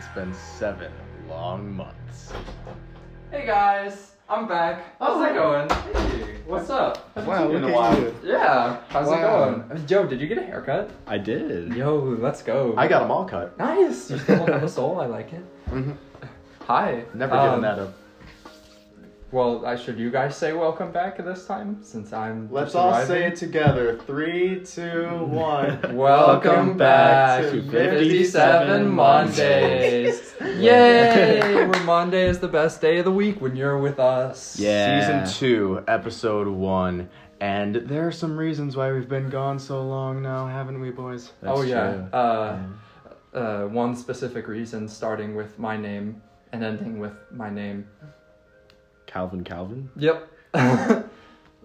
It's 0.00 0.08
been 0.14 0.32
seven 0.32 0.90
long 1.28 1.76
months. 1.76 2.32
Hey 3.30 3.44
guys, 3.44 4.12
I'm 4.30 4.48
back. 4.48 4.98
How's 4.98 5.22
it 5.30 5.34
going? 5.34 5.68
Hey, 5.68 6.36
what's 6.46 6.70
up? 6.70 7.14
Wow, 7.18 7.48
look 7.48 7.60
look 7.60 7.70
at 7.74 7.92
at 7.92 7.98
you. 7.98 8.04
you. 8.06 8.14
Yeah, 8.32 8.78
how's 8.88 9.08
Wow. 9.08 9.50
it 9.50 9.68
going? 9.68 9.86
Joe, 9.86 10.06
did 10.06 10.18
you 10.18 10.26
get 10.26 10.38
a 10.38 10.42
haircut? 10.42 10.90
I 11.06 11.18
did. 11.18 11.74
Yo, 11.74 11.98
let's 12.18 12.40
go. 12.42 12.72
I 12.78 12.88
got 12.88 13.00
them 13.00 13.10
all 13.10 13.26
cut. 13.26 13.58
Nice. 13.58 14.10
You 14.10 14.16
still 14.16 14.46
have 14.46 14.62
a 14.62 14.70
soul. 14.70 14.98
I 15.02 15.04
like 15.04 15.34
it. 15.34 15.44
Mm-hmm. 15.68 15.92
Hi. 16.66 17.04
Never 17.12 17.34
Um, 17.36 17.46
given 17.48 17.60
that 17.60 17.78
up. 17.78 17.94
Well, 19.32 19.64
I 19.64 19.76
should 19.76 19.96
you 19.96 20.10
guys 20.10 20.36
say 20.36 20.52
welcome 20.54 20.90
back 20.90 21.16
this 21.18 21.46
time 21.46 21.84
since 21.84 22.12
I'm. 22.12 22.48
Let's 22.50 22.74
all 22.74 22.90
arriving? 22.90 23.06
say 23.06 23.26
it 23.28 23.36
together. 23.36 23.96
Three, 24.04 24.64
two, 24.64 25.06
one. 25.24 25.78
Welcome 25.96 26.76
back 26.76 27.42
to 27.52 27.62
57 27.62 28.88
Mondays. 28.88 30.34
Yay! 30.40 31.40
Where 31.64 31.84
Monday 31.84 32.28
is 32.28 32.40
the 32.40 32.48
best 32.48 32.80
day 32.80 32.98
of 32.98 33.04
the 33.04 33.12
week 33.12 33.40
when 33.40 33.54
you're 33.54 33.78
with 33.78 34.00
us. 34.00 34.58
Yeah. 34.58 35.24
Season 35.26 35.38
two, 35.38 35.84
episode 35.86 36.48
one. 36.48 37.08
And 37.40 37.76
there 37.76 38.08
are 38.08 38.12
some 38.12 38.36
reasons 38.36 38.76
why 38.76 38.90
we've 38.90 39.08
been 39.08 39.30
gone 39.30 39.60
so 39.60 39.80
long 39.80 40.22
now, 40.22 40.48
haven't 40.48 40.80
we, 40.80 40.90
boys? 40.90 41.30
oh 41.44 41.62
yeah. 41.62 42.08
Uh, 42.12 42.58
uh, 43.32 43.62
one 43.66 43.94
specific 43.94 44.48
reason, 44.48 44.88
starting 44.88 45.36
with 45.36 45.56
my 45.56 45.76
name 45.76 46.20
and 46.50 46.64
ending 46.64 46.98
with 46.98 47.14
my 47.30 47.48
name. 47.48 47.86
Calvin 49.10 49.42
Calvin? 49.42 49.90
Yep. 49.96 50.28
that, 50.52 51.08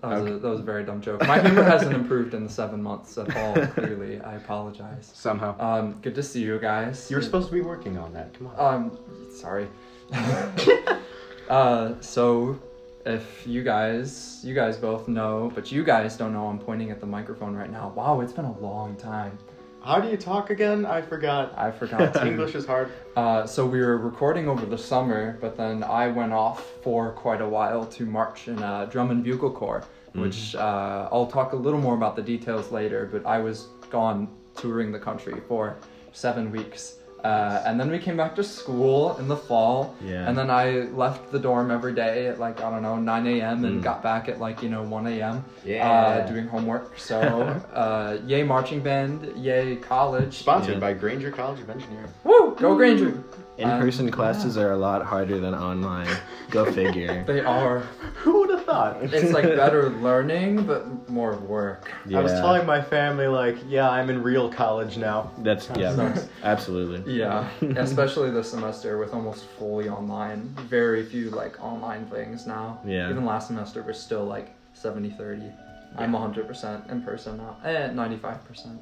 was 0.02 0.26
a, 0.26 0.40
that 0.40 0.50
was 0.50 0.60
a 0.62 0.64
very 0.64 0.84
dumb 0.84 1.00
joke. 1.00 1.26
My 1.28 1.40
humor 1.40 1.62
hasn't 1.64 1.94
improved 1.94 2.34
in 2.34 2.44
the 2.44 2.50
seven 2.50 2.82
months 2.82 3.18
at 3.20 3.36
all. 3.36 3.54
Clearly, 3.68 4.20
I 4.22 4.36
apologize. 4.36 5.12
Somehow. 5.14 5.56
Um, 5.60 6.00
good 6.02 6.16
to 6.16 6.24
see 6.24 6.42
you 6.42 6.58
guys. 6.58 7.10
You 7.10 7.18
were 7.18 7.22
supposed 7.22 7.48
to 7.50 7.54
be 7.54 7.62
working 7.62 8.00
on 8.00 8.14
that. 8.14 8.34
Come 8.34 8.48
on. 8.48 8.74
Um, 8.74 9.00
sorry. 9.32 9.68
uh, 11.50 11.94
so 12.02 12.60
if 13.06 13.46
you 13.46 13.62
guys, 13.62 14.42
you 14.44 14.56
guys 14.56 14.78
both 14.78 15.08
know, 15.08 15.52
but 15.54 15.72
you 15.72 15.84
guys 15.84 16.18
don't 16.18 16.34
know, 16.34 16.48
I'm 16.48 16.58
pointing 16.58 16.90
at 16.90 17.00
the 17.00 17.06
microphone 17.06 17.56
right 17.56 17.72
now. 17.72 17.94
Wow, 17.96 18.22
it's 18.22 18.34
been 18.34 18.46
a 18.46 18.60
long 18.60 18.96
time. 18.96 19.38
How 19.86 20.00
do 20.00 20.10
you 20.10 20.18
talk 20.18 20.50
again? 20.50 20.84
I 20.84 21.04
forgot. 21.04 21.54
I 21.56 21.70
forgot. 21.70 22.16
English 22.26 22.56
is 22.56 22.66
hard. 22.66 22.92
Uh, 23.16 23.46
so 23.46 23.68
we 23.68 23.80
were 23.80 24.00
recording 24.00 24.48
over 24.50 24.66
the 24.66 24.80
summer, 24.80 25.38
but 25.40 25.56
then 25.56 25.84
I 25.84 26.08
went 26.08 26.34
off 26.34 26.72
for 26.82 27.12
quite 27.12 27.40
a 27.40 27.48
while 27.48 27.86
to 27.86 28.06
march 28.08 28.48
in 28.48 28.58
a 28.64 28.88
drum 28.92 29.12
and 29.12 29.24
bugle 29.24 29.52
corps, 29.52 29.86
which 30.14 30.56
uh, 30.56 31.08
I'll 31.12 31.28
talk 31.28 31.54
a 31.54 31.56
little 31.56 31.80
more 31.80 31.94
about 31.94 32.16
the 32.16 32.24
details 32.24 32.72
later. 32.72 33.08
But 33.12 33.28
I 33.28 33.38
was 33.38 33.68
gone 33.92 34.28
touring 34.58 34.92
the 34.92 34.98
country 34.98 35.40
for 35.48 35.78
seven 36.14 36.50
weeks. 36.50 36.96
Uh, 37.26 37.64
and 37.66 37.80
then 37.80 37.90
we 37.90 37.98
came 37.98 38.16
back 38.16 38.36
to 38.36 38.44
school 38.44 39.18
in 39.18 39.28
the 39.28 39.36
fall. 39.36 39.96
Yeah. 40.04 40.28
And 40.28 40.38
then 40.38 40.52
I 40.52 40.82
left 40.94 41.32
the 41.32 41.40
dorm 41.40 41.72
every 41.72 41.94
day 41.94 42.28
at 42.28 42.40
like, 42.40 42.62
I 42.62 42.70
don't 42.70 42.84
know, 42.84 42.98
9 42.98 43.28
a.m. 43.28 43.66
and 43.66 43.82
got 43.82 44.04
back 44.04 44.30
at 44.30 44.40
like, 44.40 44.62
you 44.62 44.70
know, 44.70 44.84
1 44.84 45.08
a.m. 45.08 45.44
Yeah. 45.66 45.90
Uh, 45.90 46.28
doing 46.28 46.48
homework. 46.48 47.00
So, 47.00 47.18
uh, 47.74 48.18
yay 48.28 48.44
marching 48.44 48.82
band, 48.82 49.34
yay 49.38 49.76
college. 49.78 50.38
Sponsored 50.38 50.76
Yeah. 50.76 50.80
by 50.80 50.94
Grainger 50.94 51.32
College 51.32 51.62
of 51.62 51.70
Engineering. 51.70 52.10
Woo! 52.24 52.56
Go 52.56 52.76
Grainger! 52.76 53.24
In-person 53.58 54.08
Um, 54.08 54.12
classes 54.12 54.58
are 54.58 54.72
a 54.74 54.78
lot 54.78 55.02
harder 55.06 55.40
than 55.40 55.56
online. 55.56 56.10
Go 56.52 56.70
figure. 56.80 57.24
They 57.26 57.40
are. 57.40 57.80
Who 58.18 58.40
would 58.42 58.55
have 58.76 59.02
thought? 59.02 59.14
It's 59.14 59.32
like 59.34 59.46
better 59.46 59.90
learning, 59.90 60.66
but 60.66 61.10
more 61.10 61.36
work. 61.38 61.92
Yeah, 62.06 62.20
I 62.20 62.22
was 62.22 62.32
telling 62.34 62.66
my 62.66 62.82
family, 62.82 63.28
like, 63.28 63.58
yeah, 63.68 63.90
I'm 63.90 64.10
in 64.10 64.22
real 64.24 64.50
college 64.52 64.98
now. 64.98 65.32
that's 65.40 65.70
yeah, 65.76 65.96
Sucks. 65.96 66.28
absolutely. 66.44 67.14
Yeah, 67.18 67.50
especially 67.78 68.32
this 68.32 68.52
semester 68.52 68.98
with 68.98 69.14
almost 69.14 69.46
fully 69.58 69.90
online. 69.90 70.56
Very 70.70 71.06
few 71.06 71.30
like 71.30 71.62
online 71.64 72.06
things 72.08 72.46
now. 72.48 72.80
Yeah. 72.86 73.10
Even 73.10 73.26
last 73.26 73.48
semester 73.48 73.84
we're 73.84 73.94
still 73.94 74.26
like 74.26 74.54
70 74.74 75.10
30. 75.12 75.52
I'm 75.98 76.12
100% 76.12 76.92
in 76.92 77.02
person 77.04 77.38
now. 77.38 77.58
Eh, 77.64 77.88
95%. 77.90 78.78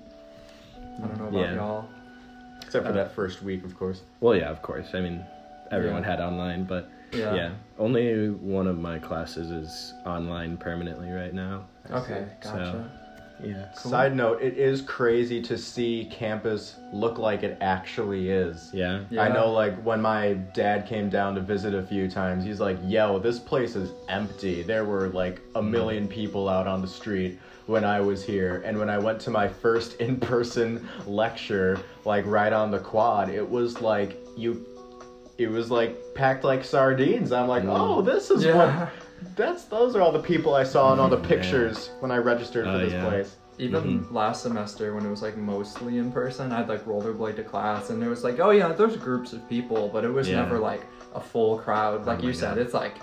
I 0.98 1.08
don't 1.08 1.18
know 1.20 1.28
about 1.28 1.34
Yeah. 1.34 1.54
y'all. 1.56 1.86
Except 2.62 2.86
for 2.88 2.92
that 2.94 3.14
first 3.14 3.44
week, 3.44 3.64
of 3.64 3.78
course. 3.78 4.02
Well, 4.20 4.36
yeah, 4.36 4.50
of 4.50 4.62
course. 4.64 4.88
I 4.94 5.02
mean, 5.02 5.24
everyone 5.72 6.02
Yeah. 6.04 6.10
had 6.10 6.22
online, 6.22 6.64
but 6.64 6.90
Yeah. 7.14 7.36
yeah. 7.36 7.52
only 7.78 8.30
one 8.30 8.68
of 8.68 8.78
my 8.80 9.00
classes 9.00 9.52
is 9.52 9.94
online 10.06 10.58
permanently 10.58 11.12
right 11.12 11.34
now. 11.34 11.66
Okay, 11.92 12.28
So- 12.42 12.50
gotcha. 12.50 12.92
Yeah. 13.44 13.70
Cool. 13.76 13.92
Side 13.92 14.16
note, 14.16 14.42
it 14.42 14.58
is 14.58 14.82
crazy 14.82 15.42
to 15.42 15.58
see 15.58 16.08
campus 16.12 16.78
look 16.92 17.18
like 17.18 17.44
it 17.44 17.58
actually 17.62 18.30
is. 18.30 18.70
Yeah. 18.74 19.04
Yeah. 19.10 19.24
I 19.24 19.30
know, 19.30 19.52
like, 19.52 19.82
when 19.84 20.02
my 20.02 20.34
dad 20.54 20.88
came 20.88 21.10
down 21.10 21.36
to 21.36 21.42
visit 21.42 21.74
a 21.74 21.84
few 21.84 22.10
times, 22.10 22.44
he's 22.44 22.60
like, 22.60 22.78
yo, 22.84 23.20
this 23.20 23.40
place 23.40 23.76
is 23.76 23.92
empty. 24.08 24.64
There 24.64 24.86
were, 24.86 25.10
like, 25.10 25.42
a 25.56 25.62
mm-hmm. 25.62 25.72
million 25.72 26.08
people 26.08 26.48
out 26.48 26.68
on 26.68 26.82
the 26.82 26.88
street 26.88 27.40
when 27.66 27.84
I 27.84 28.02
was 28.02 28.24
here. 28.26 28.62
And 28.66 28.78
when 28.78 28.90
I 28.90 28.98
went 28.98 29.20
to 29.22 29.30
my 29.30 29.48
first 29.48 29.96
in 30.00 30.20
person 30.20 30.88
lecture, 31.06 31.80
like, 32.06 32.26
right 32.26 32.54
on 32.54 32.72
the 32.72 32.80
quad, 32.80 33.30
it 33.30 33.48
was 33.48 33.82
like, 33.82 34.18
you. 34.38 34.66
It 35.38 35.50
was 35.50 35.72
like 35.72 35.96
packed 36.16 36.44
like 36.44 36.64
sardines. 36.64 37.32
I'm 37.32 37.48
like, 37.48 37.64
Mm. 37.64 37.76
oh, 37.80 38.02
this 38.02 38.30
is 38.32 38.44
Yeah. 38.46 38.56
what. 38.82 38.90
That's 39.36 39.64
those 39.66 39.96
are 39.96 40.02
all 40.02 40.12
the 40.12 40.20
people 40.20 40.54
I 40.54 40.64
saw 40.64 40.94
in 40.94 41.00
all 41.00 41.08
the 41.10 41.18
pictures 41.18 41.90
when 42.02 42.12
I 42.12 42.18
registered 42.18 42.66
for 42.66 42.72
Oh, 42.72 42.78
this 42.80 42.94
yeah. 42.94 43.08
place. 43.08 43.36
Even 43.60 44.06
last 44.12 44.44
semester 44.44 44.94
when 44.96 45.06
it 45.06 45.10
was 45.10 45.22
like 45.22 45.38
mostly 45.38 45.98
in 45.98 46.12
person, 46.12 46.52
I'd 46.52 46.68
like 46.68 46.84
rollerblade 46.86 47.36
to 47.38 47.44
class 47.44 47.90
and 47.90 48.04
it 48.04 48.08
was 48.10 48.24
like, 48.24 48.40
oh 48.40 48.50
yeah, 48.50 48.68
there's 48.74 48.98
groups 48.98 49.32
of 49.32 49.48
people, 49.48 49.90
but 49.94 50.04
it 50.04 50.10
was 50.12 50.28
Yeah. 50.30 50.38
never 50.38 50.60
like 50.60 50.82
a 51.16 51.20
full 51.22 51.58
crowd. 51.60 52.06
Like 52.06 52.20
Oh 52.20 52.24
you 52.24 52.28
my 52.30 52.34
said, 52.34 52.56
God. 52.56 52.58
it's 52.58 52.74
like 52.74 52.96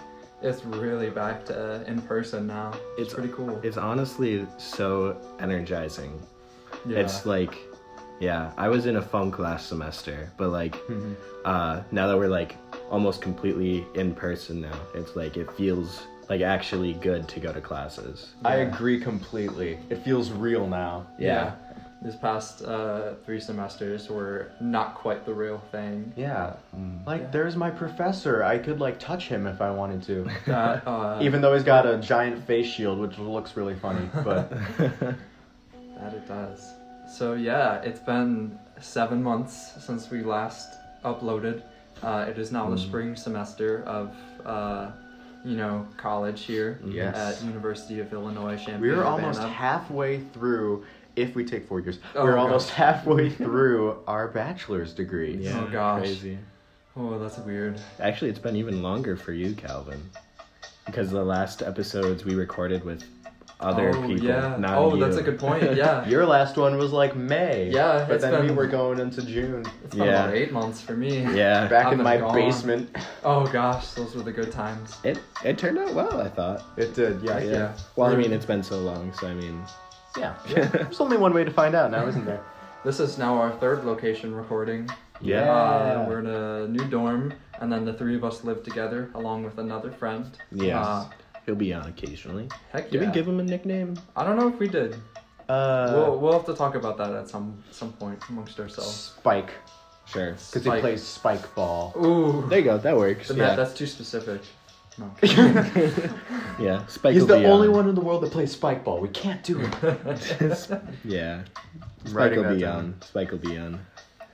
it's 0.43 0.65
really 0.65 1.11
back 1.11 1.45
to 1.47 1.83
in 1.87 2.01
person 2.03 2.47
now. 2.47 2.73
It's, 2.99 3.12
It's- 3.12 3.15
pretty 3.15 3.29
cool. 3.33 3.59
It's 3.62 3.77
honestly 3.77 4.47
so 4.59 5.17
energizing. 5.39 6.19
yeah. 6.87 6.99
It's 6.99 7.27
like, 7.27 7.59
yeah, 8.20 8.53
I 8.56 8.69
was 8.69 8.86
in 8.86 8.97
a 8.97 9.03
funk 9.03 9.38
last 9.38 9.66
semester, 9.69 10.31
but 10.36 10.50
like, 10.50 10.75
Mm-hmm. 10.86 11.14
uh, 11.44 11.82
now 11.91 12.06
that 12.06 12.16
we're 12.19 12.28
like 12.28 12.56
almost 12.91 13.20
completely 13.22 13.84
in 13.94 14.14
person 14.14 14.60
now, 14.60 14.78
it's 14.94 15.16
like 15.16 15.36
it 15.36 15.50
feels 15.56 16.03
like 16.28 16.42
actually 16.42 16.92
good 16.94 17.26
to 17.28 17.41
go 17.41 17.53
to 17.53 17.60
classes. 17.60 18.34
I 18.44 18.56
agree 18.56 19.00
completely. 19.00 19.78
It 19.88 20.04
feels 20.04 20.31
real 20.31 20.66
now. 20.66 21.06
yeah. 21.19 21.54
These 22.03 22.16
past 22.16 22.62
uh, 22.62 23.12
three 23.26 23.41
semesters 23.41 24.08
were 24.08 24.52
not 24.58 24.94
quite 24.94 25.26
the 25.26 25.34
real 25.34 25.58
thing. 25.70 26.14
Yeah. 26.16 26.54
Like 27.06 27.20
Yeah. 27.20 27.31
there's 27.31 27.56
my 27.56 27.69
professor. 27.69 28.42
I 28.42 28.56
could 28.56 28.81
like 28.81 28.98
touch 28.98 29.28
him 29.28 29.47
if 29.47 29.60
I 29.60 29.70
wanted 29.70 30.02
to. 30.04 30.26
That, 30.47 30.87
uh, 30.87 31.19
Even 31.20 31.42
though 31.42 31.52
he's 31.52 31.62
got 31.62 31.84
a 31.87 31.98
giant 31.98 32.47
face 32.47 32.66
shield, 32.69 32.98
which 33.00 33.19
looks 33.19 33.54
really 33.54 33.75
funny. 33.75 34.08
But 34.25 34.50
That 34.78 36.14
it 36.14 36.26
does. 36.26 36.72
So 37.10 37.34
yeah, 37.34 37.81
it's 37.82 38.00
been 38.00 38.59
seven 38.81 39.22
months 39.22 39.72
since 39.84 40.10
we 40.10 40.22
last 40.22 40.75
uploaded. 41.04 41.62
Uh, 42.03 42.26
it 42.28 42.38
is 42.38 42.50
now 42.53 42.66
Hmm. 42.66 42.72
the 42.72 42.78
spring 42.78 43.16
semester 43.16 43.82
of, 43.84 44.15
uh, 44.47 44.91
you 45.44 45.56
know, 45.56 45.87
college 45.97 46.43
here 46.44 46.78
Yes. 46.84 47.16
at 47.41 47.44
University 47.47 48.00
of 48.00 48.12
Illinois 48.12 48.56
Champaign. 48.56 48.81
we're 48.81 49.04
almost 49.04 49.43
halfway 49.43 50.20
through. 50.20 50.84
If 51.16 51.34
we 51.34 51.44
take 51.44 51.66
four 51.66 51.81
years, 51.81 51.99
Oh, 52.15 52.25
we're 52.25 52.34
gosh. 52.37 52.41
almost 52.41 52.70
halfway 52.84 53.28
through 53.31 53.99
our 54.06 54.28
bachelor's 54.28 54.93
degree. 54.94 55.37
Yeah, 55.37 55.65
Oh, 55.66 55.70
gosh. 55.70 55.99
crazy. 56.03 56.38
Oh, 56.97 57.19
that's 57.19 57.38
weird. 57.38 57.81
Actually, 57.99 58.31
it's 58.31 58.38
been 58.38 58.56
even 58.56 58.82
longer 58.82 59.16
for 59.16 59.32
you, 59.32 59.54
Calvin, 59.54 60.00
because 60.87 61.10
the 61.10 61.25
last 61.25 61.62
episodes 61.62 62.25
we 62.25 62.34
recorded 62.34 62.84
with 62.84 63.03
other 63.61 63.91
oh, 63.91 64.07
people. 64.07 64.27
Yeah. 64.27 64.57
Not 64.59 64.79
oh, 64.79 64.95
you. 64.95 65.01
that's 65.01 65.17
a 65.17 65.23
good 65.23 65.39
point. 65.39 65.62
Yeah. 65.81 66.07
Your 66.09 66.27
last 66.27 66.57
one 66.57 66.77
was 66.79 66.93
like 66.93 67.15
May. 67.15 67.71
Yeah, 67.71 68.05
But 68.07 68.17
it's 68.17 68.25
then 68.25 68.47
we 68.47 68.53
were 68.53 68.67
going 68.67 68.99
into 68.99 69.23
June. 69.23 69.65
it's 69.85 69.95
been 69.95 70.07
Yeah. 70.07 70.25
about 70.25 70.35
eight 70.35 70.53
months 70.53 70.81
for 70.81 70.95
me. 70.95 71.23
Yeah. 71.35 71.69
Back 71.69 71.87
I've 71.87 71.93
in 71.95 72.03
my 72.03 72.17
gone. 72.17 72.35
basement. 72.35 72.97
Oh 73.25 73.47
gosh, 73.47 73.93
those 73.93 74.15
were 74.15 74.23
the 74.23 74.33
good 74.33 74.51
times. 74.51 74.97
It 75.05 75.21
it 75.45 75.59
turned 75.59 75.79
out 75.79 75.95
well, 75.95 76.21
I 76.21 76.29
thought. 76.29 76.65
It 76.77 76.95
did. 76.95 77.23
Yeah. 77.23 77.39
Yeah. 77.39 77.51
yeah. 77.51 77.77
Well, 77.97 78.11
I 78.12 78.17
mean, 78.17 78.33
it's 78.33 78.47
been 78.47 78.62
so 78.62 78.79
long, 78.79 79.12
so 79.15 79.29
I 79.29 79.35
mean, 79.35 79.62
Yeah. 80.17 80.35
There's 80.49 81.01
only 81.01 81.17
one 81.17 81.33
way 81.33 81.45
to 81.45 81.51
find 81.53 81.75
out 81.75 81.91
now, 81.91 82.07
isn't 82.07 82.25
there? 82.25 82.41
This 82.85 82.99
is 82.99 83.19
now 83.19 83.35
our 83.37 83.53
third 83.53 83.85
location 83.85 84.35
recording. 84.35 84.89
Yeah. 85.21 85.51
Uh, 85.53 86.07
we're 86.09 86.21
in 86.21 86.27
a 86.27 86.67
new 86.67 86.85
dorm, 86.89 87.35
and 87.61 87.71
then 87.71 87.85
the 87.85 87.93
three 87.93 88.17
of 88.17 88.25
us 88.25 88.43
live 88.43 88.62
together 88.62 89.11
along 89.15 89.45
with 89.45 89.59
another 89.59 89.91
friend. 89.93 90.25
Yes. 90.51 90.75
Uh, 90.87 91.09
he'll 91.46 91.54
be 91.54 91.72
on 91.72 91.87
occasionally. 91.88 92.48
heck 92.72 92.84
yeah. 92.87 92.90
Did 92.90 93.00
yeah. 93.00 93.08
we 93.08 93.14
give 93.14 93.28
him 93.28 93.40
a 93.40 93.42
nickname? 93.42 93.98
I 94.16 94.25
don't 94.25 94.37
know 94.37 94.48
if 94.48 94.58
we 94.58 94.69
did. 94.69 94.96
Uh, 95.48 95.90
we'll, 95.94 96.19
we'll 96.19 96.32
have 96.32 96.46
to 96.46 96.54
talk 96.54 96.75
about 96.76 96.96
that 96.98 97.12
at 97.12 97.28
some 97.28 97.62
some 97.70 97.92
point 97.94 98.22
amongst 98.28 98.60
ourselves. 98.60 99.14
Spike, 99.19 99.50
Sure. 100.06 100.32
because 100.32 100.52
he 100.54 100.60
Spike. 100.60 100.81
plays 100.81 101.02
spike 101.02 101.54
ball. 101.56 101.92
Ooh. 101.96 102.46
There 102.48 102.58
you 102.60 102.64
go. 102.64 102.78
That 102.78 102.96
works. 102.96 103.28
The 103.28 103.34
yeah. 103.34 103.48
Matt, 103.48 103.56
that's 103.56 103.75
too 103.75 103.87
specific. 103.87 104.42
No. 104.98 105.10
yeah. 106.60 106.84
Spike 106.87 107.14
He's 107.14 107.22
will 107.22 107.28
the 107.28 107.38
be 107.38 107.46
only 107.46 107.69
on. 107.69 107.75
one 107.75 107.88
in 107.88 107.94
the 107.94 108.00
world 108.00 108.22
that 108.22 108.32
plays 108.32 108.52
spike 108.52 108.84
ball. 108.84 109.00
We 109.00 109.08
can't 109.08 109.42
do 109.42 109.60
it. 109.60 110.81
yeah. 111.04 111.42
Spike 112.04 112.14
Writing 112.14 112.40
will 112.44 112.54
be 112.54 112.60
down. 112.60 112.76
on. 112.76 112.94
Spike 113.02 113.31
will 113.31 113.38
be 113.38 113.56
on. 113.56 113.81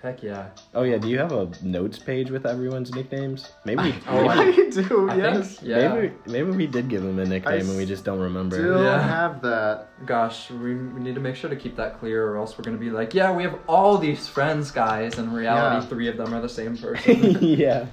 Heck 0.06 0.22
yeah. 0.22 0.46
Oh 0.72 0.84
yeah, 0.84 0.98
do 0.98 1.08
you 1.08 1.18
have 1.18 1.32
a 1.32 1.50
notes 1.62 1.98
page 1.98 2.30
with 2.30 2.46
everyone's 2.46 2.92
nicknames? 2.94 3.50
Maybe. 3.64 3.82
we- 3.82 3.94
Oh, 4.08 4.22
maybe, 4.28 4.62
I- 4.62 4.66
I 4.66 4.70
do, 4.70 5.10
I 5.10 5.16
yes. 5.16 5.56
think, 5.56 5.68
yeah. 5.68 5.92
maybe 5.92 6.12
maybe 6.26 6.50
we 6.52 6.66
did 6.68 6.88
give 6.88 7.02
him 7.02 7.18
a 7.18 7.24
nickname 7.24 7.68
and 7.68 7.76
we 7.76 7.84
just 7.84 8.04
don't 8.04 8.20
remember. 8.20 8.54
Still 8.56 8.84
Yeah. 8.84 9.02
have 9.02 9.42
that. 9.42 9.88
Gosh, 10.06 10.48
we, 10.52 10.76
we 10.76 11.00
need 11.00 11.16
to 11.16 11.20
make 11.20 11.34
sure 11.34 11.50
to 11.50 11.56
keep 11.56 11.74
that 11.74 11.98
clear, 11.98 12.24
or 12.24 12.36
else 12.36 12.56
we're 12.56 12.62
gonna 12.62 12.76
be 12.76 12.90
like, 12.90 13.14
yeah, 13.14 13.34
we 13.34 13.42
have 13.42 13.58
all 13.68 13.98
these 13.98 14.28
friends, 14.28 14.70
guys. 14.70 15.18
And 15.18 15.26
in 15.30 15.34
reality, 15.34 15.82
Yeah. 15.82 15.88
three 15.88 16.06
of 16.08 16.16
them 16.16 16.32
are 16.32 16.40
the 16.40 16.48
same 16.48 16.76
person. 16.84 17.38
yeah. 17.40 17.86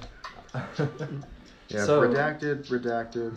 Yeah, 1.68 1.84
So- 1.86 2.02
redacted, 2.02 2.68
redacted, 2.68 3.34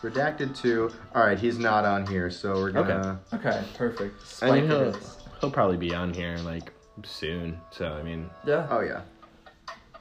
redacted 0.00 0.56
two. 0.56 0.90
All 1.14 1.22
right, 1.26 1.36
he's 1.38 1.58
not 1.58 1.84
on 1.84 2.06
here, 2.06 2.30
so 2.30 2.54
we're 2.54 2.70
gonna. 2.70 3.20
okay, 3.34 3.48
Okay. 3.48 3.64
perfect. 3.76 4.14
I 4.42 4.52
mean, 4.52 4.66
he'll, 4.68 4.96
he'll 5.40 5.50
probably 5.50 5.76
be 5.76 5.92
on 5.92 6.14
here 6.14 6.38
like 6.38 6.72
soon. 7.02 7.58
So 7.70 7.92
I 7.92 8.02
mean, 8.02 8.30
Yeah, 8.46 8.66
Oh 8.70 8.80
yeah. 8.80 9.00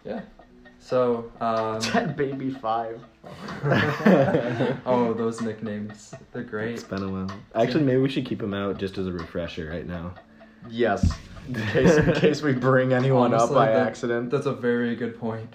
yeah. 0.06 0.22
So, 0.80 1.32
um, 1.40 1.80
Dead 1.94 2.16
baby 2.18 2.50
five. 2.52 3.00
oh, 4.86 5.14
those 5.18 5.42
nicknames, 5.42 6.14
they're 6.34 6.44
great. 6.44 6.74
it's 6.74 6.84
been 6.84 7.04
a 7.04 7.10
while. 7.10 7.32
Actually, 7.56 7.84
maybe 7.86 8.02
we 8.02 8.10
should 8.10 8.26
keep 8.26 8.42
him 8.42 8.54
out 8.54 8.78
just 8.78 8.98
as 8.98 9.08
a 9.08 9.12
refresher 9.12 9.70
right 9.70 9.88
now. 9.88 10.14
Yes. 10.70 11.10
In 11.48 11.56
case, 11.56 11.96
in 11.96 12.14
case 12.14 12.42
we 12.42 12.54
bring 12.54 12.92
anyone 12.94 13.34
Honestly, 13.34 13.50
up 13.50 13.54
by 13.56 13.68
that- 13.72 13.88
accident. 13.88 14.30
That's 14.30 14.46
a 14.46 14.54
very 14.54 14.96
good 14.96 15.18
point. 15.20 15.54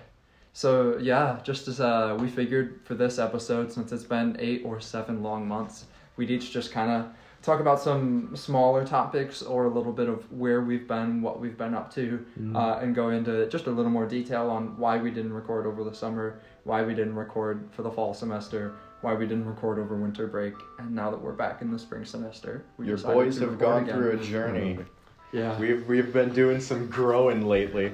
So 0.55 0.99
yeah, 0.99 1.39
just 1.45 1.69
as 1.69 1.79
uh, 1.81 2.17
we 2.19 2.29
figured 2.29 2.81
for 2.85 2.95
this 2.95 3.19
episode, 3.19 3.71
since 3.73 3.93
it's 3.93 4.05
been 4.05 4.37
eight 4.41 4.63
or 4.65 4.81
seven 4.81 5.23
long 5.23 5.47
months, 5.47 5.85
we'd 6.17 6.31
each 6.31 6.51
just 6.53 6.73
kind 6.73 6.91
of 6.91 7.07
talk 7.43 7.61
about 7.61 7.81
some 7.81 8.35
smaller 8.37 8.85
topics 8.85 9.43
or 9.43 9.65
a 9.67 9.69
little 9.69 9.93
bit 9.93 10.09
of 10.09 10.31
where 10.33 10.61
we've 10.61 10.89
been, 10.89 11.23
what 11.23 11.41
we've 11.41 11.57
been 11.57 11.75
up 11.75 11.93
to, 11.95 12.25
uh, 12.55 12.79
and 12.83 12.95
go 12.95 13.11
into 13.11 13.49
just 13.49 13.67
a 13.67 13.71
little 13.71 13.91
more 13.91 14.07
detail 14.07 14.51
on 14.51 14.77
why 14.77 14.99
we 14.99 15.11
didn't 15.11 15.33
record 15.33 15.67
over 15.67 15.85
the 15.85 15.95
summer, 15.95 16.41
why 16.65 16.83
we 16.83 16.95
didn't 16.95 17.15
record 17.15 17.69
for 17.73 17.83
the 17.83 17.91
fall 17.91 18.13
semester, 18.13 18.75
why 19.03 19.15
we 19.15 19.27
didn't 19.27 19.47
record 19.47 19.79
over 19.79 19.97
winter 19.97 20.27
break, 20.27 20.55
and 20.81 20.93
now 20.93 21.11
that 21.11 21.21
we're 21.21 21.33
back 21.33 21.63
in 21.63 21.71
the 21.71 21.79
spring 21.79 22.05
semester, 22.05 22.65
we 22.77 22.87
Your 22.87 22.97
boys 22.99 23.39
to 23.39 23.49
have 23.49 23.59
gone 23.59 23.85
again. 23.85 23.95
through 23.95 24.19
a 24.19 24.23
journey. 24.23 24.79
Yeah, 25.33 25.59
We've 25.59 25.87
we've 25.87 26.13
been 26.13 26.33
doing 26.33 26.61
some 26.61 26.89
growing 26.89 27.47
lately. 27.47 27.93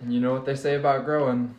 and 0.00 0.12
you 0.12 0.20
know 0.20 0.32
what 0.32 0.44
they 0.44 0.54
say 0.54 0.76
about 0.76 1.04
growing. 1.04 1.54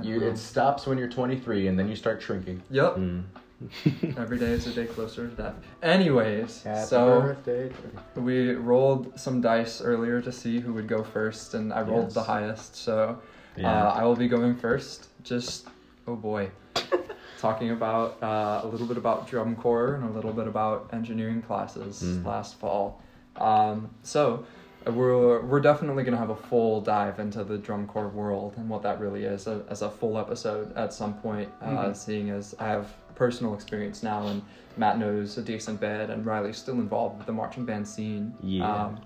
You, 0.00 0.20
know. 0.20 0.26
it 0.28 0.38
stops 0.38 0.86
when 0.86 0.96
you're 0.96 1.08
23, 1.10 1.66
and 1.66 1.78
then 1.78 1.88
you 1.88 1.96
start 1.96 2.22
shrinking. 2.22 2.62
Yep. 2.70 2.96
Mm. 2.96 3.24
Every 4.16 4.38
day 4.38 4.52
is 4.52 4.66
a 4.66 4.72
day 4.72 4.86
closer 4.86 5.28
to 5.28 5.34
death. 5.34 5.54
Anyways, 5.82 6.62
Happy 6.62 6.86
so 6.86 7.20
birthday. 7.22 7.70
we 8.16 8.52
rolled 8.54 9.18
some 9.18 9.40
dice 9.40 9.80
earlier 9.82 10.20
to 10.22 10.32
see 10.32 10.60
who 10.60 10.72
would 10.72 10.88
go 10.88 11.02
first, 11.02 11.54
and 11.54 11.72
I 11.72 11.82
rolled 11.82 12.06
Yes. 12.06 12.14
the 12.14 12.22
highest. 12.22 12.76
So 12.76 13.18
Yeah. 13.56 13.86
uh, 13.88 13.92
I 13.92 14.04
will 14.04 14.16
be 14.16 14.28
going 14.28 14.54
first. 14.56 15.08
Just 15.22 15.68
oh 16.06 16.16
boy, 16.16 16.50
talking 17.38 17.70
about 17.70 18.22
uh, 18.22 18.60
a 18.62 18.66
little 18.66 18.86
bit 18.86 18.96
about 18.96 19.26
drum 19.28 19.54
corps 19.56 19.94
and 19.96 20.04
a 20.04 20.10
little 20.12 20.32
bit 20.32 20.46
about 20.46 20.88
engineering 20.92 21.42
classes 21.42 22.02
Mhm. 22.02 22.24
last 22.24 22.58
fall. 22.58 23.02
Um, 23.36 23.90
so 24.02 24.22
uh, 24.34 24.59
we're 24.86 25.40
we're 25.42 25.60
definitely 25.60 26.04
gonna 26.04 26.16
have 26.16 26.30
a 26.30 26.36
full 26.36 26.80
dive 26.80 27.18
into 27.20 27.44
the 27.44 27.58
drum 27.58 27.86
corps 27.86 28.08
world 28.08 28.54
and 28.56 28.68
what 28.68 28.82
that 28.82 28.98
really 29.00 29.24
is 29.24 29.46
a, 29.46 29.62
as 29.68 29.82
a 29.82 29.90
full 29.90 30.18
episode 30.18 30.74
at 30.76 30.92
some 30.92 31.14
point. 31.14 31.48
Uh, 31.60 31.66
Mhm. 31.66 31.96
Seeing 31.96 32.30
as 32.30 32.54
I 32.58 32.68
have 32.68 32.94
personal 33.14 33.54
experience 33.54 34.02
now 34.02 34.26
and 34.28 34.42
Matt 34.76 34.98
knows 34.98 35.36
a 35.36 35.42
decent 35.42 35.80
bit 35.80 36.08
and 36.08 36.24
Riley's 36.24 36.56
still 36.56 36.74
involved 36.76 37.18
with 37.18 37.26
the 37.26 37.32
marching 37.32 37.66
band 37.66 37.86
scene. 37.86 38.32
Yeah. 38.42 38.72
Um, 38.86 39.00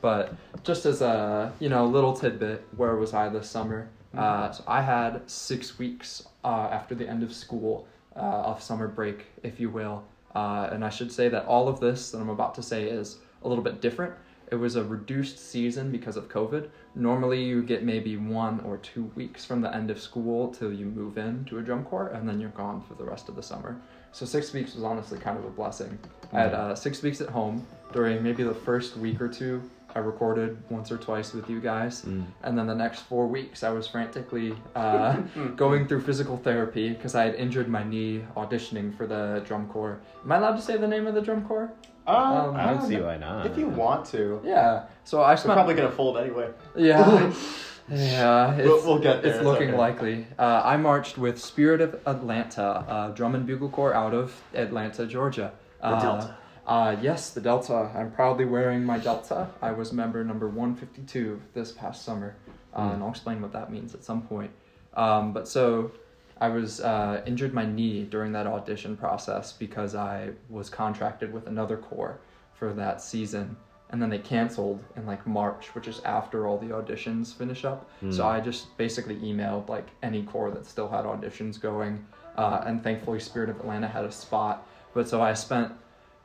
but 0.00 0.32
just 0.62 0.86
as 0.86 1.02
a 1.02 1.52
you 1.58 1.68
know 1.68 1.84
little 1.86 2.12
tidbit, 2.12 2.64
where 2.76 2.94
was 2.96 3.14
I 3.14 3.28
this 3.28 3.48
summer? 3.50 3.88
Uh, 4.16 4.50
so 4.50 4.64
I 4.66 4.80
had 4.82 5.28
six 5.28 5.78
weeks 5.78 6.26
uh, 6.44 6.68
after 6.70 6.94
the 6.94 7.06
end 7.08 7.22
of 7.22 7.32
school 7.32 7.86
uh, 8.16 8.20
of 8.50 8.62
summer 8.62 8.88
break, 8.88 9.26
if 9.42 9.60
you 9.60 9.68
will, 9.70 10.02
uh, 10.34 10.68
and 10.72 10.84
I 10.84 10.88
should 10.88 11.12
say 11.12 11.28
that 11.28 11.44
all 11.44 11.68
of 11.68 11.78
this 11.80 12.10
that 12.12 12.18
I'm 12.18 12.30
about 12.30 12.54
to 12.56 12.62
say 12.62 12.84
is 12.84 13.18
a 13.44 13.48
little 13.48 13.62
bit 13.62 13.80
different. 13.80 14.14
It 14.50 14.56
was 14.56 14.76
a 14.76 14.84
reduced 14.84 15.38
season 15.38 15.90
because 15.92 16.16
of 16.16 16.28
COVID. 16.28 16.68
Normally, 16.94 17.42
you 17.44 17.62
get 17.62 17.84
maybe 17.84 18.16
one 18.16 18.60
or 18.60 18.78
two 18.78 19.04
weeks 19.14 19.44
from 19.44 19.60
the 19.60 19.74
end 19.74 19.90
of 19.90 20.00
school 20.00 20.48
till 20.48 20.72
you 20.72 20.86
move 20.86 21.18
in 21.18 21.44
to 21.46 21.58
a 21.58 21.62
drum 21.62 21.84
corps, 21.84 22.08
and 22.08 22.28
then 22.28 22.40
you're 22.40 22.50
gone 22.50 22.80
for 22.80 22.94
the 22.94 23.04
rest 23.04 23.28
of 23.28 23.36
the 23.36 23.42
summer. 23.42 23.76
So 24.12 24.24
six 24.24 24.52
weeks 24.54 24.74
was 24.74 24.84
honestly 24.84 25.18
kind 25.18 25.38
of 25.38 25.44
a 25.44 25.50
blessing. 25.50 25.98
I 26.32 26.40
had 26.40 26.54
uh, 26.54 26.74
six 26.74 27.02
weeks 27.02 27.20
at 27.20 27.28
home. 27.28 27.66
During 27.92 28.22
maybe 28.22 28.42
the 28.42 28.54
first 28.54 28.96
week 28.96 29.20
or 29.20 29.28
two, 29.28 29.62
I 29.94 30.00
recorded 30.00 30.58
once 30.70 30.90
or 30.92 30.98
twice 30.98 31.32
with 31.32 31.48
you 31.48 31.60
guys, 31.60 32.02
Mm. 32.02 32.24
and 32.42 32.56
then 32.58 32.66
the 32.66 32.74
next 32.74 33.00
four 33.00 33.26
weeks, 33.26 33.62
I 33.62 33.70
was 33.70 33.86
frantically 33.86 34.54
uh, 34.76 35.16
going 35.56 35.86
through 35.88 36.02
physical 36.02 36.36
therapy 36.36 36.90
because 36.90 37.14
I 37.14 37.24
had 37.24 37.34
injured 37.34 37.68
my 37.68 37.82
knee 37.84 38.22
auditioning 38.36 38.94
for 38.96 39.06
the 39.06 39.42
drum 39.46 39.68
corps. 39.68 40.00
Am 40.24 40.32
I 40.32 40.36
allowed 40.36 40.56
to 40.56 40.62
say 40.62 40.76
the 40.76 40.86
name 40.88 41.06
of 41.06 41.14
the 41.14 41.22
drum 41.22 41.44
corps? 41.46 41.70
Um, 42.08 42.56
I 42.56 42.66
don't 42.72 42.86
see 42.88 42.96
why 42.96 43.16
not. 43.18 43.46
If 43.46 43.58
you 43.58 43.68
want 43.68 44.06
to. 44.06 44.40
Yeah. 44.44 44.86
So 45.04 45.20
I 45.20 45.34
We're 45.34 45.42
probably 45.42 45.74
gonna 45.74 45.90
fold 45.90 46.16
anyway. 46.16 46.48
Yeah. 46.74 47.32
yeah. 47.90 48.54
It's, 48.56 48.66
We'll- 48.66 48.84
we'll 48.86 48.98
get 48.98 49.22
there, 49.22 49.30
It's 49.32 49.38
it's 49.38 49.44
looking 49.44 49.68
okay. 49.70 49.78
likely. 49.78 50.26
Uh, 50.38 50.62
I 50.64 50.76
marched 50.78 51.18
with 51.18 51.38
Spirit 51.38 51.80
of 51.80 52.00
Atlanta, 52.06 52.62
uh, 52.88 53.08
drum 53.10 53.34
and 53.34 53.46
bugle 53.46 53.68
corps 53.68 53.94
out 53.94 54.14
of 54.14 54.42
Atlanta, 54.54 55.06
Georgia. 55.06 55.52
Uh, 55.82 56.00
Delta. 56.00 56.36
Uh, 56.66 56.96
yes, 57.00 57.30
the 57.30 57.40
Delta. 57.40 57.90
I'm 57.94 58.10
proudly 58.10 58.44
wearing 58.44 58.84
my 58.84 58.98
Delta. 58.98 59.48
I 59.62 59.72
was 59.72 59.92
member 59.92 60.22
number 60.24 60.48
152 60.48 61.40
this 61.54 61.72
past 61.72 62.04
summer, 62.04 62.36
uh, 62.74 62.80
Mm. 62.88 62.94
and 62.94 63.02
I'll 63.02 63.10
explain 63.10 63.40
what 63.40 63.52
that 63.52 63.70
means 63.70 63.94
at 63.94 64.02
some 64.04 64.22
point. 64.22 64.50
Um, 64.94 65.32
but 65.32 65.46
so 65.48 65.92
I 66.40 66.48
was 66.48 66.80
uh, 66.80 67.22
injured 67.26 67.52
my 67.52 67.66
knee 67.66 68.04
during 68.04 68.32
that 68.32 68.46
audition 68.46 68.96
process 68.96 69.52
because 69.52 69.94
I 69.94 70.30
was 70.48 70.70
contracted 70.70 71.32
with 71.32 71.46
another 71.46 71.76
corps 71.76 72.20
for 72.54 72.72
that 72.74 73.00
season, 73.00 73.56
and 73.90 74.00
then 74.00 74.10
they 74.10 74.18
canceled 74.18 74.82
in 74.96 75.06
like 75.06 75.26
March, 75.26 75.74
which 75.74 75.88
is 75.88 76.00
after 76.04 76.46
all 76.46 76.58
the 76.58 76.66
auditions 76.68 77.34
finish 77.34 77.64
up. 77.64 77.88
So 78.10 78.22
Mm. 78.22 78.24
I 78.24 78.40
just 78.40 78.76
basically 78.76 79.16
emailed 79.16 79.68
like 79.68 79.88
any 80.02 80.22
corps 80.22 80.50
that 80.50 80.66
still 80.66 80.88
had 80.88 81.04
auditions 81.04 81.60
going, 81.60 82.04
uh, 82.36 82.62
and 82.66 82.82
thankfully 82.84 83.18
Spirit 83.20 83.48
of 83.50 83.58
Atlanta 83.60 83.88
had 83.88 84.04
a 84.04 84.12
spot. 84.12 84.66
But 84.94 85.08
so 85.08 85.20
I 85.22 85.34
spent 85.34 85.72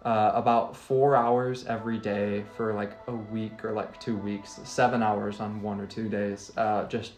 uh, 0.06 0.32
about 0.36 0.76
four 0.76 1.16
hours 1.16 1.66
every 1.66 1.98
day 1.98 2.44
for 2.58 2.74
like 2.74 2.92
a 3.08 3.16
week 3.16 3.64
or 3.64 3.72
like 3.72 4.00
two 4.00 4.18
weeks, 4.18 4.60
seven 4.66 5.02
hours 5.02 5.40
on 5.40 5.62
one 5.62 5.80
or 5.80 5.86
two 5.88 6.10
days, 6.10 6.52
uh, 6.58 6.86
just 6.88 7.14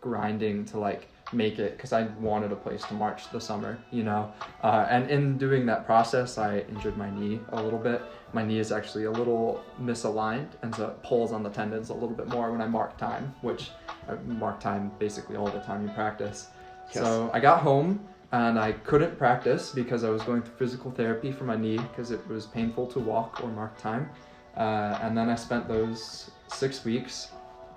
grinding 0.00 0.64
to 0.64 0.78
like 0.78 1.08
make 1.32 1.58
it 1.58 1.76
because 1.76 1.92
I 1.92 2.04
wanted 2.18 2.52
a 2.52 2.56
place 2.56 2.82
to 2.84 2.94
march 2.94 3.30
the 3.30 3.40
summer, 3.40 3.78
you 3.90 4.02
know. 4.02 4.32
Uh, 4.62 4.86
and 4.88 5.10
in 5.10 5.38
doing 5.38 5.66
that 5.66 5.86
process, 5.86 6.38
I 6.38 6.60
injured 6.60 6.96
my 6.96 7.10
knee 7.10 7.40
a 7.50 7.62
little 7.62 7.78
bit. 7.78 8.02
My 8.32 8.44
knee 8.44 8.58
is 8.58 8.72
actually 8.72 9.04
a 9.04 9.10
little 9.10 9.62
misaligned, 9.80 10.48
and 10.62 10.74
so 10.74 10.88
it 10.88 11.02
pulls 11.02 11.32
on 11.32 11.42
the 11.42 11.50
tendons 11.50 11.90
a 11.90 11.94
little 11.94 12.16
bit 12.16 12.28
more 12.28 12.50
when 12.50 12.60
I 12.60 12.66
mark 12.66 12.96
time, 12.96 13.34
which 13.42 13.70
I 14.08 14.14
mark 14.14 14.60
time 14.60 14.92
basically 14.98 15.36
all 15.36 15.48
the 15.48 15.60
time 15.60 15.86
you 15.86 15.92
practice. 15.94 16.48
So 16.92 17.30
I 17.32 17.38
got 17.38 17.60
home 17.60 18.08
and 18.32 18.58
I 18.58 18.72
couldn't 18.72 19.16
practice 19.16 19.70
because 19.70 20.04
I 20.04 20.10
was 20.10 20.22
going 20.22 20.42
through 20.42 20.54
physical 20.54 20.90
therapy 20.90 21.32
for 21.32 21.44
my 21.44 21.56
knee 21.56 21.78
because 21.78 22.10
it 22.10 22.26
was 22.28 22.46
painful 22.46 22.86
to 22.88 22.98
walk 22.98 23.42
or 23.42 23.48
mark 23.48 23.78
time. 23.78 24.10
Uh, 24.56 24.98
and 25.02 25.16
then 25.16 25.28
I 25.28 25.36
spent 25.36 25.68
those 25.68 26.30
six 26.48 26.84
weeks, 26.84 27.28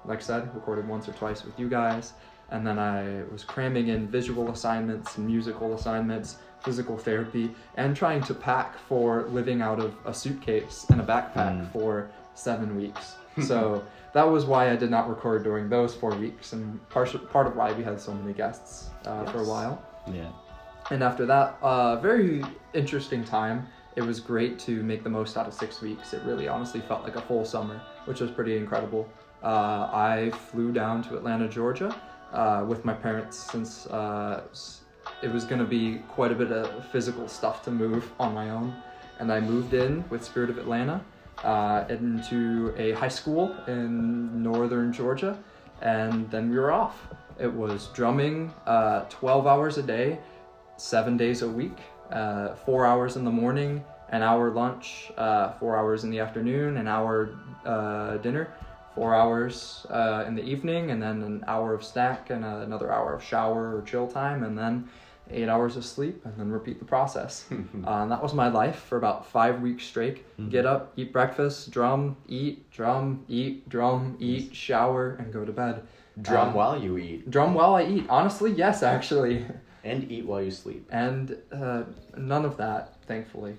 like 0.06 0.20
I 0.20 0.22
said, 0.22 0.56
recorded 0.56 0.88
once 0.88 1.08
or 1.08 1.14
twice 1.14 1.44
with 1.44 1.60
you 1.60 1.70
guys. 1.70 2.14
And 2.52 2.66
then 2.68 2.78
I 2.80 3.24
was 3.32 3.44
cramming 3.44 3.88
in 3.88 4.08
visual 4.08 4.52
assignments 4.52 5.18
and 5.18 5.26
musical 5.26 5.74
assignments, 5.74 6.38
physical 6.64 6.98
therapy, 6.98 7.54
and 7.76 7.96
trying 7.96 8.22
to 8.24 8.34
pack 8.34 8.78
for 8.88 9.24
living 9.30 9.62
out 9.62 9.80
of 9.80 9.96
a 10.06 10.14
suitcase 10.14 10.86
and 10.90 11.02
a 11.02 11.04
backpack 11.04 11.34
Mm. 11.60 11.72
for 11.72 12.10
seven 12.36 12.76
weeks. 12.78 13.16
So 13.42 13.84
that 14.14 14.30
was 14.30 14.46
why 14.46 14.70
I 14.70 14.76
did 14.76 14.92
not 14.92 15.10
record 15.10 15.44
during 15.44 15.68
those 15.68 15.96
four 15.96 16.12
weeks, 16.16 16.54
and 16.54 16.88
part, 16.90 17.10
part 17.32 17.48
of 17.48 17.56
why 17.56 17.72
we 17.74 17.84
had 17.84 18.00
so 18.00 18.14
many 18.14 18.32
guests 18.32 18.92
uh, 19.08 19.26
for 19.26 19.40
a 19.40 19.44
while. 19.44 19.82
Yeah. 20.06 20.30
And 20.92 21.02
after 21.02 21.26
that, 21.26 21.58
uh, 21.64 21.96
very 21.96 22.44
interesting 22.76 23.24
time. 23.24 23.66
It 23.96 24.02
was 24.04 24.20
great 24.20 24.60
to 24.68 24.84
make 24.84 25.04
the 25.04 25.10
most 25.10 25.36
out 25.36 25.48
of 25.48 25.54
six 25.56 25.82
weeks. 25.82 26.14
It 26.14 26.22
really 26.24 26.48
honestly 26.48 26.82
felt 26.82 27.04
like 27.04 27.16
a 27.16 27.22
full 27.22 27.44
summer, 27.44 27.82
which 28.06 28.20
was 28.20 28.30
pretty 28.30 28.56
incredible. 28.56 29.10
Uh, 29.44 29.90
I 29.92 30.32
flew 30.52 30.72
down 30.72 31.02
to 31.06 31.18
Atlanta, 31.18 31.48
Georgia 31.48 31.96
uh, 32.34 32.66
with 32.68 32.84
my 32.84 32.94
parents 32.94 33.38
since 33.52 33.86
uh, 33.88 34.44
it 35.22 35.32
was 35.32 35.46
going 35.46 35.60
to 35.60 35.66
be 35.66 36.00
quite 36.10 36.32
a 36.32 36.36
bit 36.36 36.52
of 36.52 36.86
physical 36.88 37.28
stuff 37.28 37.63
to 37.63 37.72
move 37.72 38.12
on 38.20 38.34
my 38.34 38.50
own. 38.50 38.75
And 39.20 39.32
I 39.32 39.40
moved 39.40 39.74
in 39.74 40.04
with 40.10 40.24
Spirit 40.24 40.50
of 40.50 40.58
Atlanta 40.58 41.04
uh, 41.44 41.86
into 41.90 42.74
a 42.78 42.92
high 42.94 43.08
school 43.08 43.56
in 43.68 44.42
northern 44.42 44.92
Georgia. 44.92 45.38
And 45.82 46.30
then 46.32 46.50
we 46.50 46.58
were 46.58 46.72
off. 46.72 47.08
It 47.40 47.52
was 47.52 47.88
drumming 47.94 48.54
uh, 48.66 49.02
12 49.10 49.48
hours 49.48 49.78
a 49.78 49.84
day, 49.84 50.20
seven 50.78 51.18
days 51.18 51.42
a 51.42 51.48
week, 51.48 51.78
uh, 52.12 52.56
four 52.56 52.86
hours 52.86 53.16
in 53.16 53.24
the 53.24 53.32
morning, 53.32 53.84
an 54.10 54.22
hour 54.22 54.52
lunch, 54.52 55.12
uh, 55.18 55.52
four 55.54 55.75
hours 55.75 56.04
in 56.04 56.10
the 56.10 56.20
afternoon, 56.20 56.78
an 56.78 56.88
hour 56.88 57.30
dinner, 58.22 58.54
four 58.96 59.14
hours 59.16 59.86
uh, 59.90 60.24
in 60.28 60.36
the 60.36 60.44
evening, 60.44 60.92
and 60.92 61.02
then 61.02 61.22
an 61.24 61.44
hour 61.48 61.74
of 61.74 61.84
snack 61.84 62.30
and 62.30 62.44
uh, 62.46 62.58
another 62.58 62.92
hour 62.92 63.14
of 63.14 63.24
shower 63.24 63.76
or 63.78 63.82
chill 63.82 64.08
time, 64.08 64.44
and 64.44 64.58
then 64.58 64.88
eight 65.32 65.48
hours 65.48 65.78
of 65.78 65.86
sleep, 65.86 66.24
and 66.26 66.38
then 66.38 66.50
repeat 66.52 66.80
the 66.80 66.86
process. 66.86 67.46
uh, 67.52 67.56
and 68.04 68.12
that 68.12 68.22
was 68.22 68.34
my 68.34 68.50
life 68.50 68.76
for 68.84 68.98
about 68.98 69.26
five 69.26 69.62
weeks 69.62 69.84
straight. 69.86 70.26
Get 70.50 70.66
up, 70.66 70.92
eat 70.98 71.14
breakfast, 71.14 71.72
drum, 71.72 72.18
eat, 72.28 72.70
drum, 72.72 73.24
eat, 73.30 73.68
drum, 73.70 74.18
eat, 74.20 74.54
shower, 74.56 75.16
and 75.20 75.32
go 75.32 75.46
to 75.46 75.52
bed. 75.52 75.84
Drum 76.22 76.50
Um, 76.50 76.54
while 76.54 76.78
you 76.80 76.98
eat, 76.98 77.32
Drum 77.32 77.54
while 77.56 77.74
I 77.74 77.86
eat. 77.86 78.06
Honestly, 78.10 78.52
yes, 78.52 78.84
actually. 78.84 79.46
and 79.84 80.12
eat 80.12 80.26
while 80.26 80.42
you 80.42 80.52
sleep, 80.52 80.88
And 80.92 81.36
uh, 81.52 81.84
none 82.16 82.46
of 82.46 82.58
that, 82.58 82.96
thankfully. 83.08 83.56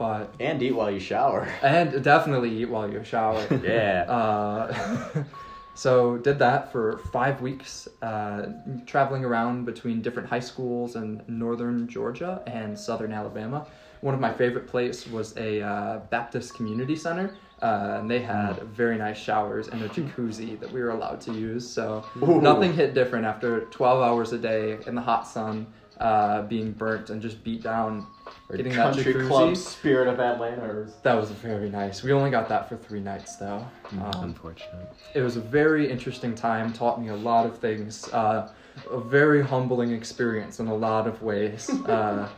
But 0.00 0.32
and 0.40 0.62
eat 0.62 0.72
while 0.72 0.90
you 0.90 0.98
shower. 0.98 1.46
and 1.62 2.02
definitely 2.02 2.50
eat 2.62 2.70
while 2.70 2.90
you 2.90 3.04
shower. 3.04 3.46
Yeah. 3.62 4.06
Uh, 4.08 5.24
so 5.74 6.16
did 6.16 6.38
that 6.38 6.72
for 6.72 6.96
five 7.12 7.42
weeks, 7.42 7.86
uh, 8.00 8.46
traveling 8.86 9.26
around 9.26 9.66
between 9.66 10.00
different 10.00 10.26
high 10.26 10.40
schools 10.40 10.96
in 10.96 11.22
northern 11.28 11.86
Georgia 11.86 12.42
and 12.46 12.78
southern 12.78 13.12
Alabama. 13.12 13.66
One 14.00 14.14
of 14.14 14.20
my 14.20 14.32
favorite 14.32 14.66
places 14.66 15.06
was 15.12 15.36
a 15.36 15.60
uh, 15.60 15.98
Baptist 16.08 16.54
community 16.54 16.96
center, 16.96 17.36
uh, 17.60 17.98
and 18.00 18.10
they 18.10 18.20
had 18.20 18.62
very 18.62 18.96
nice 18.96 19.18
showers 19.18 19.68
and 19.68 19.82
a 19.82 19.88
jacuzzi 19.90 20.58
that 20.60 20.72
we 20.72 20.80
were 20.80 20.92
allowed 20.92 21.20
to 21.22 21.32
use. 21.34 21.68
So 21.68 22.06
Ooh. 22.22 22.40
nothing 22.40 22.72
hit 22.72 22.94
different 22.94 23.26
after 23.26 23.66
12 23.66 24.02
hours 24.02 24.32
a 24.32 24.38
day 24.38 24.78
in 24.86 24.94
the 24.94 25.02
hot 25.02 25.28
sun, 25.28 25.66
uh, 26.00 26.42
being 26.42 26.72
burnt 26.72 27.10
and 27.10 27.20
just 27.22 27.44
beat 27.44 27.62
down. 27.62 28.06
Or 28.48 28.56
Getting 28.56 28.72
that 28.72 28.94
country 28.94 29.14
jacuzzi. 29.14 29.28
club 29.28 29.56
spirit 29.56 30.08
of 30.08 30.18
Atlanta. 30.18 30.88
That 31.02 31.14
was 31.14 31.30
very 31.30 31.70
nice. 31.70 32.02
We 32.02 32.12
only 32.12 32.30
got 32.30 32.48
that 32.48 32.68
for 32.68 32.76
three 32.76 33.00
nights 33.00 33.36
though. 33.36 33.64
Um, 33.92 34.24
Unfortunate. 34.24 34.92
it 35.14 35.20
was 35.20 35.36
a 35.36 35.40
very 35.40 35.90
interesting 35.90 36.34
time 36.34 36.72
taught 36.72 37.00
me 37.00 37.08
a 37.08 37.16
lot 37.16 37.44
of 37.46 37.58
things 37.58 38.08
uh, 38.12 38.50
a 38.90 39.00
very 39.00 39.42
humbling 39.42 39.92
experience 39.92 40.60
in 40.60 40.68
a 40.68 40.74
lot 40.74 41.06
of 41.06 41.22
ways 41.22 41.68
uh, 41.86 42.28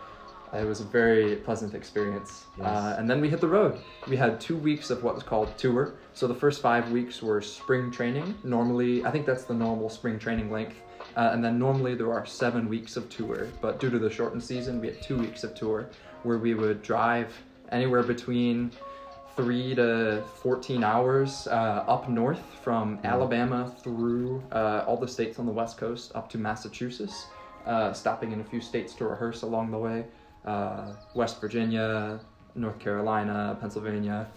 it 0.55 0.65
was 0.67 0.81
a 0.81 0.85
very 0.85 1.37
pleasant 1.37 1.75
experience 1.75 2.45
uh, 2.63 2.95
and 2.99 3.09
then 3.09 3.21
we 3.21 3.29
hit 3.29 3.41
the 3.41 3.47
road 3.49 3.79
we 4.09 4.17
had 4.17 4.41
two 4.41 4.57
weeks 4.57 4.89
of 4.91 5.03
what 5.05 5.15
was 5.15 5.23
called 5.23 5.57
tour 5.59 5.93
so 6.15 6.27
the 6.27 6.35
first 6.35 6.63
five 6.63 6.91
weeks 6.91 7.23
were 7.23 7.43
spring 7.43 7.91
training 7.91 8.35
normally 8.45 9.05
i 9.05 9.11
think 9.11 9.27
that's 9.27 9.45
the 9.45 9.55
normal 9.55 9.91
spring 9.91 10.19
training 10.19 10.51
length 10.51 10.77
uh, 11.17 11.31
and 11.33 11.45
then 11.45 11.59
normally 11.59 11.95
there 11.95 12.13
are 12.13 12.27
seven 12.27 12.69
weeks 12.69 12.97
of 12.97 13.09
tour 13.09 13.49
but 13.61 13.81
due 13.81 13.91
to 13.91 13.99
the 13.99 14.11
shortened 14.11 14.43
season 14.43 14.81
we 14.81 14.89
had 14.89 15.01
two 15.03 15.19
weeks 15.19 15.45
of 15.45 15.55
tour 15.55 15.89
where 16.23 16.39
we 16.39 16.55
would 16.55 16.83
drive 16.83 17.33
anywhere 17.71 18.03
between 18.03 18.71
three 19.37 19.75
to 19.75 20.23
14 20.43 20.85
hours 20.85 21.47
uh, 21.47 21.85
up 21.87 22.09
north 22.09 22.43
from 22.63 22.99
Alabama 23.05 23.75
through 23.83 24.43
uh, 24.53 24.85
all 24.87 24.97
the 24.97 25.09
states 25.09 25.39
on 25.39 25.47
the 25.47 25.53
west 25.53 25.79
coast 25.79 26.13
up 26.15 26.29
to 26.31 26.39
Massachusetts, 26.39 27.27
uh, 27.67 27.93
stopping 27.93 28.33
in 28.33 28.41
a 28.41 28.45
few 28.45 28.61
states 28.61 28.95
to 28.95 29.07
rehearse 29.07 29.43
along 29.43 29.71
the 29.71 29.79
way. 29.79 30.05
Uh, 30.45 30.93
West 31.15 31.41
Virginia, 31.41 32.21
North 32.55 32.79
Carolina, 32.79 33.57
Pennsylvania. 33.61 34.29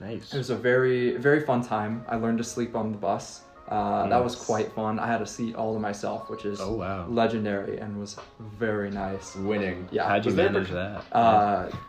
Nice. 0.00 0.32
It 0.32 0.38
was 0.38 0.50
a 0.50 0.56
very, 0.56 1.16
very 1.16 1.40
fun 1.40 1.62
time. 1.62 2.04
I 2.08 2.16
learned 2.16 2.38
to 2.38 2.44
sleep 2.44 2.74
on 2.74 2.92
the 2.92 2.98
bus. 2.98 3.42
Uh, 3.70 4.08
That 4.08 4.22
was 4.22 4.34
quite 4.34 4.72
fun. 4.72 4.98
I 4.98 5.06
had 5.06 5.22
a 5.22 5.26
seat 5.26 5.54
all 5.54 5.72
to 5.74 5.80
myself, 5.80 6.28
which 6.28 6.44
is 6.44 6.60
Oh 6.60 6.72
wow. 6.74 7.06
legendary 7.08 7.78
and 7.78 8.00
was 8.00 8.16
very 8.58 8.90
nice. 8.90 9.36
Winning. 9.36 9.88
Yeah. 9.92 10.08
How'd 10.08 10.26
you 10.26 10.32
manage 10.32 10.70
that? 10.70 11.04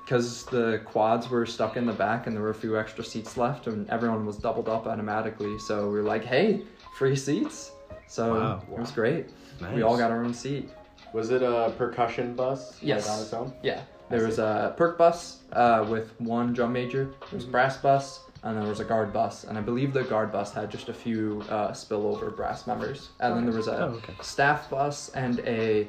because 0.06 0.46
the 0.46 0.82
quads 0.86 1.30
were 1.30 1.46
stuck 1.46 1.78
in 1.78 1.86
the 1.86 1.94
back 1.94 2.28
and 2.28 2.36
there 2.36 2.44
were 2.44 2.50
a 2.52 2.62
few 2.66 2.78
extra 2.78 3.04
seats 3.04 3.38
left 3.38 3.68
and 3.68 3.90
everyone 3.90 4.26
was 4.26 4.38
doubled 4.38 4.70
up 4.70 4.86
automatically 4.88 5.58
so 5.60 5.88
we 5.88 5.94
were 6.00 6.04
like 6.04 6.24
hey 6.26 6.62
free 6.98 7.16
seats 7.16 7.72
so 8.08 8.34
Wow. 8.34 8.62
it 8.74 8.80
was 8.80 8.92
great 8.92 9.26
nice. 9.62 9.74
we 9.76 9.82
all 9.84 9.98
got 9.98 10.12
our 10.12 10.24
own 10.24 10.34
seat 10.34 10.70
Was 11.14 11.32
it 11.32 11.42
a 11.44 11.74
percussion 11.78 12.36
bus? 12.36 12.74
like, 12.74 12.84
Yes. 12.84 13.10
on 13.10 13.22
its 13.22 13.34
own? 13.34 13.54
yeah 13.64 13.82
there 14.10 14.26
was 14.26 14.40
a 14.40 14.74
perk 14.78 14.98
bus 14.98 15.40
uh, 15.54 15.86
with 15.90 16.12
one 16.20 16.54
drum 16.54 16.74
major 16.74 17.06
there 17.06 17.14
Mm-hmm. 17.14 17.36
was 17.38 17.46
a 17.46 17.48
brass 17.56 17.78
bus 17.78 18.20
and 18.44 18.58
there 18.58 18.68
was 18.68 18.80
a 18.80 18.86
guard 18.86 19.14
bus 19.14 19.44
and 19.44 19.58
i 19.58 19.62
believe 19.62 19.94
the 19.94 20.04
guard 20.04 20.32
bus 20.32 20.52
had 20.54 20.70
just 20.72 20.90
a 20.90 20.94
few 20.94 21.44
uh, 21.50 21.70
spillover 21.72 22.36
brass 22.36 22.66
members 22.68 23.10
and 23.20 23.36
then 23.36 23.46
there 23.46 23.56
was 23.56 23.68
a 23.68 23.78
Oh, 23.78 23.90
okay. 24.00 24.14
staff 24.22 24.70
bus 24.70 25.10
and 25.10 25.40
a 25.42 25.88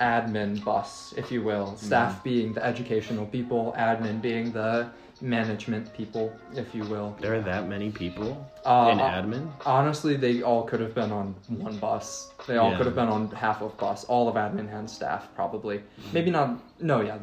admin 0.00 0.62
bus, 0.64 1.14
if 1.16 1.30
you 1.32 1.42
will. 1.42 1.66
Mm-hmm. 1.68 1.86
Staff 1.86 2.22
being 2.22 2.52
the 2.52 2.64
educational 2.64 3.26
people, 3.26 3.74
admin 3.78 4.20
being 4.20 4.52
the 4.52 4.88
management 5.22 5.92
people, 5.94 6.30
if 6.54 6.74
you 6.74 6.84
will. 6.84 7.16
There 7.20 7.34
are 7.34 7.40
that 7.40 7.66
many 7.68 7.90
people 7.90 8.46
Uh, 8.66 8.90
in 8.92 8.98
admin. 8.98 9.48
Honestly, 9.64 10.16
they 10.16 10.42
all 10.42 10.64
could 10.64 10.80
have 10.80 10.94
been 10.94 11.10
on 11.12 11.34
one 11.48 11.78
bus. 11.78 12.32
They 12.46 12.58
all 12.58 12.70
Yeah. 12.72 12.76
could 12.76 12.86
have 12.86 12.94
been 12.94 13.08
on 13.08 13.30
half 13.30 13.62
of 13.62 13.76
bus. 13.78 14.04
All 14.04 14.28
of 14.28 14.34
admin 14.34 14.68
and 14.76 14.88
staff 14.90 15.28
probably. 15.34 15.78
Mm-hmm. 15.78 16.12
Maybe 16.12 16.30
not. 16.30 16.58
No, 16.80 17.00
yeah. 17.00 17.18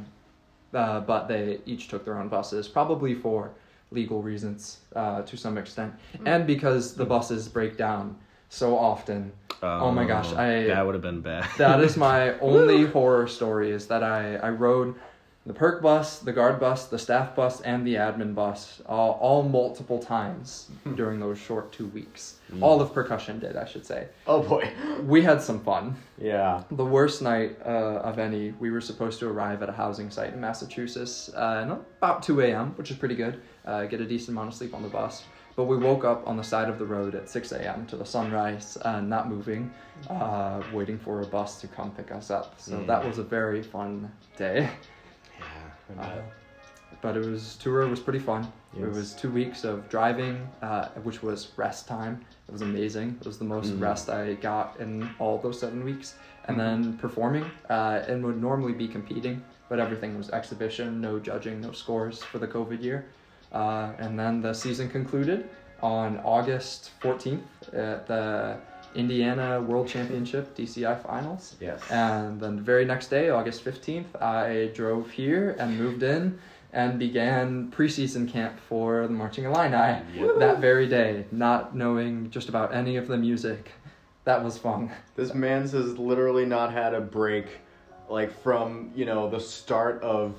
Uh, 0.73 1.01
but 1.01 1.27
they 1.27 1.59
each 1.67 1.87
took 1.87 2.03
their 2.03 2.17
own 2.17 2.29
buses, 2.29 2.67
probably 2.67 3.13
for 3.13 3.51
legal 3.93 4.21
reasons 4.21 4.79
uh, 4.95 5.21
to 5.23 5.37
some 5.37 5.57
extent, 5.57 5.93
Mm-hmm. 6.13 6.27
and 6.27 6.47
because 6.47 6.95
the 6.95 7.05
buses 7.05 7.47
break 7.47 7.77
down 7.77 8.17
so 8.49 8.77
often. 8.77 9.31
Oh 9.61 9.91
my 9.91 10.03
gosh, 10.05 10.33
I- 10.33 10.65
that 10.67 10.85
would 10.85 10.95
have 10.95 11.01
been 11.01 11.21
bad. 11.21 11.47
That 11.57 11.79
is 11.81 11.95
my 11.95 12.37
only 12.51 12.85
horror 12.85 13.27
story 13.27 13.71
is 13.71 13.87
that 13.87 14.03
I, 14.03 14.35
I 14.35 14.49
rode 14.49 14.95
the 15.45 15.53
perk 15.53 15.81
bus, 15.81 16.19
the 16.19 16.31
guard 16.31 16.59
bus, 16.59 16.85
the 16.87 16.97
staff 16.97 17.35
bus, 17.35 17.59
and 17.61 17.85
the 17.85 17.95
admin 17.95 18.33
bus 18.33 18.81
all, 18.85 19.11
all 19.21 19.43
multiple 19.43 19.99
times 19.99 20.69
during 20.95 21.19
those 21.19 21.37
short 21.37 21.71
two 21.73 21.87
weeks. 21.87 22.35
All 22.61 22.79
of 22.81 22.93
percussion 22.93 23.39
did, 23.39 23.57
I 23.57 23.65
should 23.65 23.85
say. 23.85 24.07
Oh 24.27 24.41
boy. 24.41 24.71
We 25.03 25.21
had 25.21 25.41
some 25.41 25.59
fun. 25.59 25.95
Yeah. 26.17 26.63
The 26.71 26.85
worst 26.85 27.21
night 27.21 27.57
uh, 27.65 27.69
of 28.09 28.19
any, 28.19 28.51
we 28.59 28.71
were 28.71 28.79
supposed 28.81 29.19
to 29.19 29.27
arrive 29.27 29.61
at 29.63 29.69
a 29.69 29.73
housing 29.73 30.09
site 30.09 30.33
in 30.33 30.39
Massachusetts 30.39 31.29
uh, 31.33 31.77
about 31.97 32.23
2 32.23 32.39
a.m., 32.41 32.71
which 32.77 32.89
is 32.91 32.97
pretty 32.97 33.15
good. 33.15 33.41
Uh, 33.65 33.83
get 33.85 33.99
a 33.99 34.05
decent 34.05 34.29
amount 34.29 34.49
of 34.49 34.53
sleep 34.53 34.73
on 34.73 34.81
the 34.81 34.89
bus. 34.89 35.23
But 35.55 35.65
we 35.65 35.77
woke 35.77 36.03
up 36.03 36.27
on 36.27 36.35
the 36.37 36.43
side 36.43 36.67
of 36.69 36.79
the 36.79 36.85
road 36.85 37.13
at 37.15 37.29
6 37.29 37.51
a.m. 37.51 37.85
to 37.87 37.95
the 37.95 38.05
sunrise, 38.05 38.75
uh, 38.81 39.01
not 39.01 39.29
moving, 39.29 39.71
uh, 40.09 40.63
waiting 40.73 40.97
for 40.97 41.21
a 41.21 41.25
bus 41.27 41.61
to 41.61 41.67
come 41.67 41.91
pick 41.91 42.11
us 42.11 42.31
up. 42.31 42.55
So 42.59 42.73
Mm. 42.77 42.87
that 42.87 43.05
was 43.05 43.19
a 43.19 43.23
very 43.23 43.61
fun 43.61 44.11
day. 44.37 44.69
Uh, 45.99 46.21
but 47.01 47.17
it 47.17 47.25
was 47.25 47.55
tour 47.57 47.87
was 47.87 47.99
pretty 47.99 48.19
fun. 48.19 48.51
It 48.79 48.85
was 48.85 49.13
two 49.13 49.29
weeks 49.31 49.63
of 49.63 49.87
driving, 49.89 50.47
uh, 50.61 50.87
which 51.03 51.21
was 51.21 51.49
rest 51.57 51.87
time. 51.87 52.25
It 52.47 52.51
was 52.51 52.61
amazing. 52.61 53.17
It 53.21 53.27
was 53.27 53.37
the 53.37 53.45
most 53.45 53.71
Mm. 53.73 53.81
rest 53.81 54.09
I 54.09 54.33
got 54.35 54.79
in 54.79 55.09
all 55.19 55.37
those 55.37 55.59
seven 55.59 55.83
weeks. 55.83 56.15
And 56.45 56.59
then 56.59 56.97
performing, 56.97 57.45
uh, 57.69 58.01
and 58.07 58.23
would 58.25 58.41
normally 58.41 58.73
be 58.73 58.87
competing, 58.87 59.41
but 59.69 59.79
everything 59.79 60.17
was 60.17 60.29
exhibition, 60.31 60.99
no 60.99 61.17
judging, 61.17 61.61
no 61.61 61.71
scores 61.71 62.21
for 62.21 62.37
the 62.37 62.47
COVID 62.47 62.81
year. 62.83 63.05
Uh, 63.53 63.93
and 63.97 64.19
then 64.19 64.41
the 64.41 64.53
season 64.53 64.89
concluded 64.89 65.49
on 65.81 66.19
August 66.25 66.91
14th 67.01 67.73
at 67.73 68.07
the 68.07 68.57
Indiana 68.95 69.61
World 69.61 69.87
Championship 69.87 70.55
DCI 70.55 71.01
Finals. 71.05 71.55
Yes. 71.59 71.81
And 71.89 72.39
then 72.39 72.55
the 72.55 72.61
very 72.61 72.85
next 72.85 73.07
day, 73.07 73.29
August 73.29 73.63
15th, 73.63 74.21
I 74.21 74.71
drove 74.73 75.11
here 75.11 75.55
and 75.59 75.77
moved 75.77 76.03
in 76.03 76.39
and 76.73 76.97
began 76.97 77.71
preseason 77.71 78.27
camp 78.27 78.59
for 78.67 79.07
the 79.07 79.13
Marching 79.13 79.45
Illini 79.45 80.01
that 80.39 80.59
very 80.59 80.87
day, 80.87 81.25
not 81.31 81.75
knowing 81.75 82.29
just 82.31 82.49
about 82.49 82.73
any 82.73 82.97
of 82.97 83.07
the 83.07 83.17
music. 83.17 83.71
That 84.25 84.43
was 84.43 84.57
fun. 84.57 84.91
This 85.15 85.33
man's 85.33 85.73
has 85.73 85.97
literally 85.99 86.45
not 86.45 86.71
had 86.71 86.93
a 86.93 87.01
break, 87.01 87.45
like 88.09 88.31
from 88.41 88.91
you 88.95 89.05
know 89.05 89.29
the 89.29 89.39
start 89.39 90.01
of 90.01 90.35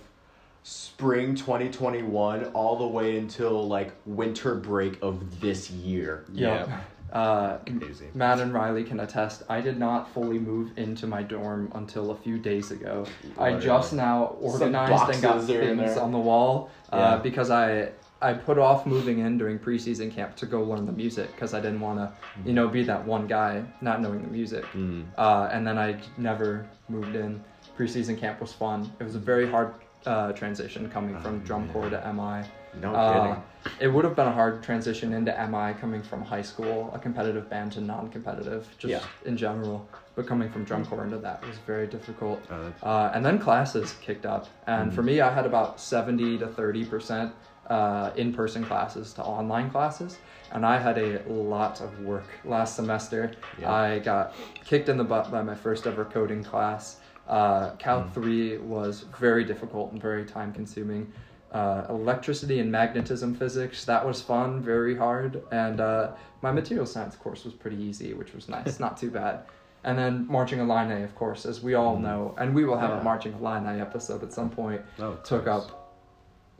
spring 0.65 1.35
2021 1.35 2.47
all 2.47 2.79
the 2.79 2.87
way 2.87 3.19
until 3.19 3.69
like 3.69 3.93
winter 4.07 4.55
break 4.55 4.99
of 5.03 5.41
this 5.41 5.71
year. 5.71 6.25
Yep. 6.33 6.69
Uh, 7.15 7.59
Crazy. 7.79 8.07
Matt 8.13 8.41
and 8.41 8.53
Riley 8.53 8.83
can 8.83 8.99
attest. 9.01 9.45
I 9.49 9.61
did 9.61 9.79
not 9.79 10.13
fully 10.13 10.39
move 10.39 10.73
into 10.77 11.07
my 11.07 11.23
dorm 11.23 11.71
until 11.75 12.11
a 12.11 12.17
few 12.17 12.39
days 12.39 12.73
ago. 12.73 13.07
I 13.39 13.55
just 13.55 13.93
now 13.93 14.37
organized 14.41 15.15
and 15.15 15.23
got 15.23 15.45
things 15.45 15.97
on 15.97 16.11
the 16.11 16.19
wall 16.19 16.71
uh, 16.93 16.97
Yeah. 16.97 17.17
because 17.23 17.51
I 17.51 17.93
I 18.21 18.33
put 18.33 18.59
off 18.59 18.87
moving 18.87 19.19
in 19.19 19.37
during 19.37 19.59
preseason 19.59 20.11
camp 20.11 20.35
to 20.37 20.47
go 20.47 20.63
learn 20.63 20.87
the 20.87 20.93
music 20.93 21.31
because 21.33 21.53
I 21.53 21.61
didn't 21.61 21.81
want 21.81 21.99
to, 21.99 22.11
you 22.47 22.55
know, 22.55 22.69
be 22.69 22.83
that 22.85 23.05
one 23.05 23.27
guy 23.27 23.63
not 23.83 24.01
knowing 24.01 24.23
the 24.23 24.29
music. 24.29 24.65
Mm. 24.73 25.05
Uh, 25.19 25.51
and 25.53 25.67
then 25.67 25.77
I 25.79 26.01
never 26.17 26.67
moved 26.89 27.15
in. 27.15 27.45
Preseason 27.79 28.19
camp 28.19 28.41
was 28.41 28.53
fun. 28.53 28.91
It 28.99 29.05
was 29.05 29.15
a 29.15 29.19
very 29.19 29.47
hard 29.49 29.75
uh, 30.07 30.33
transition 30.33 30.91
coming 30.91 31.21
from 31.21 31.41
drum 31.41 31.69
corps 31.71 31.91
to 31.91 32.13
MI. 32.15 32.49
No 32.81 32.95
Uh, 32.95 33.13
kidding. 33.13 33.43
it 33.81 33.89
would 33.89 34.05
have 34.05 34.15
been 34.17 34.27
a 34.27 34.33
hard 34.33 34.63
transition 34.63 35.13
into 35.13 35.33
MI 35.33 35.73
coming 35.75 36.03
from 36.03 36.23
high 36.23 36.43
school, 36.43 36.91
a 36.95 36.99
competitive 36.99 37.49
band 37.49 37.73
to 37.73 37.81
non-competitive, 37.81 38.69
just 38.79 38.91
Yeah. 38.91 39.01
in 39.25 39.37
general. 39.37 39.89
But 40.17 40.27
coming 40.29 40.49
from 40.49 40.65
drum 40.65 40.85
corps 40.85 41.03
into 41.05 41.19
that 41.19 41.45
was 41.47 41.59
very 41.59 41.87
difficult. 41.89 42.41
Oh, 42.51 42.73
Uh, 42.89 43.11
and 43.15 43.25
then 43.25 43.39
classes 43.39 43.95
kicked 44.01 44.27
up, 44.27 44.47
and 44.67 44.93
for 44.95 45.03
me, 45.03 45.21
I 45.21 45.31
had 45.33 45.45
about 45.47 45.81
seventy 45.81 46.39
to 46.39 46.47
thirty 46.47 46.85
percent 46.85 47.33
uh, 47.69 48.11
in-person 48.15 48.63
classes 48.65 49.15
to 49.15 49.23
online 49.25 49.71
classes, 49.71 50.19
and 50.53 50.67
I 50.67 50.77
had 50.79 50.99
a 50.99 51.23
lot 51.27 51.81
of 51.81 51.99
work 52.01 52.27
last 52.45 52.77
semester. 52.77 53.31
Yeah. 53.59 53.73
I 53.73 53.99
got 54.01 54.35
kicked 54.65 54.89
in 54.91 54.99
the 54.99 55.05
butt 55.05 55.31
by 55.33 55.43
my 55.43 55.55
first 55.55 55.87
ever 55.87 56.05
coding 56.05 56.45
class. 56.45 57.01
Uh, 57.27 57.71
Calc 57.79 58.13
three 58.13 58.59
was 58.59 59.07
very 59.19 59.45
difficult 59.45 59.93
and 59.93 60.01
very 60.03 60.27
time 60.27 60.53
consuming. 60.53 61.11
Uh, 61.55 61.87
electricity 61.89 62.59
and 62.59 62.71
magnetism 62.73 63.33
physics 63.33 63.85
that 63.85 64.05
was 64.05 64.21
fun, 64.21 64.61
very 64.61 64.97
hard, 64.97 65.41
and 65.53 65.81
uh, 65.81 66.11
my 66.43 66.51
material 66.51 66.85
science 66.85 67.15
course 67.15 67.45
was 67.45 67.55
pretty 67.55 67.81
easy, 67.81 68.13
which 68.13 68.35
was 68.35 68.49
nice, 68.49 68.81
not 68.87 68.97
too 68.97 69.09
bad. 69.11 69.45
And 69.85 69.97
then 69.97 70.27
marching 70.29 70.59
Illini, 70.59 71.03
of 71.05 71.15
course, 71.15 71.47
as 71.47 71.63
we 71.63 71.75
all 71.75 71.97
know, 71.97 72.35
and 72.39 72.55
we 72.55 72.65
will 72.65 72.77
have 72.79 72.91
Yeah. 72.91 73.01
a 73.01 73.05
marching 73.05 73.35
Illini 73.35 73.81
episode 73.81 74.23
at 74.25 74.33
some 74.33 74.51
point. 74.51 74.81
Oh, 74.99 75.13
took 75.23 75.45
course. 75.45 75.65
up 75.71 75.84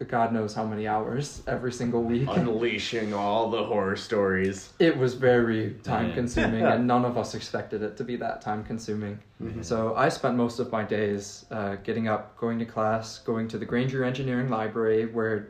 God 0.09 0.33
knows 0.33 0.55
how 0.55 0.65
many 0.65 0.87
hours 0.87 1.43
every 1.47 1.73
single 1.73 2.03
week. 2.03 2.29
Unleashing 2.33 3.13
all 3.15 3.51
the 3.51 3.65
horror 3.65 3.97
stories. 3.97 4.73
It 4.79 4.97
was 4.97 5.15
very 5.15 5.77
time 5.83 6.09
Yeah. 6.09 6.15
consuming, 6.15 6.63
and 6.63 6.87
none 6.93 7.05
of 7.05 7.17
us 7.19 7.35
expected 7.35 7.83
it 7.83 7.97
to 7.97 8.05
be 8.05 8.17
that 8.17 8.41
time 8.43 8.65
consuming. 8.65 9.19
So 9.61 9.95
I 9.95 10.09
spent 10.09 10.37
most 10.37 10.59
of 10.59 10.73
my 10.73 10.85
days 10.85 11.45
uh, 11.51 11.77
getting 11.77 12.09
up, 12.09 12.37
going 12.39 12.59
to 12.61 12.65
class, 12.65 13.19
going 13.19 13.47
to 13.49 13.59
the 13.59 13.67
Grainger 13.67 14.03
Engineering 14.05 14.49
Library, 14.49 15.07
where 15.07 15.49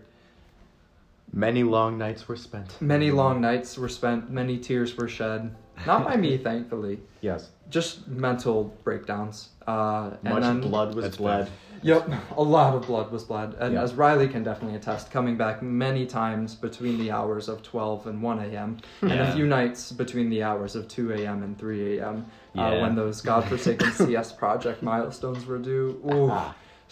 Many 1.32 1.64
long 1.64 1.98
nights 1.98 2.28
were 2.28 2.36
spent. 2.36 2.80
many 2.80 3.10
long 3.10 3.40
nights 3.40 3.76
were 3.76 3.88
spent, 3.88 4.30
many 4.30 4.56
tears 4.58 4.96
were 4.96 5.08
shed. 5.08 5.54
Not 5.86 6.04
by 6.04 6.16
me, 6.16 6.38
thankfully. 6.38 7.00
Yes. 7.20 7.50
Just 7.68 8.06
mental 8.08 8.76
breakdowns. 8.84 9.50
Uh, 9.66 10.10
and 10.24 10.34
Much 10.34 10.42
then, 10.42 10.60
blood 10.60 10.94
was 10.94 11.04
That's 11.04 11.16
bled. 11.16 11.50
Yep, 11.82 12.10
a 12.36 12.42
lot 12.42 12.74
of 12.74 12.86
blood 12.86 13.10
was 13.12 13.24
bled. 13.24 13.54
And 13.58 13.74
Yeah. 13.74 13.82
as 13.82 13.94
Riley 13.94 14.28
can 14.28 14.42
definitely 14.42 14.76
attest, 14.76 15.10
coming 15.10 15.36
back 15.36 15.62
many 15.62 16.06
times 16.06 16.54
between 16.54 16.98
the 16.98 17.10
hours 17.10 17.48
of 17.48 17.62
12 17.62 18.06
and 18.06 18.22
1 18.22 18.38
a.m., 18.38 18.78
and 19.02 19.12
a 19.12 19.32
few 19.32 19.46
nights 19.46 19.92
between 19.92 20.30
the 20.30 20.42
hours 20.42 20.76
of 20.76 20.88
2 20.88 21.12
a.m. 21.12 21.42
and 21.42 21.58
3 21.58 21.98
a.m., 21.98 22.26
uh, 22.56 22.78
when 22.78 22.94
those 22.94 23.20
godforsaken 23.20 23.90
CS 23.92 24.32
project 24.44 24.82
milestones 24.82 25.44
were 25.44 25.58
due. 25.58 26.00
Ooh. 26.10 26.32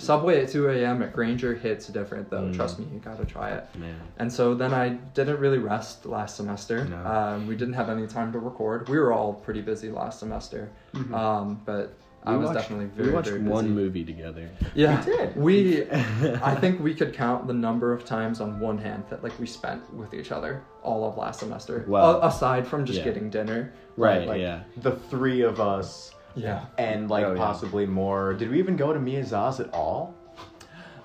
Subway 0.02 0.42
at 0.42 0.48
2 0.50 0.68
a.m. 0.70 1.02
at 1.02 1.12
Grainger 1.12 1.54
hits 1.54 1.86
different, 1.86 2.28
though. 2.30 2.42
Mm. 2.42 2.54
Trust 2.56 2.78
me, 2.78 2.86
you 2.92 2.98
gotta 2.98 3.24
try 3.24 3.50
it. 3.50 3.66
Man. 3.78 3.94
And 4.18 4.32
so 4.32 4.54
then 4.54 4.74
I 4.74 4.90
didn't 4.90 5.38
really 5.38 5.58
rest 5.58 6.04
last 6.06 6.36
semester. 6.36 6.84
No. 6.84 6.96
Um, 7.06 7.46
we 7.46 7.56
didn't 7.56 7.74
have 7.74 7.88
any 7.88 8.06
time 8.06 8.32
to 8.32 8.38
record. 8.38 8.88
We 8.88 8.98
were 8.98 9.12
all 9.12 9.32
pretty 9.34 9.60
busy 9.62 9.90
last 9.90 10.18
semester, 10.18 10.70
um, 11.12 11.60
but 11.64 11.94
I 12.24 12.36
was 12.36 12.46
watched- 12.46 12.60
definitely 12.60 12.86
very, 12.86 13.08
We 13.08 13.14
watched 13.14 13.28
very 13.30 13.40
one 13.42 13.70
movie 13.70 14.04
together. 14.04 14.48
Yeah, 14.74 15.04
We 15.04 15.12
did. 15.16 15.36
We, 15.36 15.90
I 16.42 16.54
think 16.54 16.80
we 16.80 16.94
could 16.94 17.12
count 17.14 17.46
the 17.48 17.52
number 17.54 17.92
of 17.92 18.04
times 18.04 18.40
on 18.40 18.60
one 18.60 18.78
hand 18.78 19.04
that 19.10 19.22
like 19.24 19.36
we 19.40 19.46
spent 19.46 19.92
with 19.92 20.14
each 20.14 20.30
other 20.30 20.62
all 20.82 21.04
of 21.08 21.16
last 21.16 21.40
semester. 21.40 21.84
Wow. 21.88 22.20
A- 22.20 22.26
aside 22.28 22.66
from 22.66 22.84
just 22.84 22.98
Yeah. 23.00 23.04
getting 23.06 23.28
dinner. 23.30 23.72
Right. 23.96 24.26
Like, 24.28 24.40
yeah. 24.40 24.62
The 24.78 24.92
three 24.92 25.40
of 25.42 25.60
us 25.60 26.12
Yeah. 26.34 26.64
and 26.78 27.08
like 27.10 27.24
Oh, 27.24 27.32
yeah. 27.32 27.38
possibly 27.38 27.86
more. 27.86 28.34
Did 28.34 28.50
we 28.50 28.58
even 28.58 28.76
go 28.76 28.92
to 28.92 28.98
Miyaza's 28.98 29.60
at 29.60 29.72
all? 29.72 30.14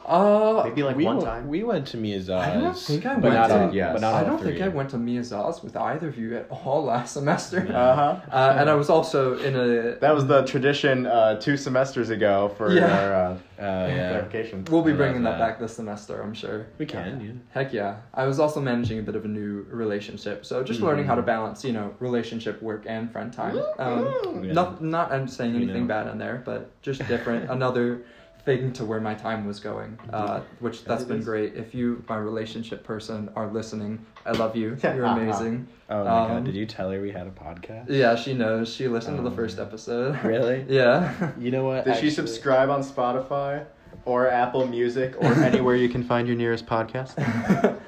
Uh, 0.07 0.61
Maybe 0.63 0.83
like 0.83 0.95
we 0.95 1.03
one 1.05 1.17
went, 1.17 1.27
time. 1.27 1.47
We 1.47 1.63
went 1.63 1.85
to 1.87 1.97
Miyaza's. 1.97 2.29
I 2.29 2.53
don't 2.53 2.77
think 2.77 3.05
I 3.05 3.15
went 3.15 3.35
not 3.35 3.47
to- 3.47 3.61
all, 3.67 3.73
yes. 3.75 3.93
but 3.93 4.01
not 4.01 4.13
I 4.13 4.23
don't 4.23 4.41
think 4.41 4.61
I 4.61 4.69
went 4.69 4.89
to 4.91 4.97
Miyaza's 4.97 5.61
with 5.61 5.75
either 5.75 6.07
of 6.07 6.17
you 6.17 6.37
at 6.37 6.47
all 6.49 6.83
last 6.85 7.13
semester. 7.13 7.67
Uh 7.69 7.95
huh. 7.95 8.19
Uh, 8.31 8.55
and 8.57 8.69
I 8.69 8.75
was 8.75 8.89
also 8.89 9.37
in 9.39 9.55
a. 9.55 9.95
That 9.99 10.15
was 10.15 10.25
the 10.27 10.43
tradition 10.45 11.05
uh, 11.05 11.39
two 11.39 11.57
semesters 11.57 12.09
ago 12.09 12.49
for 12.57 12.71
Yeah. 12.73 12.85
our 12.99 13.13
uh, 13.13 13.37
Oh 13.59 13.63
yeah. 13.87 14.09
clarification. 14.09 14.65
We'll 14.69 14.83
be 14.83 14.93
I 14.93 14.95
bringing 14.95 15.23
that 15.23 15.31
that. 15.31 15.39
back 15.39 15.59
this 15.59 15.73
semester, 15.75 16.21
I'm 16.21 16.33
sure. 16.33 16.67
We 16.77 16.85
can. 16.85 17.19
Yeah. 17.19 17.31
Heck 17.61 17.73
yeah. 17.73 17.97
I 18.13 18.25
was 18.27 18.39
also 18.39 18.61
managing 18.61 18.99
a 18.99 19.01
bit 19.01 19.15
of 19.15 19.25
a 19.25 19.27
new 19.27 19.65
relationship. 19.69 20.45
So 20.45 20.63
just 20.63 20.79
learning 20.79 21.05
how 21.05 21.15
to 21.15 21.21
balance, 21.23 21.63
you 21.65 21.73
know, 21.73 21.93
relationship, 21.99 22.61
work, 22.61 22.83
and 22.87 23.11
friend 23.11 23.33
time. 23.33 23.57
Um, 23.79 24.43
Yeah. 24.43 24.53
not, 24.53 24.83
not 24.83 25.11
I'm 25.11 25.27
saying 25.27 25.55
You 25.55 25.61
anything 25.63 25.81
know. 25.87 25.87
bad 25.95 26.07
in 26.07 26.17
there, 26.19 26.41
but 26.45 26.79
just 26.81 27.05
different. 27.07 27.49
Another 27.49 28.03
thing 28.47 28.71
to 28.71 28.85
where 28.85 29.01
my 29.01 29.13
time 29.13 29.45
was 29.45 29.59
going, 29.59 29.99
uh, 30.13 30.39
which 30.61 30.85
that's 30.85 31.03
been 31.03 31.21
great. 31.21 31.55
If 31.55 31.75
you, 31.75 32.01
my 32.07 32.15
relationship 32.15 32.81
person, 32.85 33.29
are 33.35 33.47
listening, 33.51 34.05
I 34.25 34.31
love 34.31 34.55
you. 34.55 34.77
You're 34.83 35.03
amazing. 35.03 35.67
Oh 35.89 36.03
my 36.03 36.09
Um, 36.09 36.27
god! 36.29 36.43
Did 36.43 36.55
you 36.55 36.65
tell 36.65 36.91
her 36.91 37.01
we 37.01 37.11
had 37.13 37.27
a 37.27 37.31
podcast? 37.31 37.85
Yeah, 37.89 38.15
she 38.17 38.33
knows. 38.33 38.73
She 38.73 38.89
listened 38.89 39.15
to 39.15 39.23
the 39.23 39.29
Um, 39.29 39.35
first 39.37 39.57
episode. 39.57 40.19
Really? 40.25 40.65
yeah. 40.67 41.31
You 41.39 41.49
know 41.49 41.63
what? 41.63 41.85
Did 41.85 41.95
she 41.95 42.09
subscribe 42.09 42.69
on 42.69 42.81
Spotify 42.81 43.63
or 44.03 44.29
Apple 44.29 44.67
Music 44.67 45.15
or 45.21 45.31
anywhere 45.35 45.77
you 45.77 45.87
can 45.87 46.03
find 46.03 46.27
your 46.27 46.35
nearest 46.35 46.65
podcast? 46.65 47.15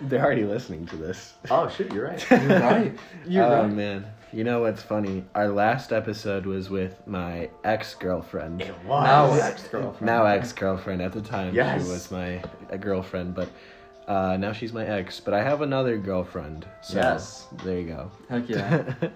They're 0.07 0.23
already 0.23 0.45
listening 0.45 0.85
to 0.87 0.95
this. 0.95 1.33
Oh 1.51 1.67
shit, 1.67 1.91
you're 1.93 2.05
right. 2.05 2.25
You're 2.31 2.39
right. 2.61 2.93
You're 3.27 3.43
oh 3.43 3.63
right. 3.63 3.71
man. 3.71 4.05
You 4.31 4.43
know 4.43 4.61
what's 4.61 4.81
funny? 4.83 5.23
Our 5.33 5.49
last 5.49 5.91
episode 5.91 6.45
was 6.45 6.69
with 6.69 6.95
my 7.07 7.49
ex 7.63 7.95
girlfriend. 7.95 8.61
It 8.61 8.75
was. 8.85 9.03
Now 9.05 9.33
ex-girlfriend. 9.33 10.05
Now 10.05 10.25
ex 10.25 10.53
girlfriend. 10.53 11.01
At 11.01 11.13
the 11.13 11.21
time, 11.21 11.53
Yes. 11.55 11.83
she 11.83 11.89
was 11.89 12.11
my 12.11 12.41
girlfriend, 12.79 13.33
but 13.33 13.49
uh, 14.07 14.37
now 14.37 14.53
she's 14.53 14.71
my 14.71 14.85
ex. 14.85 15.19
But 15.19 15.33
I 15.33 15.41
have 15.43 15.61
another 15.61 15.97
girlfriend. 15.97 16.67
So 16.83 16.97
Yes. 16.97 17.47
There 17.63 17.79
you 17.79 17.87
go. 17.87 18.11
Heck 18.29 18.47
yeah. 18.49 18.93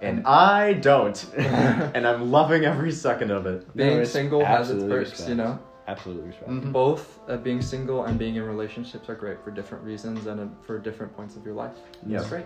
And 0.00 0.26
I 0.26 0.74
don't. 0.74 1.24
and 1.36 2.06
I'm 2.06 2.30
loving 2.30 2.64
every 2.66 2.92
second 2.92 3.30
of 3.30 3.46
it. 3.46 3.74
Being 3.74 4.00
it's 4.00 4.10
single 4.10 4.44
has 4.44 4.68
its 4.70 4.82
perks, 4.82 5.10
respect. 5.12 5.30
you 5.30 5.36
know? 5.36 5.58
Absolutely 5.86 6.26
respect. 6.28 6.50
Mhm. 6.50 6.72
Both 6.72 7.20
uh, 7.28 7.36
being 7.38 7.62
single 7.62 8.04
and 8.04 8.18
being 8.18 8.34
in 8.34 8.42
relationships 8.42 9.08
are 9.08 9.14
great 9.14 9.42
for 9.42 9.50
different 9.50 9.82
reasons 9.84 10.26
and 10.26 10.40
uh, 10.40 10.46
for 10.66 10.78
different 10.78 11.16
points 11.16 11.36
of 11.36 11.44
your 11.46 11.54
life. 11.54 11.76
Yes. 12.06 12.22
It's 12.22 12.30
great. 12.30 12.44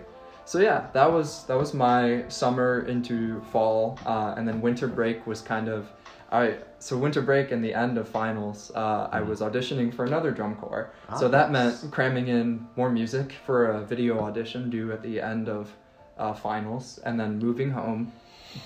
So 0.49 0.57
yeah, 0.57 0.87
that 0.93 1.11
was 1.11 1.43
that 1.45 1.55
was 1.55 1.75
my 1.75 2.23
summer 2.27 2.81
into 2.87 3.39
fall, 3.51 3.99
uh, 4.03 4.33
and 4.35 4.47
then 4.47 4.61
winter 4.61 4.87
break 4.87 5.27
was 5.27 5.41
kind 5.41 5.67
of, 5.67 5.87
I 6.31 6.55
so 6.79 6.97
winter 6.97 7.21
break 7.21 7.51
and 7.51 7.63
the 7.63 7.71
end 7.71 7.99
of 7.99 8.07
finals. 8.07 8.71
Uh, 8.73 9.09
I 9.11 9.21
was 9.21 9.41
auditioning 9.41 9.93
for 9.93 10.05
another 10.05 10.31
drum 10.31 10.55
corps, 10.55 10.89
so 11.19 11.27
Ah, 11.27 11.29
that 11.29 11.51
nice. 11.51 11.83
meant 11.83 11.93
cramming 11.93 12.29
in 12.29 12.65
more 12.75 12.89
music 12.89 13.33
for 13.45 13.67
a 13.77 13.81
video 13.85 14.19
audition 14.21 14.71
due 14.71 14.91
at 14.91 15.03
the 15.03 15.21
end 15.21 15.49
of 15.49 15.69
uh, 16.17 16.33
finals, 16.33 16.99
and 17.05 17.19
then 17.19 17.37
moving 17.37 17.69
home, 17.69 18.11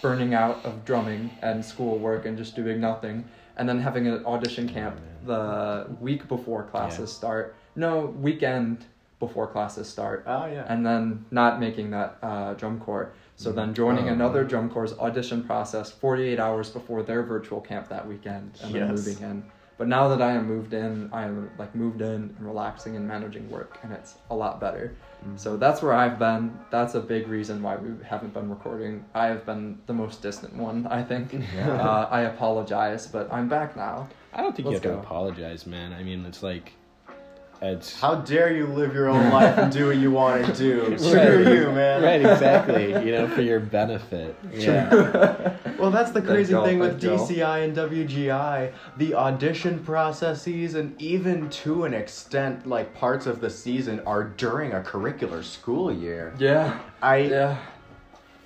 burning 0.01 0.33
out 0.33 0.63
of 0.63 0.85
drumming 0.85 1.31
and 1.41 1.65
schoolwork 1.65 2.25
and 2.25 2.37
just 2.37 2.55
doing 2.55 2.79
nothing, 2.79 3.25
and 3.57 3.67
then 3.67 3.77
having 3.77 4.07
an 4.07 4.25
audition 4.25 4.69
camp 4.69 4.95
the 5.25 5.87
week 5.99 6.29
before 6.29 6.63
classes 6.63 7.11
start. 7.11 7.55
No, 7.75 8.15
weekend 8.21 8.85
before 9.27 9.47
classes 9.47 9.87
start 9.89 10.23
Oh 10.27 10.45
yeah. 10.45 10.65
and 10.71 10.85
then 10.85 11.25
not 11.31 11.59
making 11.59 11.91
that 11.91 12.17
uh, 12.21 12.53
drum 12.55 12.79
corps. 12.79 13.13
So 13.35 13.51
then 13.51 13.73
joining 13.73 14.09
Oh. 14.09 14.13
another 14.13 14.43
drum 14.43 14.69
corps 14.69 14.93
audition 14.99 15.43
process 15.43 15.91
48 15.91 16.39
hours 16.39 16.69
before 16.69 17.01
their 17.03 17.23
virtual 17.23 17.61
camp 17.61 17.89
that 17.89 18.07
weekend, 18.07 18.51
and 18.61 18.73
then 18.75 18.89
moving 18.89 19.19
in. 19.29 19.43
But 19.79 19.87
now 19.87 20.07
that 20.09 20.21
I 20.21 20.31
am 20.33 20.45
moved 20.47 20.73
in, 20.73 21.09
I 21.11 21.23
am 21.23 21.49
like 21.57 21.73
moved 21.73 22.01
in 22.01 22.13
and 22.37 22.45
relaxing 22.51 22.95
and 22.95 23.07
managing 23.07 23.49
work, 23.49 23.79
and 23.83 23.91
it's 23.91 24.13
a 24.29 24.35
lot 24.35 24.59
better. 24.61 24.85
Mm-hmm. 25.25 25.37
So 25.37 25.57
that's 25.57 25.81
where 25.81 25.93
I've 25.93 26.19
been. 26.19 26.43
That's 26.69 26.93
a 26.93 26.99
big 26.99 27.27
reason 27.27 27.55
why 27.63 27.75
we 27.77 27.89
haven't 28.05 28.33
been 28.35 28.49
recording. 28.51 29.03
I 29.15 29.25
have 29.33 29.43
been 29.47 29.79
the 29.87 29.93
most 30.03 30.21
distant 30.21 30.55
one, 30.55 30.85
I 30.87 31.01
think. 31.01 31.33
Yeah. 31.55 31.71
Uh, 31.81 32.07
I 32.11 32.21
apologize, 32.33 33.07
but 33.07 33.25
I'm 33.33 33.47
back 33.49 33.75
now. 33.75 34.07
I 34.31 34.41
don't 34.41 34.55
think 34.55 34.67
Let's 34.67 34.83
you 34.83 34.89
have 34.91 34.97
go. 34.97 35.01
to 35.01 35.07
apologize, 35.07 35.65
man. 35.65 35.91
I 35.91 36.03
mean, 36.03 36.23
it's 36.25 36.43
like, 36.43 36.73
it's 37.63 37.99
How 37.99 38.15
dare 38.15 38.53
you 38.53 38.67
live 38.67 38.93
your 38.93 39.07
own 39.07 39.31
life 39.31 39.57
and 39.57 39.71
do 39.71 39.87
what 39.87 39.95
you 39.95 40.11
want 40.11 40.45
to 40.45 40.53
do? 40.57 40.89
Right. 40.89 40.99
Screw 40.99 41.53
you, 41.53 41.71
man. 41.71 42.03
right, 42.03 42.19
exactly. 42.19 42.91
You 42.91 43.13
know, 43.13 43.27
for 43.29 43.41
your 43.41 43.59
benefit. 43.59 44.35
Yeah. 44.53 45.57
Well, 45.83 45.91
that's 45.91 46.11
the 46.11 46.21
crazy 46.21 46.53
y'all, 46.53 46.63
thing 46.65 46.79
with 46.79 47.01
thank 47.01 47.19
y'all. 47.19 47.27
DCI 47.27 47.65
and 47.65 47.75
WGI. 47.75 48.71
The 48.95 49.15
audition 49.15 49.83
processes, 49.83 50.75
and 50.75 51.01
even 51.01 51.49
to 51.49 51.83
an 51.83 51.93
extent, 51.93 52.65
like 52.65 52.93
parts 52.93 53.25
of 53.25 53.41
the 53.41 53.49
season, 53.49 53.99
are 54.05 54.23
during 54.23 54.71
a 54.71 54.79
curricular 54.79 55.43
school 55.43 55.91
year. 55.91 56.33
Yeah, 56.39 56.79
I, 57.01 57.17
yeah. 57.17 57.57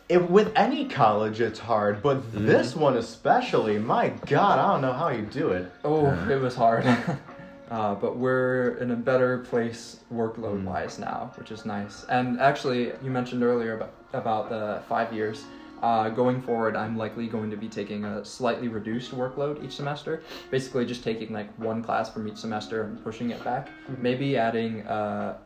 it, 0.10 0.32
with 0.32 0.52
any 0.56 0.86
college, 0.86 1.40
it's 1.40 1.60
hard, 1.60 2.02
but 2.02 2.18
mm-hmm. 2.18 2.48
this 2.48 2.76
one 2.76 2.98
especially, 2.98 3.78
my 3.78 4.10
God, 4.26 4.58
I 4.58 4.72
don't 4.72 4.82
know 4.82 4.94
how 4.94 5.10
you 5.10 5.22
do 5.22 5.50
it. 5.50 5.72
Oh, 5.84 6.08
it 6.28 6.42
was 6.42 6.56
hard. 6.56 6.86
uh, 7.70 7.96
but 7.96 8.18
we're 8.18 8.78
in 8.78 8.92
a 8.92 8.96
better 8.96 9.40
place 9.40 10.00
workload 10.14 10.64
wise 10.64 11.00
now, 11.00 11.32
which 11.38 11.52
is 11.52 11.66
nice. 11.66 12.06
And 12.10 12.40
actually, 12.40 12.94
you 13.04 13.12
mentioned 13.12 13.44
earlier 13.44 13.76
about, 13.76 13.94
about 14.14 14.50
the 14.50 14.82
five 14.88 15.14
years. 15.14 15.44
Uh, 15.82 16.10
going 16.10 16.42
forward, 16.42 16.76
I'm 16.76 16.98
likely 16.98 17.28
going 17.28 17.52
to 17.52 17.58
be 17.58 17.68
taking 17.68 18.04
a 18.04 18.26
slightly 18.26 18.68
reduced 18.68 19.12
workload 19.12 19.64
each 19.64 19.76
semester. 19.76 20.24
Basically, 20.50 20.86
just 20.86 21.04
taking 21.04 21.32
like 21.34 21.54
one 21.60 21.84
class 21.84 22.12
from 22.12 22.28
each 22.28 22.38
semester 22.38 22.84
and 22.84 23.04
pushing 23.04 23.30
it 23.30 23.44
back. 23.44 23.70
Maybe 24.00 24.38
adding, 24.38 24.88
uh, 24.88 25.38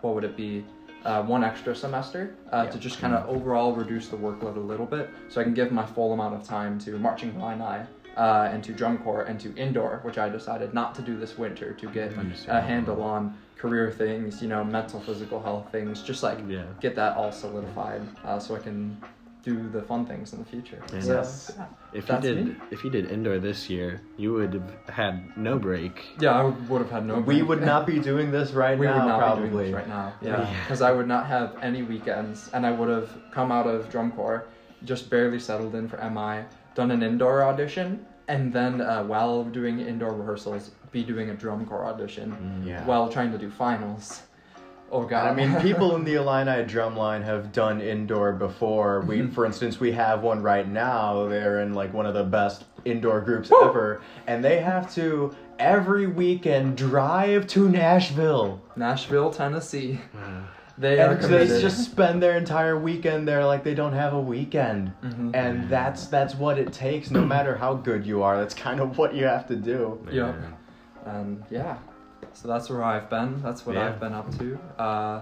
what 0.00 0.14
would 0.14 0.24
it 0.24 0.36
be? 0.36 0.64
Uh, 1.02 1.22
one 1.22 1.42
extra 1.42 1.74
semester 1.74 2.36
uh, 2.52 2.66
to 2.66 2.78
just 2.78 3.00
kind 3.00 3.14
of 3.14 3.26
overall 3.26 3.74
reduce 3.74 4.08
the 4.08 4.16
workload 4.18 4.56
a 4.56 4.60
little 4.60 4.84
bit 4.84 5.08
so 5.30 5.40
I 5.40 5.44
can 5.44 5.54
give 5.54 5.72
my 5.72 5.86
full 5.86 6.12
amount 6.12 6.34
of 6.34 6.46
time 6.46 6.78
to 6.80 6.98
Marching 6.98 7.34
Illini 7.36 7.86
uh, 8.16 8.56
to 8.58 8.72
drum 8.72 8.98
corps 8.98 9.22
and 9.24 9.38
to 9.40 9.54
indoor, 9.56 10.00
which 10.02 10.18
I 10.18 10.28
decided 10.28 10.74
not 10.74 10.94
to 10.96 11.02
do 11.02 11.16
this 11.16 11.38
winter 11.38 11.72
to 11.72 11.86
get 11.88 12.12
a 12.48 12.60
handle 12.60 13.02
on 13.02 13.36
career 13.56 13.90
things, 13.90 14.40
you 14.42 14.48
know, 14.48 14.64
mental, 14.64 15.00
physical 15.00 15.42
health 15.42 15.68
things, 15.70 16.02
just 16.02 16.22
like 16.22 16.38
Yeah. 16.48 16.64
get 16.80 16.94
that 16.96 17.16
all 17.16 17.30
solidified 17.32 18.02
uh, 18.24 18.38
so 18.38 18.56
I 18.56 18.58
can 18.58 18.96
do 19.42 19.68
the 19.70 19.80
fun 19.82 20.04
things 20.04 20.32
in 20.34 20.38
the 20.38 20.44
future. 20.44 20.82
And 20.92 21.02
So, 21.04 21.14
Yes. 21.14 21.52
yeah. 21.56 21.64
If 21.94 22.08
you 22.10 22.18
did, 22.20 22.46
me. 22.46 22.56
if 22.70 22.84
you 22.84 22.90
did 22.90 23.10
indoor 23.10 23.38
this 23.38 23.70
year, 23.70 24.00
you 24.18 24.32
would 24.34 24.52
have 24.54 24.70
had 24.88 25.36
no 25.36 25.58
break. 25.58 26.04
Yeah, 26.20 26.32
I 26.40 26.44
would 26.44 26.82
have 26.82 26.90
had 26.90 27.06
no. 27.06 27.14
We 27.20 27.36
break. 27.36 27.48
would 27.48 27.62
not 27.62 27.86
be 27.86 27.98
doing 27.98 28.30
this 28.30 28.52
right 28.64 28.78
we 28.78 28.84
now, 28.86 28.98
would 28.98 29.08
not 29.08 29.18
probably. 29.18 29.44
be 29.44 29.50
doing 29.50 29.64
this 29.66 29.74
right 29.74 29.88
now. 29.88 30.12
Yeah, 30.20 30.40
Yeah. 30.42 30.60
because 30.62 30.82
I 30.82 30.92
would 30.92 31.08
not 31.08 31.26
have 31.26 31.56
any 31.62 31.82
weekends, 31.82 32.50
and 32.52 32.66
I 32.66 32.70
would 32.72 32.88
have 32.90 33.10
come 33.30 33.50
out 33.50 33.66
of 33.66 33.88
drum 33.90 34.12
corps, 34.12 34.44
just 34.84 35.08
barely 35.10 35.38
settled 35.40 35.74
in 35.74 35.88
for 35.88 35.96
MI, 35.98 36.44
done 36.80 36.90
an 36.90 37.02
indoor 37.02 37.42
audition, 37.42 38.06
and 38.28 38.50
then 38.50 38.80
uh, 38.80 39.04
while 39.04 39.44
doing 39.44 39.80
indoor 39.80 40.14
rehearsals, 40.14 40.70
be 40.92 41.04
doing 41.04 41.28
a 41.28 41.34
drum 41.34 41.66
corps 41.66 41.84
audition 41.84 42.32
mm, 42.32 42.66
Yeah. 42.66 42.84
while 42.86 43.10
trying 43.10 43.30
to 43.32 43.38
do 43.38 43.50
finals. 43.50 44.22
Oh 44.90 45.04
god! 45.04 45.30
I 45.30 45.34
mean, 45.34 45.60
people 45.60 45.94
in 45.94 46.04
the 46.04 46.14
Illini 46.20 46.64
drumline 46.64 47.22
have 47.22 47.52
done 47.52 47.80
indoor 47.82 48.32
before. 48.32 49.02
We, 49.02 49.18
mm-hmm. 49.18 49.32
for 49.32 49.44
instance, 49.44 49.78
we 49.78 49.92
have 49.92 50.22
one 50.22 50.42
right 50.42 50.66
now. 50.66 51.28
They're 51.28 51.60
in 51.60 51.74
like 51.74 51.92
one 51.92 52.06
of 52.06 52.14
the 52.14 52.24
best 52.24 52.64
indoor 52.84 53.20
groups 53.20 53.52
ever, 53.62 54.00
and 54.26 54.42
they 54.42 54.60
have 54.60 54.92
to 54.94 55.36
every 55.58 56.06
weekend 56.06 56.76
drive 56.78 57.46
to 57.48 57.68
Nashville. 57.68 58.60
Nashville, 58.74 59.30
Tennessee. 59.30 60.00
Mm. 60.16 60.46
They 60.80 60.98
are 60.98 61.10
And 61.12 61.22
they 61.22 61.46
just 61.60 61.84
spend 61.84 62.22
their 62.22 62.38
entire 62.38 62.78
weekend 62.78 63.28
there 63.28 63.44
like 63.44 63.64
they 63.64 63.74
don't 63.74 63.92
have 63.92 64.14
a 64.14 64.20
weekend. 64.20 64.92
Mhm. 65.02 65.36
And 65.36 65.68
that's 65.68 66.06
that's 66.06 66.34
what 66.34 66.58
it 66.58 66.72
takes 66.72 67.10
no 67.10 67.22
matter 67.34 67.54
how 67.54 67.74
good 67.74 68.06
you 68.06 68.22
are. 68.22 68.38
That's 68.38 68.54
kind 68.54 68.80
of 68.80 68.96
what 68.96 69.14
you 69.14 69.24
have 69.26 69.46
to 69.48 69.56
do. 69.56 69.98
Yep. 70.10 70.36
And 71.04 71.42
yeah, 71.50 71.76
so 72.32 72.48
that's 72.48 72.70
where 72.70 72.82
I've 72.82 73.10
been. 73.10 73.42
That's 73.42 73.66
what 73.66 73.76
Yeah. 73.76 73.88
I've 73.88 74.00
been 74.00 74.14
up 74.14 74.30
to. 74.38 74.58
Uh, 74.78 75.20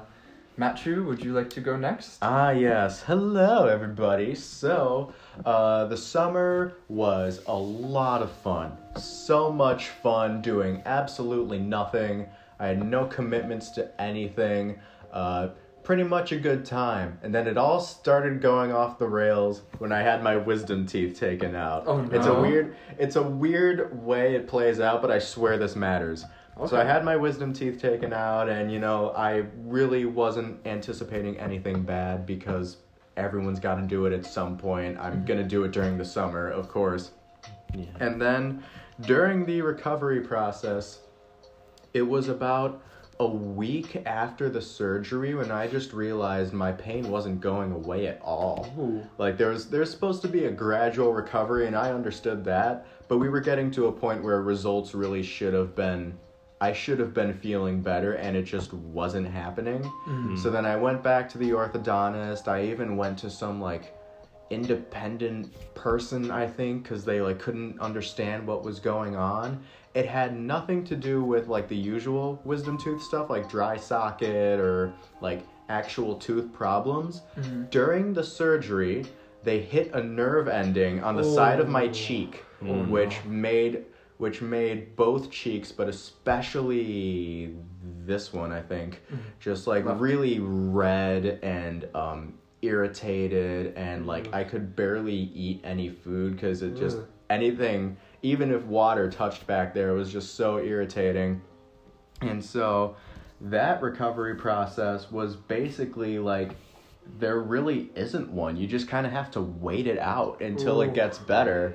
Matthew, 0.56 1.04
would 1.04 1.24
you 1.24 1.32
like 1.32 1.50
to 1.50 1.60
go 1.60 1.76
next? 1.76 2.18
Ah, 2.22 2.50
yes. 2.50 3.02
Hello, 3.02 3.66
everybody. 3.66 4.34
So, 4.34 5.12
uh, 5.44 5.84
the 5.86 5.96
summer 5.96 6.72
was 6.88 7.40
a 7.46 7.54
lot 7.54 8.22
of 8.22 8.30
fun. 8.30 8.72
So 8.96 9.52
much 9.52 9.88
fun 9.88 10.40
doing 10.42 10.82
absolutely 10.84 11.60
nothing. 11.60 12.26
I 12.58 12.66
had 12.68 12.84
no 12.84 13.04
commitments 13.06 13.70
to 13.70 13.88
anything. 14.00 14.80
Uh, 15.18 15.50
pretty 15.82 16.04
much 16.04 16.32
a 16.32 16.36
good 16.36 16.64
time. 16.64 17.18
And 17.22 17.34
then 17.34 17.48
it 17.48 17.56
all 17.56 17.80
started 17.80 18.40
going 18.40 18.72
off 18.72 18.98
the 18.98 19.08
rails 19.08 19.62
when 19.78 19.90
I 19.90 20.02
had 20.02 20.22
my 20.22 20.36
wisdom 20.36 20.86
teeth 20.86 21.18
taken 21.18 21.56
out. 21.56 21.84
Oh, 21.86 22.02
no. 22.02 22.16
It's 22.16 22.26
a 22.26 22.40
weird 22.40 22.76
it's 22.98 23.16
a 23.16 23.22
weird 23.22 24.04
way 24.04 24.36
it 24.36 24.46
plays 24.46 24.80
out, 24.80 25.02
but 25.02 25.10
I 25.10 25.18
swear 25.18 25.58
this 25.58 25.74
matters. 25.74 26.24
So 26.68 26.76
I 26.76 26.84
had 26.84 27.04
my 27.04 27.16
wisdom 27.16 27.52
teeth 27.52 27.80
taken 27.80 28.12
out, 28.12 28.48
and 28.48 28.70
you 28.70 28.80
know, 28.80 29.10
I 29.10 29.44
really 29.62 30.04
wasn't 30.04 30.66
anticipating 30.66 31.38
anything 31.38 31.82
bad 31.82 32.26
because 32.26 32.78
everyone's 33.16 33.60
got 33.60 33.76
to 33.76 33.82
do 33.82 34.06
it 34.06 34.12
at 34.12 34.26
some 34.26 34.58
point. 34.58 34.98
I'm 34.98 35.24
gonna 35.24 35.44
do 35.44 35.62
it 35.64 35.70
during 35.70 35.96
the 35.96 36.04
summer, 36.04 36.48
of 36.48 36.68
course. 36.68 37.12
Yeah. 37.74 37.84
And 38.00 38.20
then 38.20 38.62
during 39.02 39.46
the 39.46 39.62
recovery 39.62 40.20
process, 40.20 40.98
it 41.94 42.02
was 42.02 42.28
about 42.28 42.82
a 43.20 43.26
week 43.26 44.02
after 44.06 44.48
the 44.48 44.62
surgery 44.62 45.34
when 45.34 45.50
I 45.50 45.66
just 45.66 45.92
realized 45.92 46.52
my 46.52 46.72
pain 46.72 47.10
wasn't 47.10 47.40
going 47.40 47.72
away 47.72 48.06
at 48.06 48.20
all. 48.22 48.72
Ooh. 48.78 49.04
Like 49.18 49.36
there 49.36 49.50
was 49.50 49.68
there's 49.68 49.90
supposed 49.90 50.22
to 50.22 50.28
be 50.28 50.44
a 50.44 50.50
gradual 50.50 51.12
recovery 51.12 51.66
and 51.66 51.76
I 51.76 51.92
understood 51.92 52.44
that, 52.44 52.86
but 53.08 53.18
we 53.18 53.28
were 53.28 53.40
getting 53.40 53.70
to 53.72 53.86
a 53.86 53.92
point 53.92 54.22
where 54.22 54.40
results 54.42 54.94
really 54.94 55.22
should 55.22 55.52
have 55.54 55.74
been 55.74 56.16
I 56.60 56.72
should 56.72 56.98
have 56.98 57.14
been 57.14 57.34
feeling 57.34 57.82
better 57.82 58.14
and 58.14 58.36
it 58.36 58.42
just 58.42 58.72
wasn't 58.72 59.28
happening. 59.28 59.82
Mm-hmm. 59.82 60.36
So 60.36 60.50
then 60.50 60.66
I 60.66 60.76
went 60.76 61.02
back 61.02 61.28
to 61.30 61.38
the 61.38 61.50
orthodontist. 61.50 62.48
I 62.48 62.64
even 62.64 62.96
went 62.96 63.18
to 63.20 63.30
some 63.30 63.60
like 63.60 63.94
independent 64.50 65.52
person, 65.74 66.30
I 66.30 66.46
think, 66.46 66.84
cuz 66.86 67.04
they 67.04 67.20
like 67.20 67.38
couldn't 67.38 67.80
understand 67.80 68.46
what 68.46 68.64
was 68.64 68.80
going 68.80 69.16
on. 69.16 69.60
It 69.94 70.06
had 70.06 70.38
nothing 70.38 70.84
to 70.84 70.96
do 70.96 71.22
with 71.24 71.48
like 71.48 71.68
the 71.68 71.76
usual 71.76 72.40
wisdom 72.44 72.78
tooth 72.78 73.02
stuff 73.02 73.30
like 73.30 73.48
dry 73.48 73.76
socket 73.76 74.60
or 74.60 74.92
like 75.20 75.42
actual 75.68 76.14
tooth 76.16 76.52
problems. 76.52 77.22
During 77.70 78.14
the 78.14 78.24
surgery, 78.24 79.04
they 79.42 79.60
hit 79.60 79.92
a 79.94 80.02
nerve 80.02 80.48
ending 80.48 81.02
on 81.02 81.16
the 81.16 81.24
side 81.24 81.60
of 81.60 81.68
my 81.68 81.84
Oh. 81.84 81.92
cheek, 81.92 82.44
Oh, 82.62 82.82
which 82.84 83.24
made 83.24 83.84
which 84.18 84.42
made 84.42 84.96
both 84.96 85.30
cheeks, 85.30 85.70
but 85.70 85.88
especially 85.88 87.54
this 88.04 88.32
one, 88.32 88.50
I 88.50 88.60
think, 88.60 89.00
just 89.38 89.68
like 89.68 89.84
really 90.00 90.40
red 90.40 91.38
and 91.42 91.86
um, 91.94 92.34
irritated, 92.62 93.74
and 93.76 94.06
like 94.06 94.32
I 94.34 94.44
could 94.44 94.74
barely 94.74 95.30
eat 95.34 95.60
any 95.64 95.90
food 95.90 96.34
because 96.34 96.62
it 96.62 96.76
just 96.76 96.98
Ugh. 96.98 97.06
anything, 97.30 97.96
even 98.22 98.52
if 98.52 98.64
water 98.64 99.10
touched 99.10 99.46
back 99.46 99.74
there, 99.74 99.92
was 99.94 100.12
just 100.12 100.34
so 100.34 100.58
irritating. 100.58 101.40
And 102.20 102.44
so 102.44 102.96
that 103.40 103.80
recovery 103.80 104.34
process 104.34 105.10
was 105.10 105.36
basically 105.36 106.18
like 106.18 106.52
there 107.18 107.38
really 107.40 107.90
isn't 107.94 108.30
one. 108.30 108.56
You 108.56 108.66
just 108.66 108.88
kind 108.88 109.06
of 109.06 109.12
have 109.12 109.30
to 109.32 109.40
wait 109.40 109.86
it 109.86 109.98
out 109.98 110.40
until 110.40 110.78
Ooh. 110.78 110.82
it 110.82 110.94
gets 110.94 111.18
better. 111.18 111.74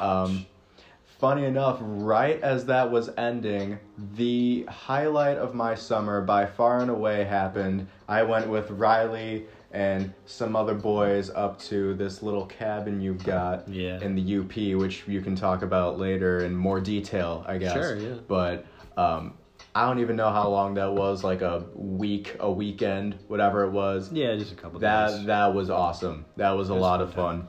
Um, 0.00 0.46
funny 1.18 1.44
enough, 1.44 1.78
right 1.80 2.40
as 2.42 2.66
that 2.66 2.90
was 2.90 3.08
ending, 3.16 3.78
the 4.16 4.66
highlight 4.68 5.38
of 5.38 5.54
my 5.54 5.74
summer 5.74 6.20
by 6.20 6.44
far 6.44 6.80
and 6.80 6.90
away 6.90 7.24
happened. 7.24 7.86
I 8.08 8.24
went 8.24 8.48
with 8.48 8.70
Riley 8.70 9.46
and 9.74 10.14
some 10.24 10.54
other 10.54 10.72
boys 10.74 11.30
up 11.30 11.58
to 11.58 11.94
this 11.94 12.22
little 12.22 12.46
cabin 12.46 13.00
you've 13.00 13.24
got 13.24 13.68
Yeah. 13.68 14.00
in 14.00 14.14
the 14.14 14.22
UP, 14.38 14.76
which 14.80 15.02
you 15.08 15.20
can 15.20 15.34
talk 15.34 15.62
about 15.62 15.98
later 15.98 16.44
in 16.44 16.54
more 16.54 16.80
detail, 16.80 17.44
I 17.46 17.58
guess. 17.58 17.72
Sure, 17.72 17.96
yeah. 17.96 18.14
But 18.28 18.66
um, 18.96 19.34
I 19.74 19.86
don't 19.88 19.98
even 19.98 20.14
know 20.14 20.30
how 20.30 20.48
long 20.48 20.74
that 20.74 20.92
was, 20.94 21.24
like 21.24 21.42
a 21.42 21.64
week, 21.74 22.36
a 22.38 22.50
weekend, 22.50 23.16
whatever 23.26 23.64
it 23.64 23.70
was. 23.70 24.12
Yeah, 24.12 24.36
just 24.36 24.52
a 24.52 24.54
couple 24.54 24.78
That 24.78 25.08
days. 25.10 25.26
that 25.26 25.52
was 25.52 25.70
awesome. 25.70 26.24
That 26.36 26.52
was 26.52 26.70
a 26.70 26.74
was 26.74 26.80
lot 26.80 27.00
of 27.00 27.12
fun. 27.12 27.48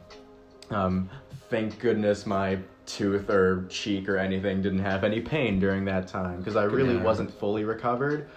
Um, 0.71 1.07
thank 1.51 1.77
goodness 1.77 2.25
my 2.25 2.57
tooth 2.87 3.29
or 3.29 3.67
cheek 3.69 4.09
or 4.09 4.17
anything 4.17 4.63
didn't 4.63 4.79
have 4.79 5.03
any 5.03 5.21
pain 5.21 5.59
during 5.59 5.85
that 5.85 6.07
time 6.07 6.39
because 6.39 6.55
I 6.55 6.63
really 6.63 6.97
wasn't 6.97 7.31
fully 7.31 7.63
recovered. 7.65 8.29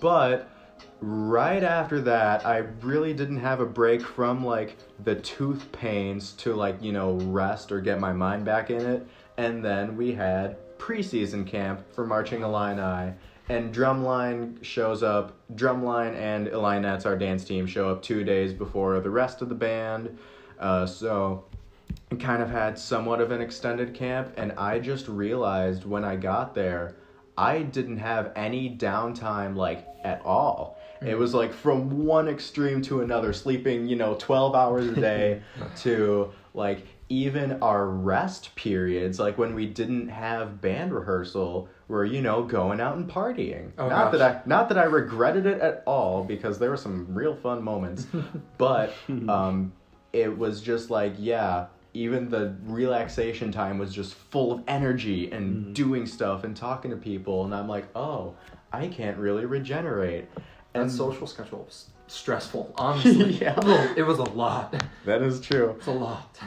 But 0.00 0.48
right 1.00 1.62
after 1.62 2.00
that, 2.02 2.46
I 2.46 2.58
really 2.82 3.12
didn't 3.12 3.38
have 3.38 3.60
a 3.60 3.66
break 3.66 4.02
from 4.02 4.44
like 4.44 4.76
the 5.04 5.16
tooth 5.16 5.70
pains 5.72 6.32
to 6.34 6.54
like, 6.54 6.82
you 6.82 6.92
know, 6.92 7.14
rest 7.14 7.72
or 7.72 7.80
get 7.80 8.00
my 8.00 8.12
mind 8.12 8.44
back 8.44 8.70
in 8.70 8.80
it. 8.80 9.06
And 9.36 9.64
then 9.64 9.96
we 9.96 10.12
had 10.12 10.56
preseason 10.78 11.46
camp 11.46 11.84
for 11.92 12.06
Marching 12.06 12.42
Illini. 12.42 13.14
And 13.48 13.74
Drumline 13.74 14.62
shows 14.64 15.02
up, 15.02 15.36
Drumline 15.54 16.14
and 16.14 16.46
Illinettes, 16.48 17.04
our 17.04 17.16
dance 17.16 17.44
team, 17.44 17.66
show 17.66 17.90
up 17.90 18.02
two 18.02 18.24
days 18.24 18.52
before 18.52 19.00
the 19.00 19.10
rest 19.10 19.42
of 19.42 19.50
the 19.50 19.54
band. 19.54 20.16
Uh, 20.58 20.86
so 20.86 21.44
kind 22.18 22.42
of 22.42 22.50
had 22.50 22.78
somewhat 22.78 23.20
of 23.20 23.30
an 23.30 23.40
extended 23.40 23.94
camp, 23.94 24.32
and 24.36 24.52
I 24.52 24.78
just 24.78 25.08
realized 25.08 25.84
when 25.84 26.04
I 26.04 26.16
got 26.16 26.54
there, 26.54 26.96
I 27.36 27.62
didn't 27.62 27.98
have 27.98 28.32
any 28.36 28.74
downtime 28.76 29.56
like 29.56 29.86
at 30.04 30.24
all. 30.24 30.78
It 31.00 31.18
was 31.18 31.34
like 31.34 31.52
from 31.52 32.06
one 32.06 32.28
extreme 32.28 32.80
to 32.82 33.02
another, 33.02 33.32
sleeping, 33.32 33.88
you 33.88 33.96
know, 33.96 34.16
12 34.18 34.54
hours 34.54 34.86
a 34.86 34.94
day 34.94 35.42
to 35.78 36.32
like 36.54 36.86
even 37.08 37.62
our 37.62 37.86
rest 37.86 38.54
periods, 38.56 39.18
like 39.18 39.36
when 39.36 39.54
we 39.54 39.66
didn't 39.66 40.08
have 40.08 40.60
band 40.60 40.94
rehearsal, 40.94 41.68
were, 41.88 42.04
you 42.04 42.22
know, 42.22 42.42
going 42.42 42.80
out 42.80 42.96
and 42.96 43.08
partying. 43.10 43.72
Oh, 43.76 43.88
not 43.88 44.12
gosh. 44.12 44.18
that 44.18 44.22
I 44.22 44.48
not 44.48 44.68
that 44.70 44.78
I 44.78 44.84
regretted 44.84 45.44
it 45.44 45.60
at 45.60 45.82
all 45.86 46.24
because 46.24 46.58
there 46.58 46.70
were 46.70 46.76
some 46.76 47.14
real 47.14 47.36
fun 47.36 47.62
moments. 47.62 48.06
but 48.58 48.94
um 49.08 49.72
it 50.14 50.38
was 50.38 50.62
just 50.62 50.90
like, 50.90 51.14
yeah, 51.18 51.66
even 51.94 52.28
the 52.28 52.54
relaxation 52.64 53.50
time 53.52 53.78
was 53.78 53.94
just 53.94 54.14
full 54.14 54.52
of 54.52 54.62
energy 54.68 55.30
and 55.30 55.74
doing 55.74 56.06
stuff 56.06 56.44
and 56.44 56.56
talking 56.56 56.90
to 56.90 56.96
people 56.96 57.44
and 57.44 57.54
I'm 57.54 57.68
like, 57.68 57.86
"Oh, 57.96 58.34
I 58.72 58.88
can't 58.88 59.16
really 59.16 59.46
regenerate." 59.46 60.26
And 60.74 60.82
And 60.84 60.92
social 60.92 61.26
schedule 61.26 61.60
was 61.60 61.86
stressful, 62.08 62.74
honestly. 62.78 63.34
Yeah. 63.34 63.94
It 63.96 64.02
was 64.02 64.18
a 64.18 64.24
lot. 64.24 64.74
that 65.04 65.22
is 65.22 65.40
true. 65.40 65.74
It's 65.78 65.86
a 65.86 65.92
lot. 65.92 66.38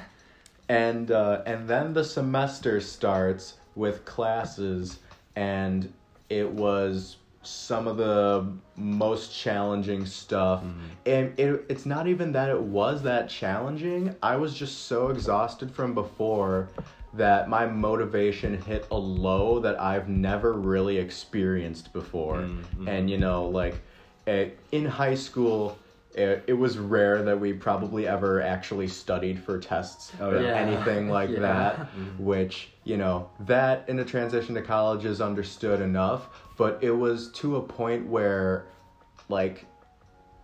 and 0.70 1.12
uh, 1.12 1.42
and 1.46 1.68
then 1.68 1.94
the 1.94 2.04
semester 2.04 2.82
starts 2.82 3.54
with 3.76 4.04
classes 4.06 5.00
and 5.36 5.94
it 6.30 6.50
was 6.52 7.18
some 7.44 7.88
of 7.88 7.98
the 7.98 8.46
most 8.76 9.34
challenging 9.34 10.06
stuff 10.06 10.64
and 11.06 11.40
it, 11.40 11.64
it's 11.70 11.86
not 11.86 12.08
even 12.08 12.32
that 12.32 12.50
it 12.50 12.60
was 12.62 13.02
that 13.04 13.30
challenging 13.30 14.14
i 14.22 14.36
was 14.36 14.54
just 14.54 14.86
so 14.88 15.10
exhausted 15.10 15.72
from 15.72 15.94
before 15.94 16.68
that 17.14 17.48
my 17.50 17.66
motivation 17.66 18.62
hit 18.62 18.86
a 18.92 18.98
low 18.98 19.60
that 19.60 19.80
I've 19.80 20.08
never 20.08 20.54
really 20.54 20.98
experienced 20.98 21.92
before. 21.94 22.42
Mm-hmm. 22.42 22.88
And 22.88 23.10
you 23.10 23.18
know, 23.18 23.48
like 23.48 23.76
eh, 24.28 24.50
in 24.72 24.86
high 24.86 25.16
school, 25.16 25.80
it, 26.14 26.44
it 26.46 26.54
was 26.54 26.78
rare 26.78 27.24
that 27.24 27.40
we 27.40 27.54
probably 27.54 28.08
ever 28.08 28.42
actually 28.42 28.88
studied 28.88 29.40
for 29.42 29.58
tests 29.58 30.12
Oh, 30.20 30.30
or 30.32 30.42
yeah. 30.42 30.50
anything 30.56 31.10
like 31.20 31.30
Yeah. 31.32 31.40
that. 31.40 31.76
Mm-hmm. 31.80 32.24
Which 32.24 32.70
you 32.84 32.98
know, 32.98 33.30
that 33.40 33.86
in 33.88 33.98
a 34.00 34.06
transition 34.06 34.54
to 34.56 34.62
college 34.62 35.06
is 35.06 35.20
understood 35.20 35.82
enough, 35.82 36.30
but 36.58 36.80
it 36.82 36.92
was 36.92 37.32
to 37.34 37.56
a 37.56 37.62
point 37.62 38.08
where, 38.08 38.66
like, 39.30 39.66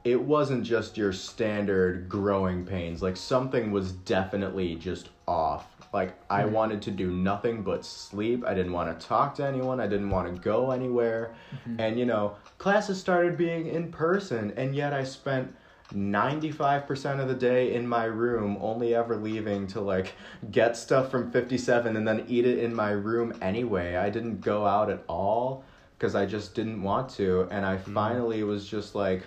it 0.03 0.21
wasn't 0.21 0.63
just 0.63 0.97
your 0.97 1.13
standard 1.13 2.09
growing 2.09 2.65
pains. 2.65 3.01
Like 3.01 3.15
something 3.15 3.71
was 3.71 3.91
definitely 3.91 4.75
just 4.75 5.09
off. 5.27 5.67
Like 5.93 6.15
I 6.29 6.43
mm-hmm. 6.43 6.53
wanted 6.53 6.81
to 6.83 6.91
do 6.91 7.11
nothing 7.11 7.61
but 7.61 7.85
sleep. 7.85 8.43
I 8.45 8.53
didn't 8.53 8.73
want 8.73 8.99
to 8.99 9.07
talk 9.07 9.35
to 9.35 9.45
anyone. 9.45 9.79
I 9.79 9.87
didn't 9.87 10.09
want 10.09 10.33
to 10.33 10.41
go 10.41 10.71
anywhere. 10.71 11.35
Mm-hmm. 11.55 11.79
And 11.79 11.99
you 11.99 12.05
know, 12.05 12.35
classes 12.57 12.99
started 12.99 13.37
being 13.37 13.67
in 13.67 13.91
person 13.91 14.53
and 14.57 14.75
yet 14.75 14.93
I 14.93 15.03
spent 15.03 15.55
95% 15.93 17.19
of 17.19 17.27
the 17.27 17.35
day 17.35 17.75
in 17.75 17.87
my 17.87 18.05
room 18.05 18.57
only 18.59 18.95
ever 18.95 19.15
leaving 19.15 19.67
to 19.67 19.81
like 19.81 20.13
get 20.49 20.75
stuff 20.75 21.11
from 21.11 21.31
57 21.31 21.95
and 21.95 22.07
then 22.07 22.25
eat 22.27 22.45
it 22.45 22.57
in 22.57 22.73
my 22.73 22.89
room 22.89 23.37
anyway. 23.41 23.95
I 23.95 24.09
didn't 24.09 24.41
go 24.41 24.65
out 24.65 24.89
at 24.89 25.03
all 25.07 25.63
because 26.03 26.15
I 26.15 26.25
just 26.25 26.53
didn't 26.53 26.83
want 26.83 27.07
to 27.11 27.47
and 27.49 27.65
I 27.65 27.77
finally 27.77 28.43
was 28.43 28.67
just 28.67 28.93
like 28.93 29.23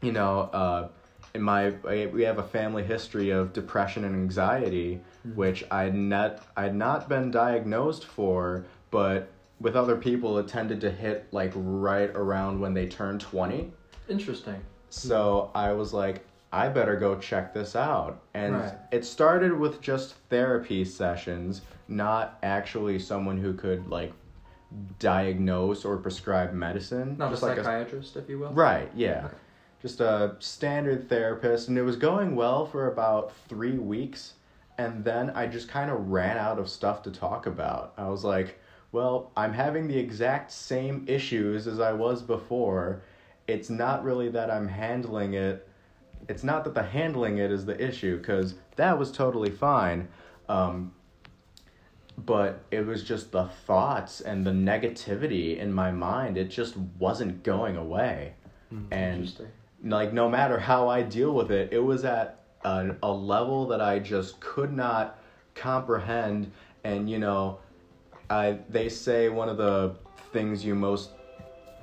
you 0.00 0.12
know, 0.12 0.42
uh, 0.52 0.88
in 1.34 1.42
my 1.42 1.70
we 1.82 2.22
have 2.22 2.38
a 2.38 2.44
family 2.44 2.84
history 2.84 3.30
of 3.30 3.52
depression 3.52 4.04
and 4.04 4.14
anxiety, 4.14 5.00
which 5.34 5.64
I'd 5.72 5.96
not 5.96 6.46
I'd 6.56 6.76
not 6.76 7.08
been 7.08 7.32
diagnosed 7.32 8.04
for, 8.04 8.64
but 8.92 9.28
with 9.58 9.74
other 9.74 9.96
people 9.96 10.38
it 10.38 10.46
tended 10.46 10.80
to 10.82 10.90
hit 10.92 11.26
like 11.32 11.50
right 11.56 12.10
around 12.10 12.60
when 12.60 12.74
they 12.74 12.86
turn 12.86 13.18
twenty. 13.18 13.72
Interesting. 14.08 14.62
So 14.90 15.50
I 15.52 15.72
was 15.72 15.92
like, 15.92 16.24
I 16.52 16.68
better 16.68 16.94
go 16.94 17.18
check 17.18 17.52
this 17.52 17.74
out. 17.74 18.22
And 18.34 18.54
Right. 18.54 18.74
it 18.92 19.04
started 19.04 19.52
with 19.52 19.80
just 19.80 20.14
therapy 20.30 20.84
sessions, 20.84 21.62
not 21.88 22.38
actually 22.44 23.00
someone 23.00 23.36
who 23.36 23.52
could 23.52 23.88
like 23.88 24.12
diagnose 24.98 25.84
or 25.84 25.96
prescribe 25.96 26.52
medicine. 26.52 27.16
Not 27.18 27.30
just 27.30 27.42
a 27.42 27.46
like 27.46 27.56
psychiatrist, 27.58 28.16
if 28.16 28.28
you 28.28 28.38
will. 28.38 28.52
Right, 28.52 28.90
yeah. 28.94 29.26
Okay. 29.26 29.34
Just 29.80 30.00
a 30.00 30.36
standard 30.40 31.08
therapist, 31.08 31.68
and 31.68 31.78
it 31.78 31.82
was 31.82 31.96
going 31.96 32.34
well 32.34 32.66
for 32.66 32.90
about 32.90 33.32
three 33.48 33.78
weeks. 33.78 34.34
And 34.76 35.04
then 35.04 35.30
I 35.30 35.46
just 35.46 35.68
kind 35.68 35.90
of 35.90 36.08
ran 36.08 36.36
out 36.36 36.58
of 36.58 36.68
stuff 36.68 37.02
to 37.02 37.10
talk 37.10 37.46
about. 37.46 37.94
I 37.96 38.08
was 38.08 38.24
like, 38.24 38.60
well, 38.92 39.32
I'm 39.36 39.52
having 39.52 39.88
the 39.88 39.98
exact 39.98 40.52
same 40.52 41.04
issues 41.08 41.66
as 41.66 41.80
I 41.80 41.92
was 41.92 42.22
before. 42.22 43.02
It's 43.46 43.70
not 43.70 44.04
really 44.04 44.28
that 44.30 44.50
I'm 44.50 44.68
handling 44.68 45.34
it. 45.34 45.68
It's 46.28 46.44
not 46.44 46.64
that 46.64 46.74
the 46.74 46.82
handling 46.82 47.38
it 47.38 47.50
is 47.50 47.64
the 47.64 47.80
issue, 47.80 48.18
because 48.18 48.54
that 48.76 48.98
was 48.98 49.10
totally 49.10 49.50
fine. 49.50 50.08
Um, 50.48 50.92
but 52.26 52.64
it 52.70 52.84
was 52.84 53.04
just 53.04 53.30
the 53.32 53.44
thoughts 53.44 54.20
and 54.20 54.44
the 54.44 54.50
negativity 54.50 55.58
in 55.58 55.72
my 55.72 55.92
mind. 55.92 56.36
It 56.36 56.50
just 56.50 56.76
wasn't 56.98 57.42
going 57.42 57.76
away. 57.76 58.34
Hmm, 58.70 58.84
and 58.90 59.48
like 59.84 60.12
no 60.12 60.28
matter 60.28 60.58
how 60.58 60.88
I 60.88 61.02
deal 61.02 61.32
with 61.32 61.50
it, 61.50 61.72
it 61.72 61.78
was 61.78 62.04
at 62.04 62.40
a, 62.64 62.94
a 63.02 63.12
level 63.12 63.66
that 63.68 63.80
I 63.80 63.98
just 63.98 64.40
could 64.40 64.72
not 64.72 65.18
comprehend. 65.54 66.50
And 66.84 67.08
you 67.08 67.18
know, 67.18 67.60
I 68.28 68.58
they 68.68 68.88
say 68.88 69.28
one 69.28 69.48
of 69.48 69.56
the 69.56 69.94
things 70.32 70.64
you 70.64 70.74
most 70.74 71.10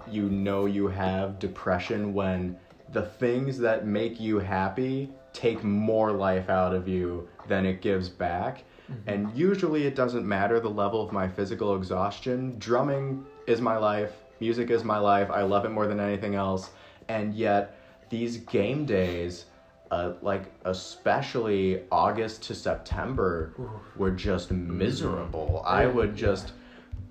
you 0.08 0.30
know 0.30 0.66
you 0.66 0.88
have 0.88 1.40
depression 1.40 2.14
when 2.14 2.58
the 2.92 3.02
things 3.02 3.58
that 3.58 3.88
make 3.88 4.20
you 4.20 4.38
happy 4.38 5.10
take 5.34 5.64
more 5.64 6.12
life 6.12 6.50
out 6.50 6.74
of 6.74 6.88
you 6.88 7.28
than 7.48 7.66
it 7.66 7.82
gives 7.82 8.10
back. 8.10 8.64
And 9.08 9.36
usually 9.36 9.86
it 9.86 9.96
doesn't 9.96 10.28
matter 10.28 10.60
the 10.60 10.70
level 10.70 11.02
of 11.02 11.12
my 11.12 11.28
physical 11.28 11.76
exhaustion. 11.76 12.56
Drumming 12.60 13.26
is 13.48 13.62
my 13.62 13.78
life, 13.78 14.14
music 14.40 14.70
is 14.70 14.84
my 14.84 14.98
life. 14.98 15.30
I 15.32 15.44
love 15.44 15.66
it 15.66 15.70
more 15.70 15.88
than 15.88 16.00
anything 16.00 16.36
else. 16.36 16.70
And 17.08 17.34
yet 17.34 17.80
these 18.10 18.38
game 18.38 18.86
days 18.86 19.46
uh, 19.92 20.14
like 20.22 20.52
especially 20.66 21.84
August 21.92 22.44
to 22.44 22.56
September 22.56 23.54
were 23.96 24.12
just 24.12 24.52
miserable. 24.52 25.62
I 25.66 25.86
would 25.86 26.16
just 26.16 26.54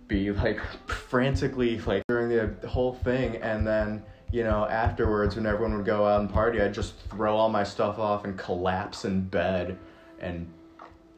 be 0.09 0.33
like 0.33 0.61
frantically 0.87 1.79
like 1.81 2.03
during 2.09 2.29
the 2.29 2.69
whole 2.69 2.93
thing 2.93 3.37
and 3.37 3.67
then 3.67 4.03
you 4.33 4.45
know 4.45 4.67
afterwards 4.67 5.37
when 5.37 5.47
everyone 5.47 5.75
would 5.77 5.87
go 5.87 6.05
out 6.05 6.21
and 6.21 6.31
party 6.31 6.61
I'd 6.61 6.75
just 6.75 6.99
throw 7.09 7.35
all 7.35 7.49
my 7.49 7.65
stuff 7.65 7.99
off 7.99 8.25
and 8.25 8.37
collapse 8.37 9.07
in 9.07 9.23
bed 9.23 9.79
and 10.21 10.47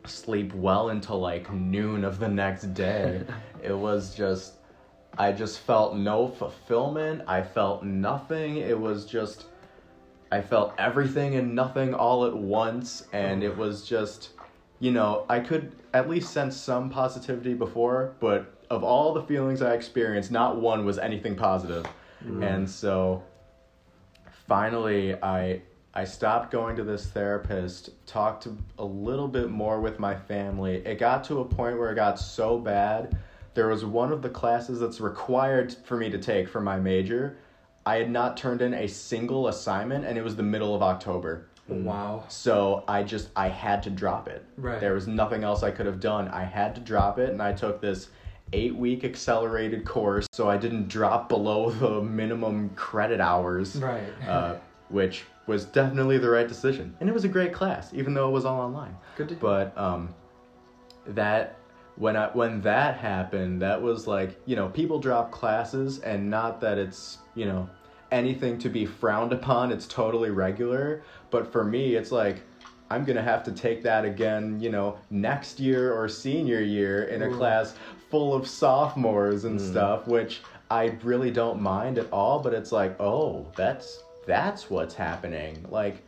sleep 0.09 0.55
well 0.55 0.91
until 0.91 1.21
like 1.21 1.53
noon 1.53 2.05
of 2.05 2.19
the 2.19 2.29
next 2.29 2.75
day. 2.75 3.23
it 3.63 3.77
was 3.77 4.15
just 4.15 4.55
I 5.19 5.33
just 5.33 5.61
felt 5.61 5.97
no 5.97 6.29
fulfillment. 6.29 7.23
I 7.27 7.43
felt 7.43 7.83
nothing. 7.83 8.59
It 8.59 8.79
was 8.79 9.07
just 9.07 9.47
I 10.31 10.41
felt 10.41 10.75
everything 10.79 11.37
and 11.37 11.55
nothing 11.55 11.95
all 11.95 12.27
at 12.27 12.37
once 12.37 13.07
and 13.13 13.43
it 13.43 13.57
was 13.57 13.87
just 13.87 14.31
you 14.79 14.91
know, 14.91 15.25
I 15.29 15.41
could 15.41 15.73
at 15.95 16.11
least 16.11 16.33
sense 16.33 16.55
some 16.55 16.91
positivity 16.91 17.55
before, 17.55 18.15
but 18.21 18.53
of 18.69 18.85
all 18.85 19.15
the 19.15 19.23
feelings 19.23 19.63
I 19.63 19.73
experienced, 19.73 20.31
not 20.31 20.61
one 20.61 20.85
was 20.85 20.99
anything 20.99 21.35
positive. 21.35 21.87
Mm. 22.23 22.45
And 22.45 22.69
so 22.69 23.23
finally 24.47 25.15
I 25.15 25.63
I 25.97 26.05
stopped 26.05 26.51
going 26.51 26.77
to 26.77 26.85
this 26.85 27.07
therapist, 27.07 27.89
talked 28.07 28.49
a 28.79 28.85
little 28.85 29.29
bit 29.29 29.49
more 29.49 29.81
with 29.81 29.99
my 29.99 30.15
family. 30.15 30.75
It 30.85 30.99
got 30.99 31.25
to 31.25 31.41
a 31.41 31.45
point 31.47 31.79
where 31.79 31.91
it 31.91 31.95
got 31.95 32.19
so 32.19 32.59
bad. 32.59 33.17
There 33.55 33.69
was 33.69 33.83
one 33.83 34.13
of 34.13 34.21
the 34.21 34.29
classes 34.29 34.79
that's 34.79 35.01
required 35.01 35.75
for 35.87 35.97
me 35.97 36.11
to 36.11 36.19
take 36.19 36.51
for 36.51 36.61
my 36.61 36.79
major. 36.79 37.39
I 37.87 37.97
had 37.97 38.11
not 38.11 38.37
turned 38.37 38.61
in 38.61 38.75
a 38.75 38.87
single 38.87 39.49
assignment 39.49 40.05
and 40.05 40.19
it 40.19 40.23
was 40.23 40.37
the 40.37 40.43
middle 40.43 40.75
of 40.75 40.83
October. 40.83 41.47
Wow. 41.67 42.25
So 42.29 42.85
I 42.87 43.03
just 43.03 43.31
I 43.35 43.49
had 43.49 43.83
to 43.85 43.91
drop 43.91 44.29
it. 44.29 44.45
Right. 44.59 44.79
There 44.79 44.93
was 44.93 45.07
nothing 45.07 45.45
else 45.45 45.63
I 45.63 45.71
could 45.71 45.87
have 45.87 45.99
done. 45.99 46.29
I 46.29 46.45
had 46.45 46.75
to 46.75 46.83
drop 46.83 47.19
it 47.19 47.31
and 47.31 47.41
I 47.41 47.55
took 47.55 47.81
this 47.81 48.11
8-week 48.53 49.03
accelerated 49.03 49.87
course 49.87 50.27
so 50.31 50.51
I 50.51 50.59
didn't 50.59 50.89
drop 50.89 51.31
below 51.31 51.71
the 51.71 52.03
minimum 52.03 52.69
credit 52.77 53.19
hours. 53.19 53.77
Right. 53.77 54.05
Uh, 54.29 54.57
which 54.89 55.25
was 55.47 55.65
definitely 55.65 56.19
the 56.19 56.29
right 56.31 56.49
decision. 56.49 56.95
And 57.01 57.09
it 57.09 57.13
was 57.13 57.25
a 57.25 57.29
great 57.29 57.53
class 57.53 57.93
even 57.95 58.15
though 58.15 58.29
it 58.29 58.33
was 58.33 58.45
all 58.45 58.61
online. 58.61 58.97
Good 59.17 59.29
to 59.31 59.35
But 59.37 59.77
um 59.79 60.15
that 61.07 61.59
when 61.97 62.17
I 62.17 62.29
when 62.29 62.61
that 62.63 62.97
happened, 62.97 63.63
that 63.63 63.81
was 63.81 64.07
like, 64.07 64.39
you 64.45 64.57
know, 64.57 64.69
people 64.69 64.99
drop 64.99 65.31
classes 65.31 66.01
and 66.01 66.29
not 66.31 66.61
that 66.61 66.79
it's, 66.79 67.19
you 67.35 67.47
know, 67.47 67.69
anything 68.13 68.59
to 68.59 68.69
be 68.69 68.85
frowned 68.87 69.33
upon, 69.33 69.73
it's 69.73 69.87
totally 69.87 70.31
regular, 70.31 71.03
but 71.31 71.51
for 71.51 71.65
me 71.65 71.95
it's 71.95 72.13
like 72.13 72.43
I'm 72.89 73.05
going 73.05 73.17
to 73.17 73.23
have 73.23 73.43
to 73.45 73.53
take 73.53 73.83
that 73.83 74.05
again, 74.05 74.61
you 74.61 74.71
know, 74.71 74.97
next 75.11 75.59
year 75.59 75.93
or 75.93 76.09
senior 76.09 76.61
year 76.61 77.05
in 77.05 77.23
a 77.23 77.29
Ooh. 77.29 77.37
class 77.37 77.75
full 78.11 78.33
of 78.33 78.47
sophomores 78.47 79.45
and 79.45 79.59
Mm. 79.59 79.71
stuff, 79.71 80.07
which 80.07 80.43
I 80.71 80.97
really 81.03 81.33
don't 81.33 81.61
mind 81.61 81.99
at 81.99 82.13
all, 82.13 82.39
but 82.41 82.55
it's 82.55 82.71
like, 82.71 83.01
"Oh, 83.01 83.47
that's 83.57 84.05
that's 84.27 84.71
what's 84.71 84.95
happening." 84.95 85.65
Like 85.71 86.03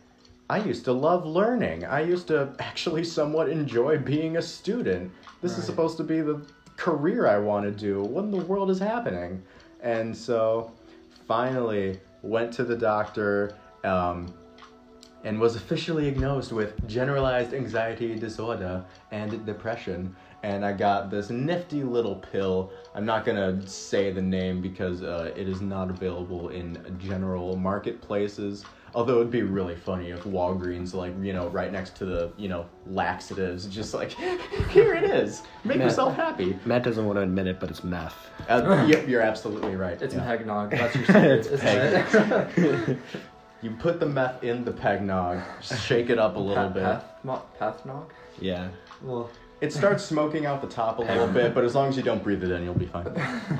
I 0.50 0.58
used 0.58 0.84
to 0.86 0.92
love 0.92 1.26
learning. 1.26 1.84
I 1.84 2.00
used 2.00 2.26
to 2.28 2.54
actually 2.58 3.04
somewhat 3.04 3.50
enjoy 3.50 3.98
being 3.98 4.38
a 4.38 4.42
student. 4.42 5.12
This 5.42 5.58
is 5.58 5.64
supposed 5.64 5.96
to 5.98 6.04
be 6.04 6.20
the 6.22 6.40
career 6.76 7.26
I 7.26 7.38
want 7.38 7.64
to 7.66 7.70
do. 7.70 8.02
What 8.02 8.24
in 8.24 8.30
the 8.30 8.38
world 8.38 8.70
is 8.70 8.78
happening? 8.78 9.42
And 9.82 10.16
so 10.16 10.72
finally 11.26 12.00
went 12.22 12.52
to 12.54 12.64
the 12.64 12.76
doctor 12.76 13.54
um, 13.84 14.32
and 15.24 15.38
was 15.38 15.56
officially 15.56 16.04
diagnosed 16.04 16.52
with 16.52 16.86
generalized 16.88 17.52
anxiety 17.52 18.14
disorder 18.14 18.84
and 19.10 19.44
depression. 19.44 20.16
And 20.44 20.64
I 20.64 20.72
got 20.72 21.10
this 21.10 21.30
nifty 21.30 21.82
little 21.82 22.14
pill. 22.14 22.70
I'm 22.94 23.04
not 23.04 23.24
gonna 23.24 23.66
say 23.66 24.12
the 24.12 24.22
name 24.22 24.60
because 24.60 25.02
uh, 25.02 25.32
it 25.36 25.48
is 25.48 25.60
not 25.60 25.90
available 25.90 26.50
in 26.50 26.96
general 27.00 27.56
marketplaces. 27.56 28.64
Although 28.94 29.16
it'd 29.16 29.30
be 29.30 29.42
really 29.42 29.74
funny 29.76 30.10
if 30.10 30.22
Walgreens, 30.24 30.94
like 30.94 31.12
you 31.20 31.32
know, 31.32 31.48
right 31.48 31.70
next 31.72 31.94
to 31.96 32.04
the 32.06 32.32
you 32.38 32.48
know 32.48 32.66
laxatives, 32.86 33.66
just 33.66 33.94
like 33.94 34.12
here 34.70 34.94
it 34.94 35.04
is. 35.04 35.42
Make 35.64 35.78
Matt. 35.78 35.88
yourself 35.88 36.14
happy. 36.14 36.58
Matt 36.64 36.84
doesn't 36.84 37.04
want 37.04 37.16
to 37.18 37.22
admit 37.22 37.46
it, 37.48 37.58
but 37.60 37.68
it's 37.70 37.82
meth. 37.84 38.16
Uh, 38.48 38.86
yep, 38.88 39.06
you're 39.08 39.20
absolutely 39.20 39.74
right. 39.76 40.00
It's 40.00 40.14
yeah. 40.14 40.20
Magnog. 40.36 40.70
That's 40.78 40.94
your 40.94 41.04
secret, 41.04 41.46
It's 41.46 42.14
isn't 42.14 42.88
it? 42.88 42.98
You 43.60 43.72
put 43.72 43.98
the 43.98 44.06
meth 44.06 44.44
in 44.44 44.64
the 44.64 44.70
pegnog, 44.70 45.42
shake 45.84 46.10
it 46.10 46.18
up 46.18 46.36
a 46.36 46.38
little 46.38 46.54
Path, 46.70 46.74
bit. 46.74 46.82
path, 46.84 47.04
mo- 47.24 47.42
pathnog? 47.60 48.06
Yeah. 48.40 48.68
Well, 49.02 49.28
it 49.60 49.72
starts 49.72 50.04
smoking 50.04 50.46
out 50.46 50.60
the 50.60 50.68
top 50.68 50.98
a 50.98 51.02
little 51.02 51.26
bit, 51.26 51.54
but 51.54 51.64
as 51.64 51.74
long 51.74 51.88
as 51.88 51.96
you 51.96 52.02
don't 52.02 52.22
breathe 52.22 52.44
it 52.44 52.50
in, 52.50 52.64
you'll 52.64 52.74
be 52.74 52.86
fine. 52.86 53.12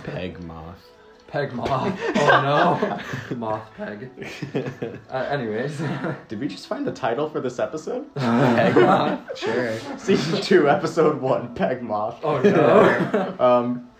Peg 0.04 0.42
moth. 0.44 0.88
Peg 1.26 1.52
moth. 1.52 1.98
Oh 2.16 3.00
no. 3.30 3.36
moth 3.36 3.70
peg. 3.76 4.10
Uh, 5.10 5.26
anyways. 5.30 5.80
Did 6.28 6.40
we 6.40 6.48
just 6.48 6.66
find 6.66 6.86
the 6.86 6.92
title 6.92 7.28
for 7.28 7.40
this 7.40 7.58
episode? 7.58 8.12
Peg 8.16 8.74
moth. 8.74 9.38
Sure. 9.38 9.78
Season 9.98 10.40
two, 10.40 10.70
episode 10.70 11.20
one, 11.20 11.54
Peg 11.54 11.82
Moth. 11.82 12.20
Oh 12.22 12.40
no. 12.40 13.36
Um, 13.38 13.90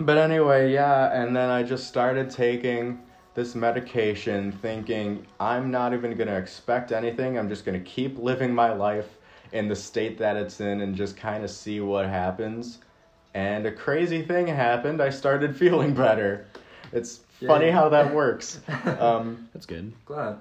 but 0.00 0.16
anyway, 0.16 0.72
yeah, 0.72 1.12
and 1.12 1.34
then 1.36 1.50
I 1.50 1.62
just 1.62 1.86
started 1.86 2.30
taking 2.30 3.00
this 3.34 3.54
medication, 3.54 4.52
thinking 4.52 5.26
I'm 5.38 5.70
not 5.70 5.92
even 5.92 6.16
gonna 6.16 6.36
expect 6.36 6.92
anything. 6.92 7.38
I'm 7.38 7.48
just 7.48 7.64
gonna 7.64 7.80
keep 7.80 8.18
living 8.18 8.54
my 8.54 8.72
life 8.72 9.17
in 9.52 9.68
the 9.68 9.76
state 9.76 10.18
that 10.18 10.36
it's 10.36 10.60
in 10.60 10.80
and 10.80 10.94
just 10.94 11.16
kind 11.16 11.44
of 11.44 11.50
see 11.50 11.80
what 11.80 12.06
happens. 12.06 12.78
And 13.34 13.66
a 13.66 13.72
crazy 13.72 14.22
thing 14.22 14.46
happened. 14.46 15.00
I 15.00 15.10
started 15.10 15.56
feeling 15.62 15.94
better. 15.94 16.46
It's 16.92 17.20
funny 17.46 17.70
how 17.70 17.88
that 17.90 18.14
works. 18.14 18.60
Um, 18.98 19.48
That's 19.52 19.66
good. 19.66 19.92
Glad. 20.06 20.38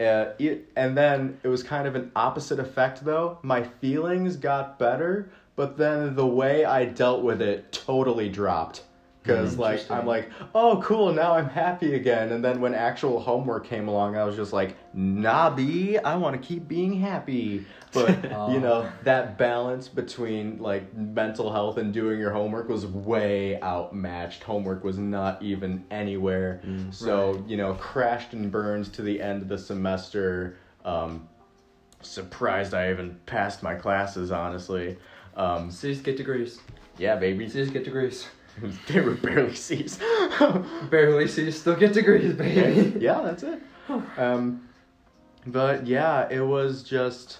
uh, 0.00 0.32
it, 0.38 0.68
and 0.76 0.96
then 0.96 1.38
it 1.42 1.48
was 1.48 1.62
kind 1.62 1.86
of 1.86 1.94
an 1.94 2.10
opposite 2.16 2.58
effect 2.58 3.04
though. 3.04 3.38
My 3.42 3.62
feelings 3.62 4.36
got 4.36 4.78
better, 4.78 5.30
but 5.56 5.76
then 5.76 6.14
the 6.16 6.26
way 6.26 6.64
I 6.64 6.86
dealt 6.86 7.22
with 7.22 7.40
it 7.42 7.70
totally 7.72 8.28
dropped. 8.28 8.82
Because 9.22 9.58
like 9.58 9.90
I'm 9.90 10.06
like, 10.06 10.30
oh 10.54 10.80
cool, 10.82 11.12
now 11.12 11.34
I'm 11.34 11.48
happy 11.48 11.94
again. 11.94 12.32
And 12.32 12.42
then 12.42 12.60
when 12.60 12.74
actual 12.74 13.20
homework 13.20 13.66
came 13.66 13.86
along, 13.86 14.16
I 14.16 14.24
was 14.24 14.34
just 14.34 14.52
like, 14.52 14.76
nah, 14.94 15.54
I 15.56 16.16
want 16.16 16.40
to 16.40 16.48
keep 16.48 16.66
being 16.66 16.98
happy. 16.98 17.66
But 17.92 18.22
you 18.50 18.60
know 18.60 18.86
Oh. 18.88 18.92
that 19.04 19.36
balance 19.36 19.88
between 19.88 20.58
like 20.58 20.94
mental 20.96 21.52
health 21.52 21.76
and 21.76 21.92
doing 21.92 22.18
your 22.18 22.30
homework 22.30 22.68
was 22.70 22.86
way 22.86 23.60
outmatched. 23.62 24.42
Homework 24.42 24.84
was 24.84 24.96
not 24.96 25.42
even 25.42 25.84
anywhere. 25.90 26.62
So 26.90 27.32
Right. 27.32 27.48
you 27.48 27.56
know, 27.58 27.74
crashed 27.74 28.32
and 28.32 28.50
burned 28.50 28.92
to 28.94 29.02
the 29.02 29.20
end 29.20 29.42
of 29.42 29.48
the 29.48 29.58
semester. 29.58 30.56
Um, 30.84 31.28
surprised 32.00 32.72
I 32.72 32.90
even 32.90 33.18
passed 33.26 33.62
my 33.62 33.74
classes, 33.74 34.30
honestly. 34.32 34.96
Um, 35.36 35.70
C's 35.70 36.00
get 36.00 36.16
degrees. 36.16 36.58
yeah, 36.96 37.16
baby. 37.16 37.48
C's 37.48 37.70
get 37.70 37.84
degrees. 37.84 38.26
they 38.88 39.00
were 39.00 39.14
barely 39.14 39.54
C's. 39.54 39.98
Barely 40.90 41.28
C's, 41.28 41.60
still 41.60 41.76
get 41.76 41.92
degrees, 41.92 42.34
baby. 42.34 42.98
yeah, 42.98 43.20
that's 43.22 43.42
it. 43.42 43.60
Um, 44.16 44.68
but 45.46 45.86
yeah, 45.86 46.28
it 46.30 46.40
was 46.40 46.82
just. 46.82 47.38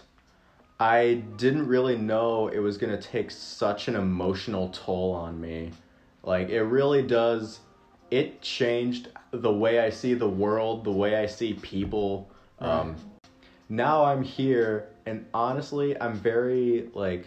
I 0.81 1.23
didn't 1.37 1.69
really 1.69 1.97
know 1.97 2.49
it 2.49 2.59
was 2.59 2.79
gonna 2.79 3.01
take 3.01 3.31
such 3.31 3.87
an 3.87 3.95
emotional 3.95 4.71
toll 4.71 5.13
on 5.13 5.41
me. 5.41 5.71
Like, 6.23 6.49
it 6.49 6.63
really 6.63 7.03
does. 7.03 7.61
It 8.11 8.43
changed 8.43 9.09
the 9.31 9.53
way 9.53 9.81
I 9.81 9.91
see 9.91 10.15
the 10.15 10.29
world, 10.29 10.85
the 10.85 10.93
way 10.93 11.17
I 11.17 11.27
see 11.27 11.55
people. 11.55 12.31
Um, 12.59 12.97
now 13.69 14.05
I'm 14.05 14.23
here, 14.23 14.89
and 15.07 15.25
honestly, 15.33 16.01
I'm 16.01 16.15
very, 16.15 16.91
like, 16.95 17.27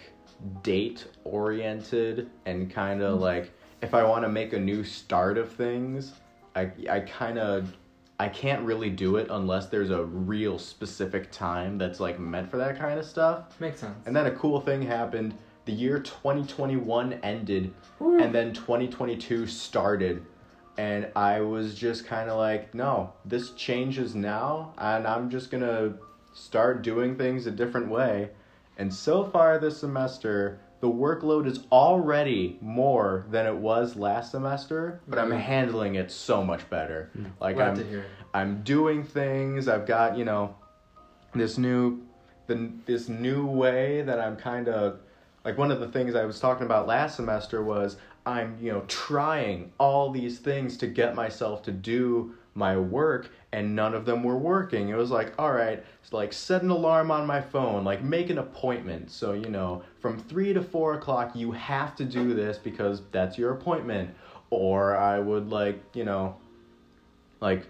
date 0.62 1.08
oriented 1.24 2.30
and 2.46 2.70
kind 2.70 3.02
of 3.02 3.20
like, 3.22 3.53
if 3.84 3.94
I 3.94 4.02
want 4.04 4.24
to 4.24 4.30
make 4.30 4.54
a 4.54 4.60
new 4.60 4.84
start 4.84 5.38
of 5.38 5.52
things, 5.52 6.14
I, 6.56 6.72
I 6.90 7.02
kind 7.02 7.38
of 7.38 7.76
I 8.18 8.30
can't 8.30 8.64
really 8.64 8.90
do 8.90 9.18
it 9.18 9.28
unless 9.30 9.66
there's 9.66 9.90
a 9.90 10.06
real 10.06 10.58
specific 10.58 11.30
time 11.32 11.78
that's 11.78 12.00
like 12.00 12.18
meant 12.18 12.50
for 12.50 12.58
that 12.58 12.80
kind 12.80 12.98
of 12.98 13.06
stuff. 13.06 13.60
Makes 13.60 13.82
sense. 13.82 13.98
And 14.06 14.16
then 14.16 14.28
a 14.28 14.32
cool 14.32 14.62
thing 14.62 14.82
happened. 14.82 15.38
The 15.66 15.74
year 15.74 16.00
2021 16.00 17.14
ended 17.24 17.74
and 18.00 18.34
then 18.34 18.54
2022 18.54 19.48
started. 19.48 20.26
And 20.78 21.08
I 21.16 21.42
was 21.42 21.76
just 21.76 22.06
kind 22.06 22.30
of 22.30 22.38
like, 22.38 22.74
no, 22.74 23.12
this 23.26 23.52
changes 23.52 24.16
now 24.16 24.74
and 24.78 25.06
I'm 25.06 25.30
just 25.30 25.52
going 25.52 25.64
to 25.64 25.96
start 26.34 26.84
doing 26.84 27.18
things 27.18 27.48
a 27.48 27.52
different 27.52 27.90
way. 27.90 28.30
And 28.78 28.94
so 28.94 29.26
far 29.26 29.60
this 29.60 29.80
semester, 29.80 30.60
the 30.84 30.90
workload 30.90 31.48
is 31.48 31.62
already 31.72 32.58
more 32.60 33.26
than 33.32 33.46
it 33.46 33.56
was 33.56 33.96
last 33.96 34.32
semester, 34.32 35.00
but 35.08 35.18
I'm 35.18 35.30
Mhm. 35.30 35.38
handling 35.40 35.96
it 35.96 36.12
so 36.12 36.44
much 36.44 36.70
better. 36.70 37.10
Like 37.40 37.56
Glad 37.56 37.80
I'm. 37.80 38.04
I'm 38.34 38.64
doing 38.64 39.06
things. 39.06 39.70
I've 39.70 39.86
got 39.86 40.18
you 40.18 40.26
know 40.26 40.56
this 41.34 41.58
new 41.58 42.02
the 42.48 42.70
this 42.86 43.08
new 43.08 43.46
way 43.46 44.02
that 44.02 44.20
I'm 44.20 44.36
kind 44.36 44.68
of 44.68 45.00
like 45.46 45.58
one 45.58 45.72
of 45.72 45.80
the 45.80 45.88
things 45.88 46.16
I 46.16 46.26
was 46.26 46.42
talking 46.42 46.66
about 46.66 46.86
last 46.86 47.16
semester 47.16 47.64
was 47.64 47.96
I'm 48.26 48.58
you 48.60 48.74
know 48.74 48.84
trying 48.90 49.72
all 49.78 50.12
these 50.12 50.40
things 50.40 50.76
to 50.80 50.88
get 50.88 51.16
myself 51.16 51.64
to 51.64 51.72
do 51.72 52.34
my 52.56 52.76
work 52.76 53.30
and 53.54 53.76
none 53.76 53.94
of 53.94 54.04
them 54.04 54.24
were 54.24 54.36
working. 54.36 54.90
It 54.90 54.96
was 54.96 55.12
like, 55.12 55.32
all 55.38 55.52
right, 55.52 55.82
it's 56.02 56.12
like 56.12 56.34
set 56.34 56.64
an 56.64 56.72
alarm 56.72 57.12
on 57.12 57.28
my 57.28 57.40
phone, 57.40 57.84
like 57.86 58.04
make 58.04 58.32
an 58.32 58.40
appointment. 58.40 59.12
So, 59.12 59.34
you 59.34 59.48
know, 59.48 59.84
from 60.00 60.18
three 60.18 60.54
to 60.54 60.62
four 60.62 60.96
o'clock, 60.96 61.36
you 61.36 61.52
have 61.52 61.96
to 61.98 62.04
do 62.04 62.34
this 62.34 62.58
because 62.58 63.04
that's 63.12 63.38
your 63.38 63.52
appointment. 63.52 64.10
Or 64.50 64.98
I 64.98 65.20
would 65.20 65.50
like, 65.50 65.80
you 65.94 66.04
know, 66.04 66.36
like 67.42 67.68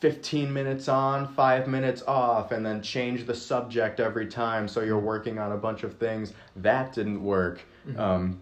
15 0.00 0.52
minutes 0.52 0.86
on, 0.86 1.32
five 1.34 1.66
minutes 1.66 2.02
off, 2.02 2.52
and 2.52 2.64
then 2.64 2.82
change 2.82 3.24
the 3.24 3.34
subject 3.34 4.00
every 4.00 4.26
time 4.26 4.68
so 4.68 4.82
you're 4.82 4.98
working 4.98 5.38
on 5.38 5.52
a 5.52 5.56
bunch 5.56 5.82
of 5.82 5.96
things. 5.96 6.34
That 6.56 6.92
didn't 6.92 7.22
work. 7.24 7.62
Um, 7.96 8.40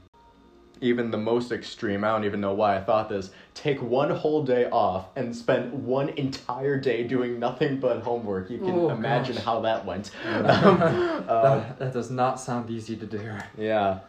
even 0.80 1.10
the 1.10 1.18
most 1.18 1.52
extreme, 1.52 2.04
I 2.04 2.08
don't 2.08 2.24
even 2.24 2.40
know 2.40 2.52
why 2.54 2.76
I 2.76 2.80
thought 2.80 3.08
this. 3.08 3.30
Take 3.54 3.80
one 3.80 4.10
whole 4.10 4.42
day 4.44 4.68
off 4.70 5.06
and 5.16 5.34
spend 5.34 5.72
one 5.86 6.10
entire 6.10 6.78
day 6.78 7.04
doing 7.04 7.38
nothing 7.38 7.78
but 7.80 8.02
homework. 8.02 8.50
You 8.50 8.58
can 8.58 8.70
Oh, 8.74 8.90
imagine 8.90 9.36
gosh. 9.36 9.44
how 9.44 9.60
that 9.60 9.84
went. 9.86 10.10
um, 10.26 10.46
uh, 10.46 11.42
that, 11.42 11.78
that 11.78 11.92
does 11.92 12.10
not 12.10 12.40
sound 12.40 12.70
easy 12.70 12.96
to 12.96 13.06
do. 13.06 13.20
yeah, 13.56 14.00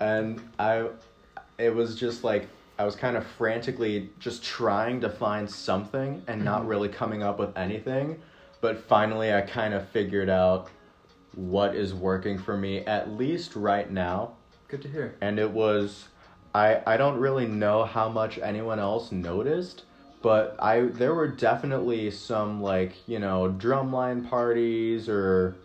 and 0.00 0.40
I, 0.58 0.86
it 1.58 1.74
was 1.74 1.96
just 1.96 2.24
like 2.24 2.48
I 2.78 2.84
was 2.84 2.96
kind 2.96 3.16
of 3.16 3.26
frantically 3.26 4.10
just 4.18 4.42
trying 4.42 5.00
to 5.02 5.08
find 5.10 5.48
something 5.48 6.22
and 6.26 6.42
not 6.44 6.66
really 6.66 6.88
coming 6.88 7.22
up 7.22 7.38
with 7.38 7.56
anything, 7.56 8.20
but 8.60 8.78
finally 8.78 9.32
I 9.34 9.42
kind 9.42 9.74
of 9.74 9.86
figured 9.90 10.30
out 10.30 10.68
what 11.34 11.74
is 11.76 11.94
working 11.94 12.38
for 12.38 12.56
me 12.56 12.78
at 12.80 13.10
least 13.10 13.54
right 13.56 13.90
now, 13.90 14.32
Good 14.68 14.82
to 14.82 14.88
hear. 14.88 15.14
and 15.20 15.38
it 15.38 15.50
was 15.50 16.08
I 16.54 16.80
I 16.86 16.96
don't 16.96 17.18
really 17.18 17.46
know 17.46 17.84
how 17.84 18.08
much 18.08 18.38
anyone 18.38 18.78
else 18.78 19.12
noticed, 19.12 19.84
but 20.22 20.56
I 20.58 20.82
there 20.82 21.14
were 21.14 21.28
definitely 21.28 22.10
some 22.10 22.62
like, 22.62 23.06
you 23.08 23.18
know, 23.18 23.54
drumline 23.58 24.28
parties 24.28 25.08
or 25.08 25.56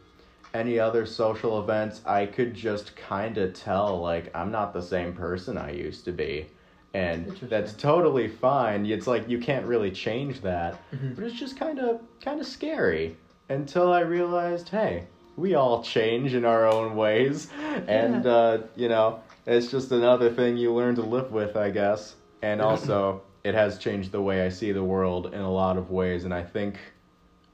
any 0.54 0.80
other 0.80 1.06
social 1.06 1.60
events, 1.60 2.02
I 2.06 2.26
could 2.26 2.54
just 2.54 2.95
kind 2.95 3.38
of 3.38 3.54
tell 3.54 4.00
like 4.00 4.36
I'm 4.36 4.52
not 4.52 4.73
the 4.73 4.82
same 4.82 5.13
person 5.13 5.58
I 5.58 5.71
used 5.71 6.06
to 6.06 6.12
be. 6.12 6.47
And 6.93 7.38
that's 7.43 7.73
totally 7.73 8.28
fine. 8.28 8.86
It's 8.86 9.06
like 9.08 9.30
you 9.30 9.39
can't 9.39 9.65
really 9.65 9.91
change 9.91 10.41
that. 10.41 10.80
Mhm. 10.95 11.15
But 11.15 11.26
it's 11.26 11.38
just 11.38 11.60
kind 11.60 11.80
of 11.80 12.02
kind 12.23 12.39
of 12.39 12.47
scary 12.47 13.17
until 13.50 13.91
I 13.91 14.00
realized, 14.00 14.69
hey, 14.69 15.04
we 15.36 15.54
all 15.54 15.84
change 15.84 16.34
in 16.34 16.43
our 16.45 16.65
own 16.65 16.95
ways. 16.95 17.50
And 17.88 18.26
uh, 18.26 18.60
you 18.76 18.89
know, 18.89 19.19
it's 19.47 19.71
just 19.71 19.91
another 19.91 20.29
thing 20.29 20.57
you 20.57 20.73
learn 20.73 20.95
to 20.95 21.01
live 21.01 21.31
with, 21.31 21.55
I 21.55 21.71
guess. 21.71 22.15
And 22.41 22.62
also, 22.62 23.23
it 23.43 23.55
has 23.55 23.79
changed 23.79 24.12
the 24.12 24.21
way 24.21 24.45
I 24.45 24.49
see 24.49 24.71
the 24.71 24.83
world 24.83 25.33
in 25.33 25.41
a 25.41 25.51
lot 25.51 25.77
of 25.77 25.89
ways 25.89 26.25
and 26.25 26.33
I 26.33 26.43
think 26.43 26.77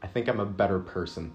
I 0.01 0.07
think 0.07 0.27
I'm 0.27 0.41
a 0.41 0.45
better 0.45 0.79
person 0.79 1.31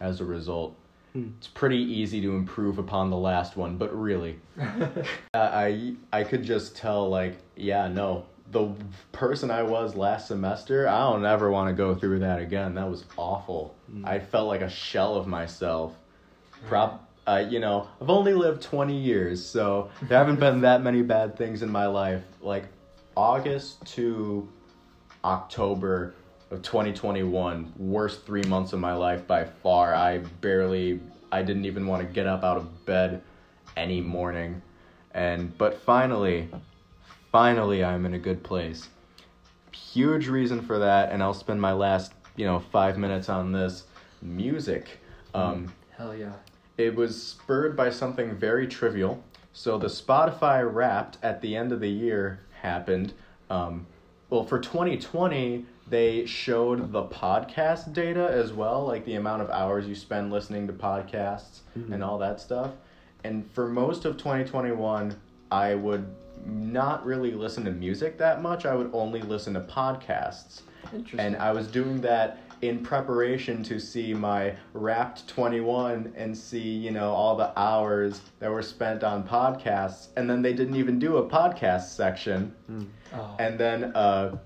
as 0.00 0.20
a 0.20 0.24
result. 0.24 0.76
It's 1.14 1.48
pretty 1.48 1.78
easy 1.78 2.20
to 2.20 2.36
improve 2.36 2.78
upon 2.78 3.10
the 3.10 3.16
last 3.16 3.56
one, 3.56 3.76
but 3.78 3.92
really, 3.98 4.38
uh, 4.60 4.94
I 5.34 5.94
I 6.12 6.22
could 6.22 6.44
just 6.44 6.76
tell 6.76 7.08
like, 7.08 7.38
yeah, 7.56 7.88
no, 7.88 8.26
the 8.52 8.72
person 9.10 9.50
I 9.50 9.62
was 9.64 9.96
last 9.96 10.28
semester, 10.28 10.88
I 10.88 11.10
don't 11.10 11.24
ever 11.24 11.50
want 11.50 11.68
to 11.68 11.74
go 11.74 11.94
through 11.96 12.20
that 12.20 12.38
again. 12.40 12.74
That 12.74 12.88
was 12.88 13.04
awful. 13.16 13.74
I 14.04 14.20
felt 14.20 14.46
like 14.46 14.60
a 14.60 14.70
shell 14.70 15.16
of 15.16 15.26
myself. 15.26 15.96
Prop, 16.68 17.09
uh, 17.26 17.44
you 17.48 17.60
know, 17.60 17.88
I've 18.00 18.10
only 18.10 18.34
lived 18.34 18.62
20 18.62 18.96
years, 18.96 19.44
so 19.44 19.90
there 20.02 20.18
haven't 20.18 20.40
been 20.40 20.62
that 20.62 20.82
many 20.82 21.02
bad 21.02 21.36
things 21.36 21.62
in 21.62 21.70
my 21.70 21.86
life. 21.86 22.22
Like 22.40 22.64
August 23.16 23.84
to 23.94 24.48
October 25.24 26.14
of 26.50 26.62
2021, 26.62 27.72
worst 27.78 28.24
three 28.26 28.42
months 28.42 28.72
of 28.72 28.80
my 28.80 28.94
life 28.94 29.26
by 29.26 29.44
far. 29.44 29.94
I 29.94 30.18
barely, 30.40 31.00
I 31.30 31.42
didn't 31.42 31.64
even 31.66 31.86
want 31.86 32.06
to 32.06 32.12
get 32.12 32.26
up 32.26 32.42
out 32.42 32.56
of 32.56 32.86
bed 32.86 33.22
any 33.76 34.00
morning. 34.00 34.62
And, 35.12 35.56
but 35.58 35.80
finally, 35.82 36.48
finally, 37.30 37.84
I'm 37.84 38.06
in 38.06 38.14
a 38.14 38.18
good 38.18 38.42
place. 38.42 38.88
Huge 39.72 40.28
reason 40.28 40.62
for 40.62 40.78
that, 40.78 41.12
and 41.12 41.22
I'll 41.22 41.34
spend 41.34 41.60
my 41.60 41.72
last, 41.72 42.12
you 42.36 42.46
know, 42.46 42.58
five 42.58 42.98
minutes 42.98 43.28
on 43.28 43.52
this 43.52 43.84
music. 44.22 44.98
Um, 45.34 45.72
Hell 45.96 46.14
yeah. 46.16 46.32
It 46.80 46.94
was 46.94 47.22
spurred 47.22 47.76
by 47.76 47.90
something 47.90 48.34
very 48.34 48.66
trivial. 48.66 49.22
So 49.52 49.78
the 49.78 49.88
Spotify 49.88 50.68
Wrapped 50.72 51.18
at 51.22 51.40
the 51.40 51.56
end 51.56 51.72
of 51.72 51.80
the 51.80 51.88
year 51.88 52.40
happened. 52.62 53.12
Um, 53.50 53.86
well, 54.30 54.44
for 54.44 54.58
2020, 54.58 55.66
they 55.88 56.24
showed 56.24 56.92
the 56.92 57.02
podcast 57.02 57.92
data 57.92 58.28
as 58.30 58.52
well, 58.52 58.86
like 58.86 59.04
the 59.04 59.16
amount 59.16 59.42
of 59.42 59.50
hours 59.50 59.86
you 59.86 59.94
spend 59.94 60.32
listening 60.32 60.66
to 60.68 60.72
podcasts 60.72 61.60
and 61.74 62.02
all 62.02 62.16
that 62.18 62.40
stuff. 62.40 62.72
And 63.24 63.50
for 63.52 63.68
most 63.68 64.04
of 64.04 64.16
2021, 64.16 65.14
I 65.50 65.74
would 65.74 66.06
not 66.46 67.04
really 67.04 67.32
listen 67.32 67.64
to 67.64 67.70
music 67.70 68.16
that 68.18 68.40
much. 68.40 68.64
I 68.64 68.74
would 68.74 68.90
only 68.94 69.20
listen 69.20 69.52
to 69.54 69.60
podcasts. 69.60 70.62
Interesting. 70.92 71.20
And 71.20 71.36
I 71.36 71.52
was 71.52 71.66
doing 71.66 72.00
that 72.02 72.38
in 72.62 72.82
preparation 72.82 73.62
to 73.64 73.78
see 73.78 74.12
my 74.12 74.54
Wrapped 74.74 75.26
21 75.28 76.12
and 76.16 76.36
see, 76.36 76.60
you 76.60 76.90
know, 76.90 77.10
all 77.10 77.36
the 77.36 77.58
hours 77.58 78.20
that 78.38 78.50
were 78.50 78.62
spent 78.62 79.02
on 79.02 79.26
podcasts. 79.26 80.08
And 80.16 80.28
then 80.28 80.42
they 80.42 80.52
didn't 80.52 80.76
even 80.76 80.98
do 80.98 81.16
a 81.16 81.28
podcast 81.28 81.94
section. 81.94 82.54
Oh. 83.14 83.36
And 83.38 83.58
then 83.58 83.84
uh, 83.96 84.36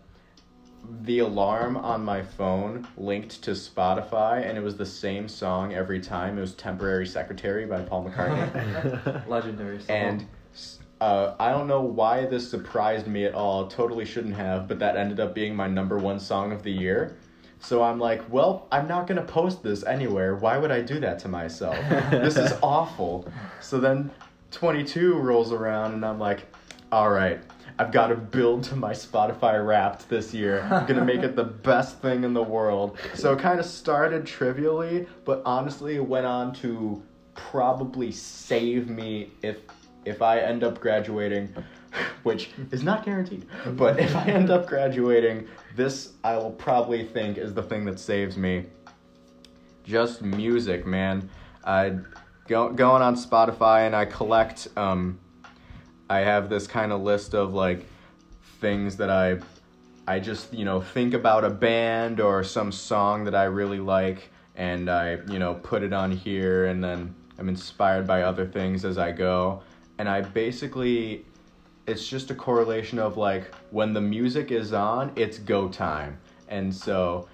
the 1.03 1.21
alarm 1.21 1.77
on 1.77 2.05
my 2.05 2.23
phone 2.23 2.87
linked 2.97 3.43
to 3.43 3.53
Spotify, 3.53 4.49
and 4.49 4.57
it 4.57 4.63
was 4.63 4.77
the 4.77 4.87
same 4.87 5.29
song 5.29 5.75
every 5.75 6.01
time. 6.01 6.39
It 6.39 6.43
was 6.43 6.55
Temporary 6.55 7.07
Secretary 7.07 7.67
by 7.67 7.83
Paul 7.83 8.09
McCartney. 8.11 9.27
Legendary 9.29 9.81
song. 9.81 9.97
and 9.97 10.27
uh, 11.01 11.35
I 11.41 11.51
don't 11.51 11.67
know 11.67 11.83
why 11.83 12.27
this 12.27 12.49
surprised 12.49 13.07
me 13.07 13.25
at 13.25 13.35
all. 13.35 13.67
Totally 13.67 14.05
shouldn't 14.05 14.37
have, 14.37 14.69
but 14.69 14.79
that 14.79 14.97
ended 14.97 15.21
up 15.21 15.35
being 15.35 15.55
my 15.55 15.67
number 15.67 15.99
one 15.99 16.21
song 16.21 16.53
of 16.53 16.63
the 16.63 16.71
year. 16.71 17.17
So 17.61 17.83
I'm 17.83 17.99
like, 17.99 18.23
well, 18.31 18.67
I'm 18.71 18.87
not 18.87 19.07
gonna 19.07 19.25
post 19.25 19.63
this 19.63 19.85
anywhere. 19.85 20.35
Why 20.37 20.59
would 20.59 20.71
I 20.71 20.81
do 20.81 21.01
that 21.01 21.19
to 21.21 21.29
myself? 21.29 21.77
this 22.11 22.37
is 22.37 22.53
awful. 22.63 23.27
So 23.61 23.79
then 23.81 24.11
22 24.51 25.15
rolls 25.15 25.53
around, 25.53 25.95
and 25.95 26.05
I'm 26.05 26.19
like, 26.19 26.47
all 26.93 27.11
right. 27.11 27.41
I've 27.77 27.91
got 27.91 28.07
to 28.09 28.15
build 28.15 28.63
to 28.65 28.77
my 28.77 28.93
Spotify 28.93 29.65
Wrapped 29.67 30.09
this 30.09 30.33
year. 30.33 30.63
I'm 30.71 30.87
gonna 30.87 31.05
make 31.05 31.23
it 31.23 31.35
the 31.35 31.45
best 31.71 32.01
thing 32.01 32.23
in 32.23 32.33
the 32.33 32.43
world. 32.43 32.97
So 33.15 33.33
it 33.33 33.41
kind 33.41 33.59
of 33.59 33.67
started 33.67 34.25
trivially, 34.27 35.09
but 35.25 35.43
honestly, 35.45 35.97
it 35.97 36.07
went 36.07 36.25
on 36.25 36.55
to 36.57 37.03
probably 37.35 38.13
save 38.13 38.89
me 38.89 39.33
if 39.43 39.59
if 40.05 40.23
I 40.23 40.39
end 40.39 40.63
up 40.63 40.81
graduating, 40.81 41.55
which 42.23 42.51
is 42.71 42.83
not 42.83 43.05
guaranteed. 43.05 43.47
But 43.73 43.99
if 43.99 44.15
I 44.15 44.25
end 44.27 44.51
up 44.51 44.67
graduating, 44.67 45.49
this 45.77 46.13
I 46.23 46.37
will 46.37 46.53
probably 46.53 47.05
think 47.05 47.39
is 47.39 47.55
the 47.55 47.63
thing 47.63 47.85
that 47.87 47.99
saves 47.99 48.37
me. 48.37 48.67
Just 49.85 50.23
music, 50.23 50.87
man. 50.87 51.29
I 51.65 51.99
go 52.49 52.71
going 52.71 53.03
on 53.03 53.17
Spotify 53.17 53.87
and 53.87 53.95
I 53.95 54.05
collect. 54.05 54.69
Um, 54.77 55.19
I 56.09 56.21
have 56.21 56.49
this 56.49 56.67
kind 56.67 56.93
of 56.93 57.01
list 57.01 57.35
of 57.35 57.55
like 57.55 57.87
things 58.61 58.97
that 58.97 59.11
I 59.11 59.39
I 60.07 60.21
just, 60.21 60.53
you 60.53 60.65
know, 60.65 60.81
think 60.81 61.15
about 61.15 61.45
a 61.45 61.51
band 61.51 62.21
or 62.21 62.45
some 62.45 62.71
song 62.73 63.25
that 63.25 63.35
I 63.35 63.45
really 63.45 63.81
like 63.81 64.31
and 64.55 64.91
I, 64.91 65.19
you 65.29 65.39
know, 65.39 65.55
put 65.55 65.83
it 65.83 65.93
on 65.93 66.13
here 66.13 66.67
and 66.67 66.85
then 66.85 67.15
I'm 67.39 67.49
inspired 67.49 68.07
by 68.07 68.23
other 68.23 68.47
things 68.47 68.85
as 68.85 68.99
I 68.99 69.13
go. 69.13 69.63
And 69.99 70.09
I 70.09 70.21
basically 70.21 71.25
it's 71.87 72.07
just 72.07 72.31
a 72.31 72.35
correlation 72.35 72.99
of 72.99 73.17
like 73.17 73.55
when 73.71 73.93
the 73.93 74.01
music 74.01 74.51
is 74.51 74.73
on, 74.73 75.13
it's 75.17 75.39
go 75.39 75.69
time. 75.69 76.19
And 76.49 76.75
so 76.75 77.29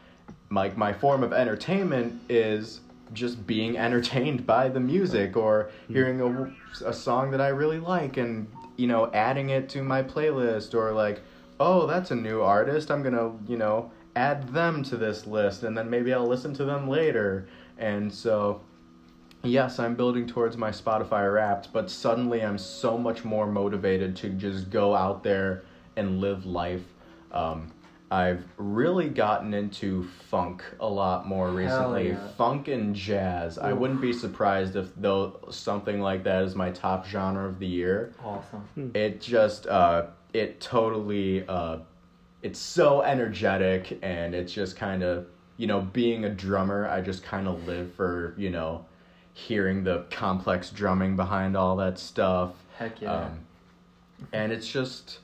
like 0.51 0.77
my 0.77 0.93
form 0.93 1.23
of 1.23 1.33
entertainment 1.33 2.21
is 2.29 2.81
just 3.13 3.47
being 3.47 3.77
entertained 3.79 4.47
by 4.47 4.69
the 4.69 4.81
music 4.81 5.37
or 5.37 5.71
mm-hmm. 5.85 5.95
hearing 5.95 6.21
a, 6.21 6.89
a 6.89 6.93
song 6.93 7.31
that 7.31 7.41
I 7.41 7.49
really 7.49 7.79
like 7.81 8.17
and 8.17 8.51
you 8.77 8.87
know 8.87 9.11
adding 9.13 9.51
it 9.51 9.69
to 9.71 9.83
my 9.83 10.03
playlist 10.03 10.75
or 10.75 10.93
like 10.93 11.21
oh 11.59 11.87
that's 11.87 12.11
a 12.13 12.15
new 12.15 12.41
artist 12.41 12.91
I'm 12.91 13.03
gonna 13.03 13.33
you 13.49 13.57
know 13.57 13.91
add 14.17 14.49
them 14.49 14.83
to 14.85 14.97
this 14.97 15.27
list 15.27 15.65
and 15.65 15.77
then 15.77 15.91
maybe 15.91 16.13
I'll 16.13 16.27
listen 16.27 16.55
to 16.55 16.65
them 16.65 16.89
later 16.89 17.49
and 17.79 18.13
so 18.13 18.61
yes 19.43 19.79
I'm 19.79 19.95
building 19.95 20.27
towards 20.27 20.57
my 20.57 20.71
Spotify 20.71 21.33
Wrapped 21.33 21.73
but 21.73 21.91
suddenly 21.91 22.43
I'm 22.43 22.59
so 22.59 22.99
much 22.99 23.25
more 23.25 23.47
motivated 23.47 24.17
to 24.17 24.31
just 24.31 24.71
go 24.71 24.95
out 24.95 25.23
there 25.23 25.63
and 25.97 26.21
live 26.21 26.47
life 26.47 26.85
um, 27.33 27.73
I've 28.11 28.43
really 28.57 29.09
gotten 29.09 29.55
into 29.55 30.03
funk 30.29 30.65
a 30.81 30.87
lot 30.87 31.29
more 31.29 31.49
recently. 31.51 32.09
yeah. 32.09 32.29
Funk 32.37 32.67
and 32.67 32.93
jazz. 32.95 33.57
I 33.57 33.73
wouldn't 33.73 34.01
be 34.01 34.13
surprised 34.13 34.75
if 34.75 34.89
though 34.97 35.39
something 35.51 36.01
like 36.01 36.25
that 36.25 36.43
is 36.43 36.57
my 36.57 36.71
top 36.73 37.07
genre 37.07 37.47
of 37.47 37.61
the 37.61 37.69
year. 37.69 38.13
awesome. 38.25 38.91
It 38.95 39.21
just 39.21 39.69
uh 39.69 40.07
it 40.33 40.61
totally 40.61 41.47
uh 41.47 41.79
it's 42.43 42.59
so 42.59 43.03
energetic 43.03 43.99
and 44.03 44.35
it's 44.35 44.53
just 44.53 44.75
kind 44.75 45.05
of 45.05 45.27
you 45.57 45.69
know 45.69 45.81
being 45.81 46.25
a 46.25 46.31
drummer 46.31 46.89
I 46.89 47.03
just 47.03 47.23
kind 47.23 47.47
of 47.47 47.65
live 47.69 47.95
for, 47.95 48.35
you 48.37 48.51
know, 48.51 48.87
hearing 49.35 49.85
the 49.85 50.05
complex 50.11 50.71
drumming 50.71 51.17
behind 51.17 51.57
all 51.57 51.77
that 51.77 51.99
stuff. 51.99 52.53
Heck 52.77 53.01
yeah. 53.01 53.13
Um, 53.13 53.39
and 54.33 54.53
it's 54.53 54.67
just, 54.71 55.19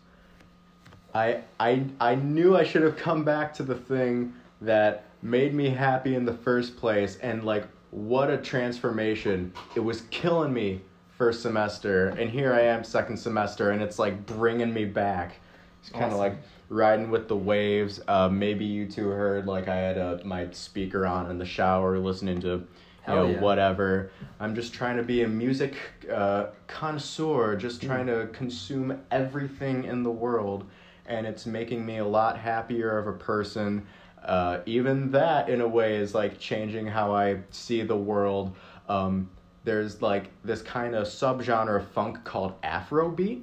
I 1.15 1.43
I 1.61 1.85
I 2.01 2.15
knew 2.15 2.57
I 2.57 2.65
should 2.65 2.83
have 2.83 2.97
come 2.97 3.25
back 3.25 3.53
to 3.55 3.63
the 3.63 3.75
thing 3.75 4.35
that 4.61 5.05
made 5.23 5.55
me 5.55 5.71
happy 5.71 6.15
in 6.15 6.25
the 6.25 6.33
first 6.33 6.77
place, 6.77 7.17
and 7.19 7.45
like 7.45 7.65
what 7.91 8.31
a 8.31 8.39
transformation! 8.39 9.53
It 9.75 9.81
was 9.81 10.03
killing 10.11 10.53
me 10.53 10.81
first 11.17 11.43
semester, 11.43 12.09
and 12.09 12.31
here 12.31 12.53
I 12.53 12.61
am 12.63 12.85
second 12.85 13.17
semester, 13.17 13.71
and 13.71 13.83
it's 13.83 13.99
like 13.99 14.27
bringing 14.27 14.73
me 14.73 14.85
back. 14.85 15.37
It's 15.81 15.91
kind 15.91 16.05
of 16.07 16.13
Awesome. 16.13 16.21
like 16.21 16.39
riding 16.69 17.11
with 17.11 17.29
the 17.29 17.37
waves. 17.37 18.01
Uh, 18.09 18.29
maybe 18.29 18.65
you 18.65 18.87
two 18.87 19.09
heard 19.09 19.47
like 19.47 19.69
I 19.69 19.77
had 19.77 19.97
a, 19.99 20.21
my 20.25 20.51
speaker 20.51 21.07
on 21.07 21.31
in 21.31 21.39
the 21.39 21.45
shower, 21.47 21.99
listening 21.99 22.41
to 22.43 22.67
you 23.09 23.15
know 23.15 23.31
yeah. 23.31 23.41
whatever. 23.41 24.11
I'm 24.41 24.55
just 24.55 24.73
trying 24.75 24.97
to 24.97 25.03
be 25.03 25.23
a 25.23 25.29
music 25.29 25.75
uh, 26.13 26.47
connoisseur, 26.67 27.57
just 27.57 27.81
Mm. 27.81 27.87
trying 27.87 28.07
to 28.07 28.29
consume 28.33 29.01
everything 29.11 29.85
in 29.85 30.03
the 30.03 30.11
world, 30.11 30.65
and 31.07 31.27
it's 31.27 31.47
making 31.47 31.85
me 31.87 31.99
a 31.99 32.05
lot 32.07 32.39
happier 32.39 32.99
of 32.99 33.07
a 33.07 33.13
person. 33.13 33.87
Uh, 34.25 34.59
even 34.67 35.11
that, 35.13 35.49
in 35.49 35.61
a 35.61 35.69
way, 35.69 35.97
is 35.97 36.15
like 36.15 36.39
changing 36.39 36.87
how 36.87 37.15
I 37.15 37.39
see 37.51 37.83
the 37.83 37.97
world. 37.97 38.57
Um, 38.89 39.31
there's 39.65 40.03
like 40.03 40.31
this 40.45 40.63
kind 40.63 40.95
of 40.95 41.07
subgenre 41.07 41.77
of 41.77 41.89
funk 41.89 42.25
called 42.25 42.61
Afrobeat, 42.63 43.43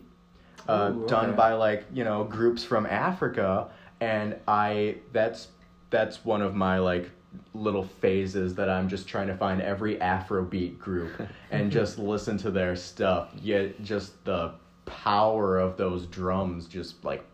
uh, 0.67 0.91
Ooh, 0.93 1.07
done 1.07 1.27
okay. 1.29 1.35
by 1.37 1.53
like 1.53 1.85
you 1.93 2.03
know 2.03 2.23
groups 2.25 2.63
from 2.63 2.85
Africa, 2.85 3.69
and 4.01 4.35
I 4.47 4.97
that's 5.13 5.49
that's 5.89 6.25
one 6.25 6.41
of 6.41 6.55
my 6.55 6.79
like 6.79 7.09
little 7.53 7.83
phases 7.83 8.55
that 8.55 8.69
I'm 8.69 8.89
just 8.89 9.07
trying 9.07 9.27
to 9.27 9.35
find 9.35 9.61
every 9.61 9.95
Afrobeat 9.97 10.79
group 10.79 11.11
and 11.51 11.71
just 11.71 11.97
listen 11.99 12.37
to 12.39 12.51
their 12.51 12.75
stuff. 12.75 13.29
Yet 13.41 13.83
just 13.83 14.23
the 14.25 14.53
power 14.85 15.57
of 15.57 15.77
those 15.77 16.05
drums, 16.07 16.67
just 16.67 17.03
like 17.03 17.25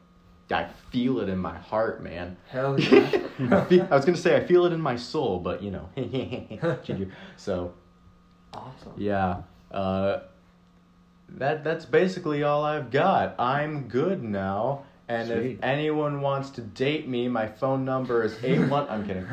I 0.51 0.67
feel 0.91 1.19
it 1.19 1.29
in 1.29 1.37
my 1.37 1.57
heart, 1.57 2.01
man. 2.03 2.37
Hell 2.49 2.79
yeah. 2.79 3.27
I, 3.51 3.65
feel, 3.65 3.87
I 3.89 3.95
was 3.95 4.05
gonna 4.05 4.17
say 4.17 4.35
I 4.35 4.45
feel 4.45 4.65
it 4.65 4.73
in 4.73 4.81
my 4.81 4.95
soul, 4.95 5.39
but 5.39 5.61
you 5.61 5.71
know, 5.71 5.89
so 7.37 7.73
awesome. 8.53 8.93
yeah, 8.97 9.41
uh, 9.71 10.21
that 11.29 11.63
that's 11.63 11.85
basically 11.85 12.43
all 12.43 12.63
I've 12.63 12.89
got. 12.89 13.39
I'm 13.39 13.87
good 13.87 14.23
now, 14.23 14.85
and 15.09 15.27
Sweet. 15.27 15.51
if 15.57 15.63
anyone 15.63 16.21
wants 16.21 16.51
to 16.51 16.61
date 16.61 17.07
me, 17.07 17.27
my 17.27 17.47
phone 17.47 17.83
number 17.83 18.23
is 18.23 18.37
eight 18.43 18.59
one. 18.59 18.87
I'm 18.87 19.05
kidding. 19.05 19.25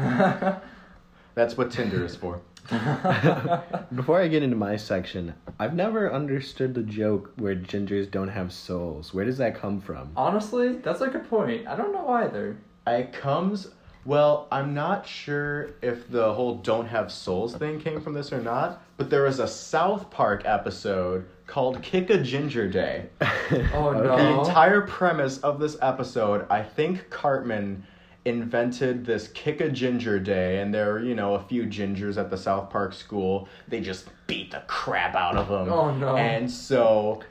That's 1.35 1.57
what 1.57 1.71
Tinder 1.71 2.05
is 2.05 2.17
for. 2.17 2.41
Before 3.95 4.21
I 4.21 4.27
get 4.27 4.43
into 4.43 4.57
my 4.57 4.77
section, 4.77 5.35
I've 5.61 5.75
never 5.75 6.13
understood 6.13 6.75
the 6.75 6.83
joke 6.83 7.33
where 7.37 7.55
gingers 7.55 8.11
don't 8.11 8.29
have 8.29 8.53
souls. 8.53 9.15
Where 9.15 9.25
does 9.25 9.39
that 9.39 9.55
come 9.55 9.81
from? 9.81 10.11
Honestly, 10.17 10.79
that's 10.79 11.03
a 11.03 11.09
good 11.09 11.29
point. 11.29 11.69
I 11.69 11.77
don't 11.77 11.93
know 11.93 12.09
either. 12.09 12.57
It 12.87 13.13
comes. 13.13 13.69
Well, 14.07 14.47
I'm 14.53 14.73
not 14.73 15.07
sure 15.07 15.71
if 15.83 16.09
the 16.09 16.33
whole 16.33 16.57
"don't 16.57 16.87
have 16.87 17.11
souls" 17.11 17.57
thing 17.57 17.81
came 17.81 18.01
from 18.01 18.15
this 18.15 18.33
or 18.33 18.41
not, 18.41 18.83
but 18.97 19.11
there 19.11 19.25
was 19.25 19.41
a 19.41 19.49
South 19.49 20.11
Park 20.11 20.43
episode 20.45 21.27
called 21.47 21.83
"Kick 21.83 22.09
a 22.11 22.19
Ginger 22.19 22.69
Day." 22.69 23.07
Oh 23.75 23.93
no. 23.93 24.17
The 24.17 24.41
entire 24.41 24.81
premise 24.81 25.39
of 25.39 25.61
this 25.61 25.77
episode, 25.81 26.47
I 26.51 26.63
think 26.63 27.11
Cartman 27.11 27.85
invented 28.25 29.07
this 29.07 29.29
kick 29.29 29.61
a 29.61 29.69
ginger 29.69 30.19
day, 30.19 30.61
and 30.61 30.75
there 30.75 30.95
were, 30.95 31.01
you 31.01 31.15
know, 31.15 31.35
a 31.35 31.41
few 31.45 31.63
gingers 31.65 32.17
at 32.17 32.29
the 32.29 32.37
South 32.37 32.71
Park 32.71 32.93
school. 32.93 33.49
They 33.69 33.81
just 33.81 34.09
beat 34.27 34.51
the 34.51 34.65
crap 34.67 35.15
out 35.15 35.37
of 35.37 35.49
them 35.49 35.73
Oh, 35.73 35.95
no. 35.95 36.17
And 36.17 36.51
so 36.51 37.23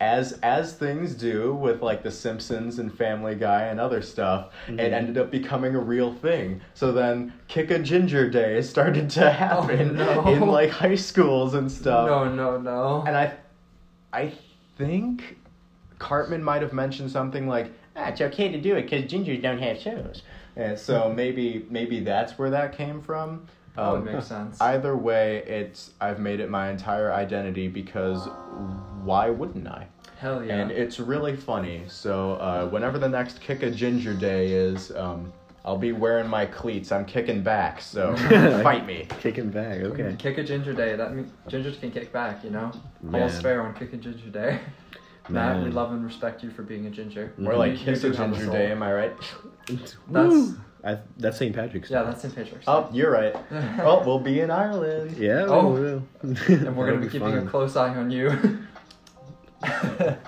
as 0.00 0.32
as 0.42 0.74
things 0.74 1.14
do 1.14 1.54
with 1.54 1.82
like 1.82 2.02
The 2.02 2.10
Simpsons 2.10 2.78
and 2.78 2.92
Family 2.92 3.34
Guy 3.34 3.62
and 3.64 3.78
other 3.80 4.02
stuff, 4.02 4.50
Mm-hmm. 4.66 4.80
it 4.80 4.92
ended 4.92 5.18
up 5.18 5.30
becoming 5.30 5.74
a 5.74 5.80
real 5.80 6.12
thing. 6.12 6.60
So 6.74 6.92
then 6.92 7.32
Kick 7.48 7.70
a 7.70 7.78
Ginger 7.78 8.28
Day 8.30 8.60
started 8.62 9.10
to 9.10 9.30
happen 9.44 9.98
Oh, 10.00 10.22
no. 10.22 10.28
in 10.32 10.40
like 10.48 10.70
high 10.70 10.94
schools 10.96 11.54
and 11.54 11.70
stuff. 11.70 12.06
No, 12.06 12.28
no, 12.32 12.58
no. 12.58 13.04
And 13.06 13.16
I, 13.16 13.34
I 14.12 14.32
think 14.78 15.38
Cartman 15.98 16.42
might 16.42 16.62
have 16.62 16.72
mentioned 16.72 17.10
something 17.10 17.46
like, 17.48 17.72
ah, 17.96 18.08
"It's 18.08 18.20
okay 18.20 18.50
to 18.50 18.60
do 18.60 18.76
it 18.76 18.82
because 18.82 19.04
gingers 19.04 19.40
don't 19.42 19.58
have 19.58 19.78
shows." 19.78 20.22
And 20.56 20.78
so 20.78 21.12
maybe 21.12 21.66
maybe 21.70 22.00
that's 22.00 22.38
where 22.38 22.50
that 22.50 22.76
came 22.76 23.00
from. 23.00 23.46
Oh, 23.76 23.96
Um, 23.96 24.08
it 24.08 24.12
makes 24.14 24.26
sense. 24.26 24.60
Either 24.60 24.96
way, 24.96 25.38
it's 25.46 25.90
I've 26.00 26.20
made 26.20 26.40
it 26.40 26.48
my 26.50 26.70
entire 26.70 27.12
identity 27.12 27.68
because 27.68 28.28
why 29.02 29.30
wouldn't 29.30 29.66
I? 29.66 29.88
Hell 30.18 30.44
yeah. 30.44 30.56
And 30.56 30.70
it's 30.70 31.00
really 31.00 31.36
funny. 31.36 31.82
So 31.88 32.34
uh, 32.34 32.68
whenever 32.68 32.98
the 32.98 33.08
next 33.08 33.40
Kick 33.40 33.62
a 33.62 33.70
Ginger 33.70 34.14
Day 34.14 34.52
is, 34.52 34.90
um, 34.92 35.32
I'll 35.64 35.78
be 35.78 35.92
wearing 35.92 36.28
my 36.28 36.46
cleats. 36.46 36.92
I'm 36.92 37.04
kicking 37.04 37.42
back, 37.42 37.80
so 37.80 38.14
fight 38.62 38.86
me. 38.86 39.08
Kicking 39.20 39.50
back. 39.50 39.80
Okay. 39.80 40.14
Kick 40.18 40.38
a 40.38 40.44
ginger 40.44 40.72
day. 40.74 40.94
That 40.94 41.14
means 41.14 41.30
gingers 41.48 41.80
can 41.80 41.90
kick 41.90 42.12
back, 42.12 42.44
you 42.44 42.50
know? 42.50 42.70
Man. 43.02 43.22
Almost 43.22 43.42
fair 43.42 43.62
on 43.62 43.74
kick 43.74 43.92
a 43.92 43.96
ginger 43.96 44.28
day. 44.30 44.60
Matt, 45.30 45.64
we 45.64 45.70
love 45.70 45.90
and 45.92 46.04
respect 46.04 46.42
you 46.42 46.50
for 46.50 46.62
being 46.62 46.84
a 46.86 46.90
ginger. 46.90 47.32
Or 47.44 47.56
like 47.56 47.72
You- 47.72 47.78
you 47.78 47.84
Kiss 47.86 48.04
a 48.04 48.10
do 48.10 48.16
have 48.16 48.32
a 48.32 48.36
Ginger. 48.36 48.52
Day, 48.52 48.70
am 48.72 48.82
I 48.82 48.92
right? 48.92 49.12
That's 49.68 49.96
Woo! 50.08 50.54
I, 50.84 50.98
that's 51.16 51.38
St. 51.38 51.54
Patrick's. 51.54 51.90
yeah, 51.90 52.02
that's 52.02 52.20
St. 52.22 52.34
Patrick's. 52.34 52.64
Oh, 52.66 52.88
you're 52.92 53.10
right. 53.10 53.34
Oh, 53.80 54.02
we'll 54.04 54.18
be 54.18 54.40
in 54.40 54.50
Ireland. 54.50 55.16
Yeah. 55.16 55.46
Oh. 55.48 55.68
we 55.72 55.80
will. 55.80 56.02
and 56.22 56.36
we're 56.76 56.86
gonna 56.86 56.98
That'll 56.98 56.98
be 57.00 57.06
keeping 57.08 57.20
fun. 57.30 57.46
a 57.46 57.50
close 57.50 57.74
eye 57.76 57.94
on 57.94 58.10
you. 58.10 58.30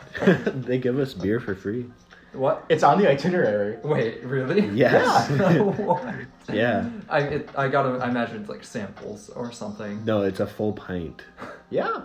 they 0.47 0.79
give 0.79 0.99
us 0.99 1.13
beer 1.15 1.41
for 1.41 1.55
free. 1.55 1.87
what? 2.33 2.65
It's 2.69 2.83
on 2.83 2.99
the 2.99 3.09
itinerary. 3.11 3.77
Wait, 3.85 4.25
really? 4.25 4.67
Yes. 4.75 5.31
what? 5.31 6.15
Yeah. 6.53 6.89
I 7.09 7.21
it, 7.21 7.51
I 7.57 7.69
gotta 7.69 8.03
I 8.05 8.09
imagine 8.09 8.41
it's 8.41 8.49
like 8.49 8.65
samples 8.65 9.29
or 9.31 9.53
something. 9.53 10.05
No, 10.05 10.23
it's 10.23 10.41
a 10.41 10.47
full 10.47 10.73
pint. 10.73 11.23
Yeah. 11.71 12.03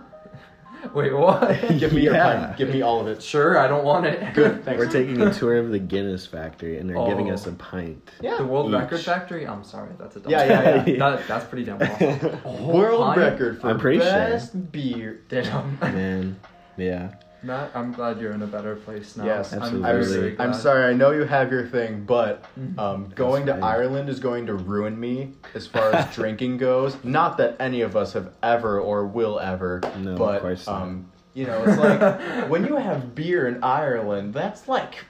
Wait, 0.94 1.12
what? 1.12 1.48
Give 1.78 1.92
me 1.92 2.02
your 2.02 2.14
Yeah. 2.14 2.46
pint. 2.46 2.56
Give 2.56 2.68
me 2.70 2.82
all 2.82 3.00
of 3.00 3.06
it. 3.06 3.22
sure, 3.22 3.58
I 3.58 3.68
don't 3.68 3.84
want 3.84 4.06
it. 4.06 4.34
Good. 4.34 4.64
Thanks. 4.64 4.78
We're 4.78 4.90
taking 4.90 5.20
a 5.20 5.32
tour 5.32 5.56
of 5.58 5.70
the 5.70 5.78
Guinness 5.78 6.26
factory, 6.26 6.78
and 6.78 6.88
they're 6.90 7.06
giving 7.06 7.30
Oh. 7.30 7.34
us 7.34 7.46
a 7.46 7.52
pint. 7.52 8.10
Yeah. 8.20 8.36
The 8.36 8.44
World 8.44 8.70
Each. 8.70 8.78
Record 8.80 9.00
Factory? 9.00 9.46
I'm 9.46 9.64
sorry, 9.64 9.90
that's 9.98 10.16
a 10.16 10.20
dumb 10.20 10.32
Yeah, 10.32 10.44
yeah, 10.44 10.84
yeah. 10.86 10.98
That, 10.98 11.28
that's 11.28 11.44
pretty 11.46 11.64
damn 11.64 11.80
awesome. 11.80 12.38
A 12.44 12.62
World 12.62 13.02
pint? 13.14 13.18
record 13.18 13.60
for 13.60 13.68
I'm 13.70 13.78
pretty 13.78 13.98
sure. 14.00 14.08
best 14.10 14.72
beer. 14.72 15.20
Damn. 15.28 15.78
Man, 15.80 16.36
yeah. 16.76 17.14
Matt, 17.42 17.72
I'm 17.74 17.92
glad 17.92 18.20
you're 18.20 18.32
in 18.32 18.42
a 18.42 18.46
better 18.46 18.76
place 18.76 19.16
now. 19.16 19.24
Yes, 19.24 19.52
I'm, 19.52 19.62
Absolutely. 19.62 19.88
I'm, 19.88 19.96
I'm, 19.96 20.00
really 20.00 20.38
I'm 20.38 20.54
sorry. 20.54 20.84
I 20.84 20.92
know 20.92 21.10
you 21.10 21.24
have 21.24 21.50
your 21.50 21.66
thing, 21.66 22.04
but 22.04 22.44
um, 22.78 23.10
going 23.14 23.46
to. 23.46 23.54
Ireland 23.56 24.08
is 24.08 24.20
going 24.20 24.46
to 24.46 24.54
ruin 24.54 24.98
me 24.98 25.32
as 25.54 25.66
far 25.66 25.92
as 25.92 26.14
drinking 26.14 26.58
goes. 26.58 26.96
Not 27.02 27.36
that 27.38 27.56
any 27.58 27.80
of 27.80 27.96
us 27.96 28.12
have 28.12 28.32
ever 28.42 28.80
or 28.80 29.06
will 29.06 29.40
ever, 29.40 29.80
No, 29.98 30.12
of 30.12 30.18
but 30.18 30.40
course 30.40 30.66
not. 30.66 30.82
um, 30.82 31.10
you 31.34 31.46
know, 31.46 31.62
it's 31.64 31.78
like 31.78 32.48
when 32.48 32.64
you 32.64 32.76
have 32.76 33.14
beer 33.14 33.48
in 33.48 33.62
Ireland, 33.64 34.34
that's 34.34 34.68
like 34.68 35.04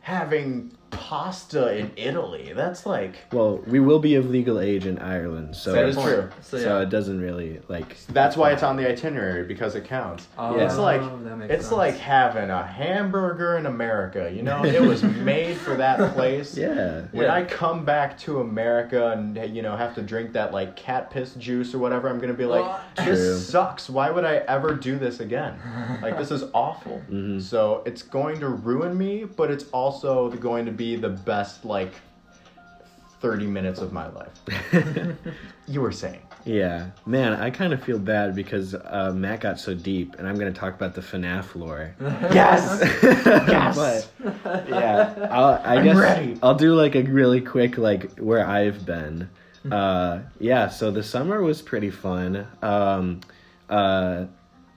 having 0.00 0.72
pasta 0.90 1.76
in 1.76 1.90
Italy. 1.96 2.52
That's 2.54 2.86
like 2.86 3.14
Well, 3.32 3.58
we 3.66 3.80
will 3.80 3.98
be 3.98 4.14
of 4.16 4.28
legal 4.28 4.60
age 4.60 4.86
in 4.86 4.98
Ireland, 4.98 5.56
so 5.56 5.72
That 5.72 5.86
is 5.86 5.96
true. 5.96 6.28
So, 6.42 6.58
so 6.58 6.76
yeah. 6.78 6.82
it 6.82 6.90
doesn't 6.90 7.20
really 7.20 7.60
like. 7.68 7.96
that's 8.08 8.36
why 8.36 8.52
it's 8.52 8.62
on 8.62 8.76
the 8.76 8.88
itinerary 8.88 9.44
because 9.44 9.74
it 9.74 9.84
counts. 9.84 10.26
Oh, 10.38 10.58
it's 10.58 10.76
like 10.76 11.00
that 11.24 11.36
makes 11.36 11.52
it's 11.52 11.64
sense. 11.66 11.76
like 11.76 11.96
having 11.96 12.50
a 12.50 12.64
hamburger 12.66 13.56
in 13.56 13.66
America. 13.66 14.30
You 14.32 14.42
know, 14.42 14.64
it 14.64 14.80
was 14.82 15.02
made 15.32 15.56
for 15.56 15.74
that 15.76 16.14
place. 16.14 16.56
Yeah. 16.56 17.02
When 17.12 17.24
Yeah. 17.26 17.34
I 17.34 17.44
come 17.44 17.84
back 17.84 18.18
to 18.20 18.40
America 18.40 19.10
and 19.12 19.36
you 19.56 19.62
know 19.62 19.76
have 19.76 19.94
to 19.96 20.02
drink 20.02 20.32
that 20.32 20.52
like 20.52 20.76
cat 20.76 21.10
piss 21.10 21.34
juice 21.34 21.74
or 21.74 21.78
whatever, 21.78 22.08
I'm 22.08 22.18
gonna 22.18 22.34
be 22.34 22.44
like, 22.46 22.64
What? 22.64 23.06
this 23.06 23.18
True. 23.18 23.36
sucks. 23.38 23.88
Why 23.90 24.10
would 24.10 24.24
I 24.24 24.36
ever 24.48 24.74
do 24.74 24.98
this 24.98 25.20
again? 25.20 25.54
Like 26.02 26.16
this 26.16 26.30
is 26.30 26.44
awful. 26.54 27.02
Mhm. 27.10 27.42
So 27.42 27.82
it's 27.84 28.02
going 28.02 28.40
to 28.40 28.48
ruin 28.48 28.96
me, 28.96 29.24
but 29.24 29.50
it's 29.50 29.64
also 29.72 30.30
going 30.30 30.64
to 30.66 30.72
be 30.80 30.96
the 30.96 31.10
best 31.10 31.66
like 31.66 31.92
thirty 33.20 33.46
minutes 33.46 33.80
of 33.80 33.92
my 33.92 34.08
life. 34.08 34.32
You 35.68 35.80
were 35.82 35.92
saying. 35.92 36.22
Yeah, 36.44 36.90
man, 37.06 37.34
I 37.34 37.48
kind 37.50 37.72
of 37.72 37.80
feel 37.80 38.00
bad 38.00 38.34
because 38.34 38.74
uh, 38.74 39.12
Matt 39.14 39.38
got 39.42 39.60
so 39.60 39.72
deep, 39.72 40.16
and 40.18 40.26
I'm 40.26 40.34
going 40.36 40.52
to 40.52 40.58
talk 40.58 40.74
about 40.74 40.94
the 40.94 41.00
FNAF 41.00 41.54
lore. 41.54 41.94
Yes. 42.32 42.80
Yes. 43.48 43.76
but 43.76 44.68
yeah, 44.68 45.28
I'll, 45.30 45.60
I 45.62 45.76
I'm 45.76 45.84
guess 45.84 45.96
ready. 45.96 46.38
I'll 46.42 46.56
do 46.56 46.74
like 46.74 46.96
a 46.96 47.02
really 47.02 47.40
quick 47.40 47.78
like 47.78 48.18
where 48.18 48.44
I've 48.44 48.84
been. 48.84 49.30
Uh, 49.70 50.22
yeah, 50.40 50.68
so 50.68 50.90
the 50.90 51.04
summer 51.04 51.40
was 51.40 51.62
pretty 51.62 51.90
fun. 51.90 52.48
Um, 52.62 53.20
uh, 53.68 54.24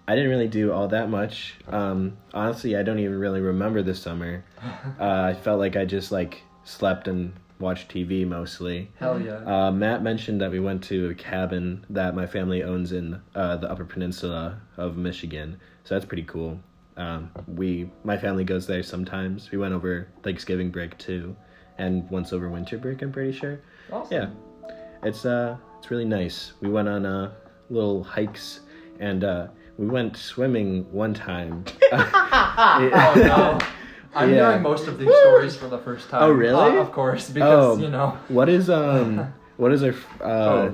I 0.07 0.15
didn't 0.15 0.31
really 0.31 0.49
do 0.49 0.73
all 0.73 0.87
that 0.89 1.09
much. 1.09 1.55
Um, 1.67 2.17
honestly, 2.33 2.75
I 2.75 2.83
don't 2.83 2.99
even 2.99 3.17
really 3.17 3.39
remember 3.39 3.81
the 3.81 3.95
summer. 3.95 4.43
Uh, 4.99 5.31
I 5.31 5.33
felt 5.33 5.59
like 5.59 5.75
I 5.75 5.85
just 5.85 6.11
like 6.11 6.43
slept 6.63 7.07
and 7.07 7.33
watched 7.59 7.89
TV 7.89 8.27
mostly. 8.27 8.91
Hell 8.99 9.19
yeah. 9.19 9.37
Uh, 9.37 9.71
Matt 9.71 10.03
mentioned 10.03 10.39
that 10.41 10.51
we 10.51 10.59
went 10.59 10.83
to 10.85 11.09
a 11.09 11.15
cabin 11.15 11.85
that 11.89 12.15
my 12.15 12.25
family 12.25 12.63
owns 12.63 12.91
in 12.91 13.19
uh, 13.35 13.57
the 13.57 13.69
Upper 13.69 13.85
Peninsula 13.85 14.61
of 14.77 14.97
Michigan, 14.97 15.59
so 15.83 15.95
that's 15.95 16.05
pretty 16.05 16.23
cool. 16.23 16.59
Um, 16.97 17.31
we, 17.47 17.89
my 18.03 18.17
family 18.17 18.43
goes 18.43 18.67
there 18.67 18.83
sometimes. 18.83 19.51
We 19.51 19.57
went 19.57 19.73
over 19.73 20.07
Thanksgiving 20.21 20.69
break 20.69 20.97
too, 20.97 21.35
and 21.77 22.09
once 22.09 22.33
over 22.33 22.49
winter 22.49 22.77
break. 22.77 23.01
I'm 23.01 23.11
pretty 23.11 23.31
sure. 23.31 23.59
awesome. 23.91 24.13
Yeah, 24.13 24.69
it's 25.03 25.25
uh, 25.25 25.57
it's 25.79 25.89
really 25.89 26.05
nice. 26.05 26.53
We 26.61 26.69
went 26.69 26.87
on 26.87 27.05
uh, 27.05 27.33
little 27.69 28.03
hikes, 28.03 28.61
and 28.99 29.23
uh, 29.23 29.47
we 29.77 29.87
went 29.87 30.17
swimming 30.17 30.85
one 30.91 31.13
time. 31.13 31.65
Oh 31.91 33.13
no. 33.15 33.59
I'm 34.15 34.29
Yeah. 34.29 34.49
hearing 34.49 34.61
most 34.61 34.87
of 34.87 34.99
these 34.99 35.09
stories 35.21 35.55
for 35.55 35.67
the 35.67 35.77
first 35.79 36.09
time. 36.09 36.21
Oh, 36.23 36.31
really? 36.31 36.77
Uh, 36.77 36.81
of 36.81 36.91
course, 36.91 37.29
because 37.29 37.79
Oh. 37.79 37.81
you 37.81 37.89
know. 37.89 38.17
What 38.27 38.47
is 38.49 38.69
um, 38.69 39.33
what 39.57 39.71
is 39.73 39.83
our 39.83 39.93
uh, 40.21 40.71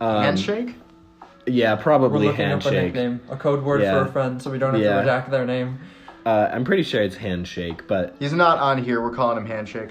um, 0.00 0.22
Handshake? 0.22 0.74
Yeah, 1.46 1.74
We're 1.74 1.82
probably 1.82 2.26
looking 2.26 2.44
up 2.46 2.60
a 2.60 2.64
handshake. 2.64 2.94
nickname, 2.94 3.20
a 3.30 3.36
code 3.36 3.62
word 3.62 3.82
Yeah. 3.82 4.02
for 4.02 4.08
a 4.08 4.12
friend, 4.12 4.40
so 4.40 4.50
we 4.50 4.58
don't 4.58 4.72
have 4.74 4.82
Yeah. 4.82 5.00
to 5.02 5.06
redact 5.08 5.30
their 5.30 5.44
name. 5.46 5.78
Uh, 6.26 6.48
I'm 6.52 6.64
pretty 6.64 6.82
sure 6.82 7.02
it's 7.02 7.16
handshake, 7.16 7.86
but 7.86 8.14
He's 8.18 8.32
not 8.34 8.58
on 8.58 8.82
here. 8.82 9.00
We're 9.02 9.14
calling 9.14 9.36
him 9.38 9.46
handshake. 9.46 9.90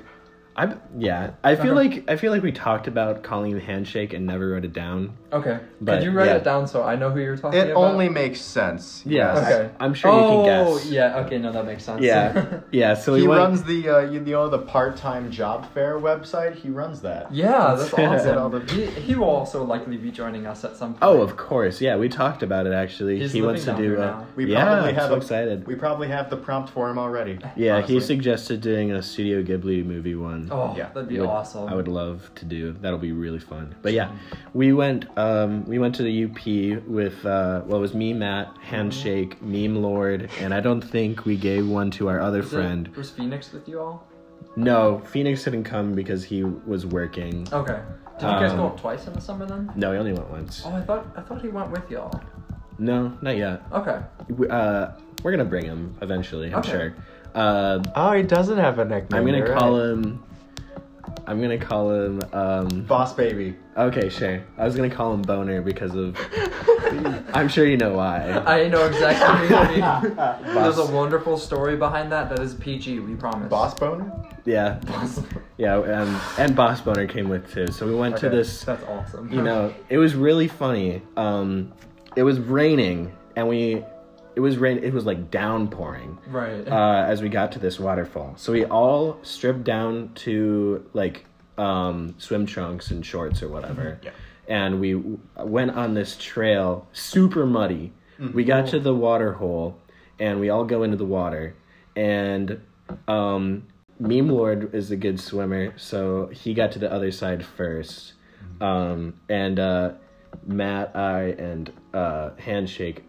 I 0.55 0.73
yeah, 0.97 1.31
I 1.43 1.55
feel 1.55 1.77
Okay. 1.77 1.97
like 1.97 2.09
I 2.09 2.15
feel 2.15 2.31
like 2.31 2.41
we 2.41 2.51
talked 2.51 2.87
about 2.87 3.21
calling 3.21 3.51
him 3.51 3.59
handshake 3.59 4.13
and 4.13 4.25
never 4.25 4.49
wrote 4.49 4.65
it 4.65 4.73
down. 4.73 5.13
Okay. 5.31 5.59
But, 5.81 5.95
Could 5.95 6.03
you 6.05 6.11
write 6.11 6.27
yeah. 6.27 6.35
it 6.37 6.43
down 6.45 6.67
so 6.67 6.83
I 6.83 6.95
know 6.95 7.09
who 7.11 7.19
you're 7.19 7.35
talking 7.35 7.59
It 7.59 7.71
about? 7.71 7.81
It 7.81 7.85
only 7.85 8.07
makes 8.09 8.39
sense. 8.39 9.03
Yeah, 9.05 9.33
Yes. 9.35 9.45
Okay. 9.51 9.69
I, 9.79 9.85
am 9.85 9.93
sure 9.93 10.09
oh, 10.11 10.15
you 10.21 10.27
can 10.29 10.45
guess. 10.45 10.85
Oh, 10.85 10.89
yeah. 10.89 11.17
Okay. 11.25 11.37
No, 11.37 11.51
that 11.51 11.65
makes 11.65 11.83
sense. 11.83 12.01
yeah, 12.01 12.59
yeah. 12.71 12.93
So 12.93 13.13
we 13.13 13.21
he 13.21 13.27
went. 13.27 13.39
runs 13.41 13.63
the 13.63 13.89
uh, 13.89 13.99
you 14.09 14.21
know 14.21 14.47
the 14.49 14.59
part-time 14.59 15.29
job 15.29 15.69
fair 15.73 15.99
website. 15.99 16.55
He 16.55 16.69
runs 16.69 17.01
that. 17.01 17.33
yeah, 17.33 17.75
that's 17.77 17.93
awesome. 17.93 18.67
he, 18.69 18.85
he 18.85 19.15
will 19.15 19.25
also 19.29 19.63
likely 19.65 19.97
be 19.97 20.11
joining 20.11 20.47
us 20.47 20.63
at 20.63 20.77
some 20.77 20.91
point. 20.93 21.03
oh, 21.03 21.21
of 21.21 21.35
course. 21.35 21.81
Yeah, 21.81 21.97
we 21.97 22.07
talked 22.07 22.41
about 22.41 22.65
it 22.65 22.73
actually. 22.73 23.19
He's 23.19 23.33
he 23.33 23.41
wants 23.41 23.65
to 23.65 23.75
do. 23.75 23.83
here 23.83 23.97
Uh, 23.97 24.05
now. 24.05 24.27
We 24.37 24.45
yeah, 24.45 24.63
probably 24.63 24.89
I'm 24.91 24.95
have 24.95 25.09
so 25.09 25.13
a- 25.15 25.17
excited. 25.17 25.67
We 25.67 25.75
probably 25.75 26.07
have 26.07 26.29
the 26.29 26.37
prompt 26.37 26.69
for 26.69 26.89
him 26.89 26.97
already. 26.97 27.37
yeah, 27.57 27.81
he 27.81 27.99
suggested 27.99 28.61
doing 28.61 28.91
a 28.91 29.03
Studio 29.03 29.43
Ghibli 29.43 29.85
movie 29.85 30.15
one. 30.15 30.47
Oh, 30.51 30.73
Yeah. 30.77 30.87
that'd 30.93 31.09
be 31.09 31.19
Would- 31.19 31.27
awesome. 31.27 31.67
I 31.67 31.75
would 31.75 31.89
love 31.89 32.31
to 32.35 32.45
do. 32.45 32.73
That'll 32.79 32.97
be 32.97 33.11
really 33.11 33.39
fun. 33.39 33.75
But 33.81 33.91
yeah, 33.91 34.11
we 34.53 34.71
went. 34.71 35.05
Um, 35.21 35.65
we 35.65 35.79
went 35.79 35.95
to 35.95 36.03
the 36.03 36.25
UP 36.25 36.83
with. 36.87 37.25
Uh, 37.25 37.63
well, 37.65 37.79
it 37.79 37.81
was 37.81 37.93
me, 37.95 38.13
Matt, 38.13 38.55
handshake, 38.61 39.41
meme 39.41 39.81
lord, 39.81 40.29
and 40.39 40.53
I 40.53 40.59
don't 40.59 40.79
think 40.81 41.25
we 41.25 41.35
gave 41.35 41.67
one 41.67 41.89
to 41.91 42.07
our 42.07 42.21
other 42.21 42.37
Was 42.39 42.53
it- 42.53 42.55
friend. 42.55 42.87
was 42.95 43.09
Phoenix 43.09 43.51
with 43.51 43.67
you 43.67 43.79
all? 43.81 44.07
No, 44.55 44.99
Phoenix 45.05 45.43
didn't 45.43 45.63
come 45.63 45.93
because 45.93 46.23
he 46.23 46.43
was 46.43 46.85
working. 46.85 47.47
Okay. 47.51 47.79
Did 48.19 48.25
you 48.25 48.27
guys 48.27 48.51
Um, 48.51 48.57
go 48.57 48.65
up 48.67 48.79
twice 48.79 49.05
in 49.07 49.13
the 49.13 49.21
summer 49.21 49.45
then? 49.45 49.71
No, 49.75 49.91
he 49.91 49.97
only 49.97 50.13
went 50.13 50.29
once. 50.31 50.63
Oh, 50.65 50.73
I 50.75 50.81
thought 50.81 51.05
I 51.15 51.21
thought 51.21 51.41
he 51.41 51.47
went 51.49 51.71
with 51.71 51.89
y'all. 51.89 52.11
No, 52.79 53.11
not 53.21 53.37
yet. 53.37 53.61
Okay. 53.73 53.99
We- 54.29 54.47
Uh, 54.49 54.89
we're 55.23 55.31
gonna 55.31 55.45
bring 55.45 55.65
him 55.65 55.95
eventually. 56.01 56.51
I'm 56.53 56.59
Okay. 56.59 56.71
sure. 56.71 56.93
Uh, 57.33 57.79
Oh, 57.95 58.11
he 58.13 58.21
doesn't 58.23 58.57
have 58.57 58.77
a 58.79 58.85
nickname. 58.85 59.19
I'm 59.19 59.25
gonna 59.25 59.59
call 59.59 59.73
right. 59.79 59.89
him. 59.89 60.23
I'm 61.27 61.41
gonna 61.41 61.57
call 61.57 61.91
him. 61.91 62.21
Um, 62.31 62.83
Boss 62.83 63.13
Baby. 63.13 63.55
okay, 63.75 64.07
sure. 64.07 64.41
I 64.57 64.63
was 64.63 64.75
gonna 64.77 64.89
call 64.89 65.13
him 65.13 65.21
Boner 65.21 65.61
because 65.61 65.93
of. 65.93 66.17
I'm 67.33 67.49
sure 67.49 67.65
you 67.65 67.75
know 67.75 67.93
why. 67.93 68.31
I 68.45 68.69
know 68.69 68.85
exactly 68.87 69.53
what 69.53 69.75
you 69.75 69.81
mean. 69.81 70.15
There's 70.55 70.77
a 70.77 70.85
wonderful 70.85 71.37
story 71.37 71.75
behind 71.75 72.09
that 72.13 72.29
that 72.29 72.39
is 72.39 72.53
PG, 72.53 72.99
we 72.99 73.15
promise. 73.15 73.49
Boss 73.49 73.73
Boner? 73.73 74.09
Yeah, 74.45 74.79
yeah, 75.57 75.81
and 75.81 76.17
and 76.39 76.55
Boss 76.55 76.79
Boner 76.79 77.05
came 77.05 77.27
with 77.27 77.51
too. 77.53 77.67
So 77.67 77.85
we 77.85 77.93
went 77.93 78.15
to 78.17 78.29
this. 78.29 78.63
That's 78.63 78.83
awesome. 78.85 79.31
You 79.31 79.41
know, 79.41 79.73
it 79.89 79.97
was 79.97 80.15
really 80.15 80.47
funny. 80.47 81.01
Um, 81.17 81.73
it 82.15 82.23
was 82.23 82.39
raining, 82.39 83.11
and 83.35 83.49
we 83.49 83.83
it 84.37 84.41
was 84.41 84.57
rain. 84.59 84.77
It 84.83 84.93
was 84.93 85.05
like 85.05 85.31
downpouring 85.31 86.17
Right. 86.27 86.67
uh, 86.67 87.05
as 87.11 87.23
we 87.23 87.29
got 87.29 87.51
to 87.53 87.59
this 87.59 87.79
waterfall. 87.79 88.35
So 88.37 88.53
we 88.53 88.65
all 88.65 89.17
stripped 89.23 89.63
down 89.63 90.11
to 90.25 90.85
like 90.93 91.25
um, 91.57 92.13
swim 92.19 92.45
trunks 92.45 92.91
and 92.91 93.03
shorts 93.03 93.41
or 93.41 93.49
whatever. 93.49 93.99
Yeah. 94.03 94.11
And 94.47 94.79
we 94.79 94.93
w- 94.93 95.19
went 95.37 95.71
on 95.71 95.95
this 95.95 96.15
trail, 96.17 96.87
super 96.93 97.45
muddy. 97.47 97.91
We 98.33 98.43
got 98.43 98.67
to 98.67 98.79
the 98.79 98.93
water 98.93 99.33
hole, 99.33 99.75
and 100.19 100.39
we 100.39 100.49
all 100.51 100.65
go 100.65 100.83
into 100.83 100.97
the 100.97 101.05
water. 101.19 101.55
And 101.95 102.61
um, 103.07 103.63
Meme 103.99 104.29
Lord 104.29 104.73
is 104.73 104.91
a 104.91 104.95
good 104.95 105.19
swimmer, 105.19 105.73
so 105.77 106.27
he 106.27 106.53
got 106.53 106.71
to 106.73 106.79
the 106.79 106.91
other 106.91 107.11
side 107.11 107.43
first. 107.43 108.13
Um, 108.61 109.15
and 109.29 109.59
uh, 109.59 109.93
Matt, 110.45 110.95
I, 110.95 111.21
and 111.49 111.71
uh, 111.93 112.29
Handshake, 112.37 113.03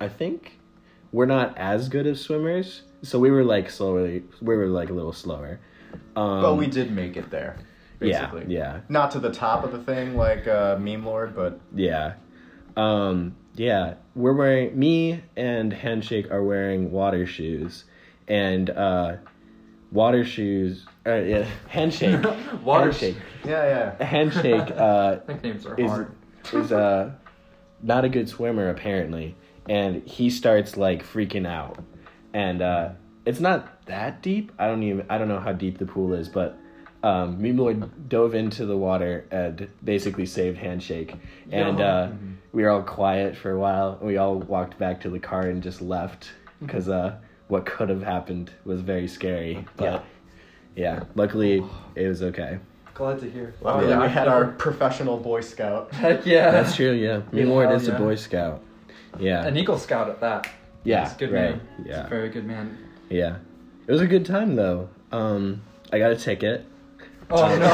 I 0.00 0.08
think 0.08 0.58
we're 1.14 1.26
not 1.26 1.56
as 1.56 1.88
good 1.88 2.08
as 2.08 2.20
swimmers, 2.20 2.82
so 3.02 3.20
we 3.20 3.30
were 3.30 3.44
like 3.44 3.70
slowly. 3.70 4.24
We 4.42 4.56
were 4.56 4.66
like 4.66 4.90
a 4.90 4.92
little 4.92 5.12
slower. 5.12 5.60
Um, 6.16 6.42
but 6.42 6.54
we 6.56 6.66
did 6.66 6.90
make 6.90 7.16
it 7.16 7.30
there. 7.30 7.56
yeah, 8.00 8.26
Basically. 8.26 8.52
yeah, 8.52 8.80
Not 8.88 9.12
to 9.12 9.20
the 9.20 9.30
top 9.30 9.62
of 9.62 9.70
the 9.70 9.78
thing 9.78 10.16
like 10.16 10.48
uh, 10.48 10.76
Meme 10.80 11.06
Lord, 11.06 11.36
but 11.36 11.60
yeah, 11.72 12.14
um, 12.76 13.36
yeah. 13.54 13.94
We're 14.16 14.32
wearing 14.32 14.76
me 14.78 15.22
and 15.36 15.72
Handshake 15.72 16.30
are 16.32 16.42
wearing 16.42 16.90
water 16.90 17.26
shoes, 17.26 17.84
and 18.26 18.68
uh, 18.70 19.16
water 19.92 20.24
shoes. 20.24 20.84
Uh, 21.06 21.14
yeah, 21.16 21.46
handshake. 21.68 22.24
Water 22.64 22.86
handshake. 22.90 23.16
yeah, 23.44 23.92
yeah. 23.98 24.04
Handshake. 24.04 24.70
Uh, 24.70 25.18
Nicknames 25.28 25.66
are 25.66 25.78
is 25.78 25.90
hard. 25.90 26.12
is 26.54 26.72
uh 26.72 27.12
not 27.82 28.04
a 28.04 28.08
good 28.08 28.28
swimmer 28.28 28.70
apparently, 28.70 29.36
and 29.68 30.06
he 30.06 30.30
starts 30.30 30.76
like 30.76 31.04
freaking 31.04 31.46
out, 31.46 31.78
and 32.32 32.60
uh, 32.62 32.90
it's 33.24 33.40
not 33.40 33.84
that 33.86 34.22
deep. 34.22 34.52
I 34.58 34.66
don't 34.66 34.82
even 34.82 35.06
I 35.08 35.18
don't 35.18 35.28
know 35.28 35.40
how 35.40 35.52
deep 35.52 35.78
the 35.78 35.86
pool 35.86 36.12
is, 36.14 36.28
but 36.28 36.58
um, 37.02 37.40
Meme 37.40 37.90
dove 38.08 38.34
into 38.34 38.64
the 38.66 38.76
water 38.76 39.26
and 39.30 39.68
basically 39.82 40.26
saved 40.26 40.58
Handshake, 40.58 41.14
and 41.50 41.78
Yeah. 41.78 41.86
uh, 41.86 42.12
we 42.52 42.62
were 42.62 42.70
all 42.70 42.82
quiet 42.82 43.36
for 43.36 43.50
a 43.50 43.58
while. 43.58 43.96
And 43.98 44.06
we 44.08 44.16
all 44.16 44.36
walked 44.36 44.78
back 44.78 45.00
to 45.02 45.10
the 45.10 45.18
car 45.18 45.42
and 45.42 45.62
just 45.62 45.82
left 45.82 46.30
because 46.60 46.88
uh, 46.88 47.16
what 47.48 47.66
could 47.66 47.88
have 47.88 48.02
happened 48.02 48.52
was 48.64 48.80
very 48.80 49.08
scary. 49.08 49.66
But 49.76 50.04
yeah, 50.76 51.04
luckily 51.14 51.62
it 51.94 52.08
was 52.08 52.22
okay. 52.22 52.58
Glad 52.94 53.18
to 53.20 53.30
hear. 53.30 53.54
Luckily, 53.60 53.90
yeah, 53.90 54.00
we 54.02 54.08
had 54.08 54.28
our 54.28 54.46
professional 54.52 55.18
Boy 55.18 55.40
Scout. 55.40 55.92
Heck 55.92 56.24
yeah. 56.26 56.52
That's 56.52 56.76
true. 56.76 56.92
Yeah, 56.92 57.22
Meme 57.32 57.48
Lord 57.48 57.66
hell 57.68 57.76
is 57.76 57.88
a. 57.88 57.92
Boy 57.98 58.14
Scout. 58.14 58.62
Yeah. 59.20 59.44
An 59.46 59.56
Eagle 59.56 59.78
Scout 59.78 60.08
at 60.08 60.20
that. 60.20 60.48
Yeah, 60.84 61.04
He's 61.04 61.14
a 61.14 61.18
good 61.18 61.32
right. 61.32 61.50
man. 61.50 61.60
He's 61.78 61.86
Yeah. 61.86 62.06
a 62.06 62.08
very 62.08 62.28
good 62.28 62.44
man. 62.46 62.78
Yeah. 63.08 63.36
It 63.86 63.92
was 63.92 64.00
a 64.00 64.06
good 64.06 64.24
time 64.26 64.54
though. 64.56 64.88
Um 65.12 65.62
I 65.92 65.98
got 65.98 66.10
a 66.12 66.16
ticket. 66.16 66.66
Oh 67.30 67.36
no. 67.58 67.66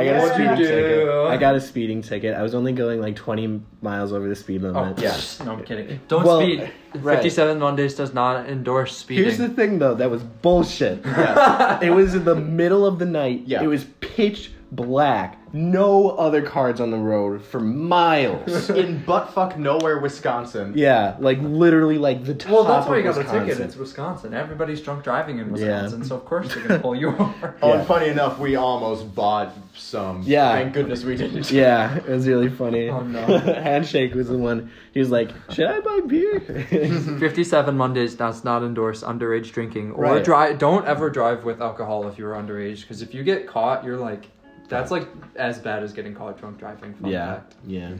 I 0.00 0.04
got 0.04 0.16
a 0.24 0.34
speeding 0.34 0.56
ticket. 0.56 1.08
I 1.08 1.36
got 1.36 1.54
a 1.54 1.60
speeding 1.60 2.00
ticket. 2.02 2.34
I 2.34 2.42
was 2.42 2.54
only 2.54 2.72
going 2.72 2.98
like 3.00 3.14
20 3.14 3.60
miles 3.82 4.12
over 4.12 4.26
the 4.26 4.34
speed 4.34 4.64
Oh 4.64 4.68
limit. 4.70 4.98
yeah. 5.00 5.20
No, 5.44 5.52
I'm 5.52 5.64
kidding. 5.64 6.00
Don't 6.08 6.24
Well, 6.24 6.40
speed. 6.40 6.70
right. 6.94 7.16
57 7.16 7.58
Mondays 7.58 7.94
does 7.94 8.14
not 8.14 8.48
endorse 8.48 8.96
speeding. 8.96 9.24
Here's 9.24 9.36
the 9.38 9.48
thing 9.50 9.78
though, 9.78 9.94
that 9.96 10.10
was 10.10 10.22
bullshit. 10.22 11.00
it 11.04 11.92
was 11.94 12.14
in 12.14 12.24
the 12.24 12.34
middle 12.36 12.86
of 12.86 12.98
the 12.98 13.04
night. 13.06 13.42
Yeah. 13.44 13.62
It 13.62 13.66
was 13.66 13.84
pitch 14.00 14.52
black. 14.72 15.36
No 15.52 16.10
other 16.10 16.42
cards 16.42 16.80
on 16.80 16.92
the 16.92 16.96
road 16.96 17.42
for 17.42 17.58
miles. 17.58 18.70
In 18.70 19.00
buttfuck 19.02 19.56
nowhere, 19.58 19.98
Wisconsin. 19.98 20.74
yeah, 20.76 21.16
like 21.18 21.38
literally 21.40 21.98
like 21.98 22.24
the 22.24 22.34
top 22.36 22.52
well, 22.52 22.64
that's 22.64 22.86
why 22.86 22.98
you 22.98 23.08
of 23.08 23.16
got 23.16 23.26
a 23.34 23.40
ticket. 23.46 23.58
It's 23.60 23.74
Wisconsin. 23.74 24.32
Everybody's 24.32 24.80
drunk 24.80 25.02
driving 25.02 25.38
in 25.40 25.46
Yeah. 25.46 25.52
Wisconsin, 25.82 26.04
so 26.04 26.14
of 26.14 26.24
course 26.24 26.54
they're 26.54 26.62
gonna 26.68 26.78
pull 26.80 26.94
you 26.94 27.08
over. 27.18 27.56
Oh, 27.62 27.68
Yeah. 27.72 27.78
and 27.78 27.86
funny 27.88 28.06
enough, 28.10 28.38
we 28.38 28.54
almost 28.54 29.12
bought 29.12 29.52
some. 29.74 30.22
Yeah. 30.24 30.52
Thank 30.52 30.72
goodness 30.74 31.02
we 31.02 31.16
didn't. 31.16 31.50
Yeah, 31.50 31.96
it 31.96 32.06
was 32.08 32.28
really 32.28 32.48
funny. 32.48 32.88
Oh, 32.90 33.00
no. 33.00 33.26
Handshake 33.38 34.14
was 34.14 34.28
the 34.28 34.38
one. 34.38 34.70
He 34.92 35.00
was 35.00 35.10
like, 35.10 35.30
"Should 35.50 35.66
I 35.66 35.80
buy 35.80 36.00
beer?" 36.06 36.38
57 36.40 37.76
Mondays 37.76 38.14
does 38.14 38.44
not 38.44 38.62
endorse 38.62 39.02
underage 39.02 39.50
drinking 39.52 39.92
or 39.92 40.04
Right. 40.04 40.24
drive. 40.24 40.58
Don't 40.58 40.86
ever 40.86 41.10
drive 41.10 41.44
with 41.44 41.60
alcohol 41.60 42.06
if 42.08 42.18
you're 42.18 42.34
underage, 42.34 42.82
because 42.82 43.02
if 43.02 43.14
you 43.14 43.22
get 43.24 43.46
caught, 43.48 43.84
you're 43.84 43.96
like, 43.96 44.26
that's 44.70 44.90
like 44.90 45.06
as 45.36 45.58
bad 45.58 45.82
as 45.82 45.92
getting 45.92 46.14
caught 46.14 46.38
drunk 46.38 46.58
driving. 46.58 46.94
Fun 46.94 47.10
yeah, 47.10 47.34
fact. 47.34 47.54
yeah, 47.66 47.92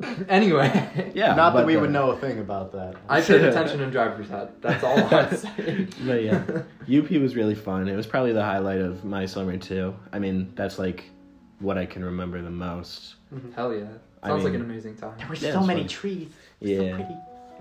Anyway, 0.28 1.12
yeah. 1.14 1.34
Not 1.34 1.54
that 1.54 1.66
we 1.66 1.76
uh, 1.76 1.80
would 1.80 1.90
know 1.90 2.10
a 2.10 2.16
thing 2.18 2.38
about 2.38 2.72
that. 2.72 2.96
I 3.08 3.20
paid 3.20 3.42
attention 3.50 3.80
in 3.80 3.90
driver's 3.90 4.30
ed. 4.30 4.50
That's 4.60 4.82
all 4.84 4.98
I'd 4.98 5.38
saying. 5.38 5.88
But 6.06 6.22
yeah, 6.22 6.42
UP 6.98 7.10
was 7.12 7.36
really 7.36 7.54
fun. 7.54 7.88
It 7.88 7.96
was 7.96 8.06
probably 8.06 8.32
the 8.32 8.42
highlight 8.44 8.80
of 8.80 9.04
my 9.04 9.26
summer 9.26 9.56
too. 9.56 9.94
I 10.12 10.18
mean, 10.18 10.52
that's 10.54 10.78
like 10.78 11.04
what 11.60 11.78
I 11.78 11.86
can 11.86 12.04
remember 12.04 12.42
the 12.42 12.50
most. 12.50 13.14
Hell 13.54 13.74
yeah, 13.74 13.84
I 14.22 14.28
sounds 14.28 14.44
like 14.44 14.54
an 14.54 14.60
amazing 14.62 14.96
time. 14.96 15.14
There 15.18 15.28
were 15.28 15.34
Yeah, 15.36 15.60
many 15.66 15.82
fun. 15.82 15.88
trees. 15.88 16.28
Yeah. 16.60 16.98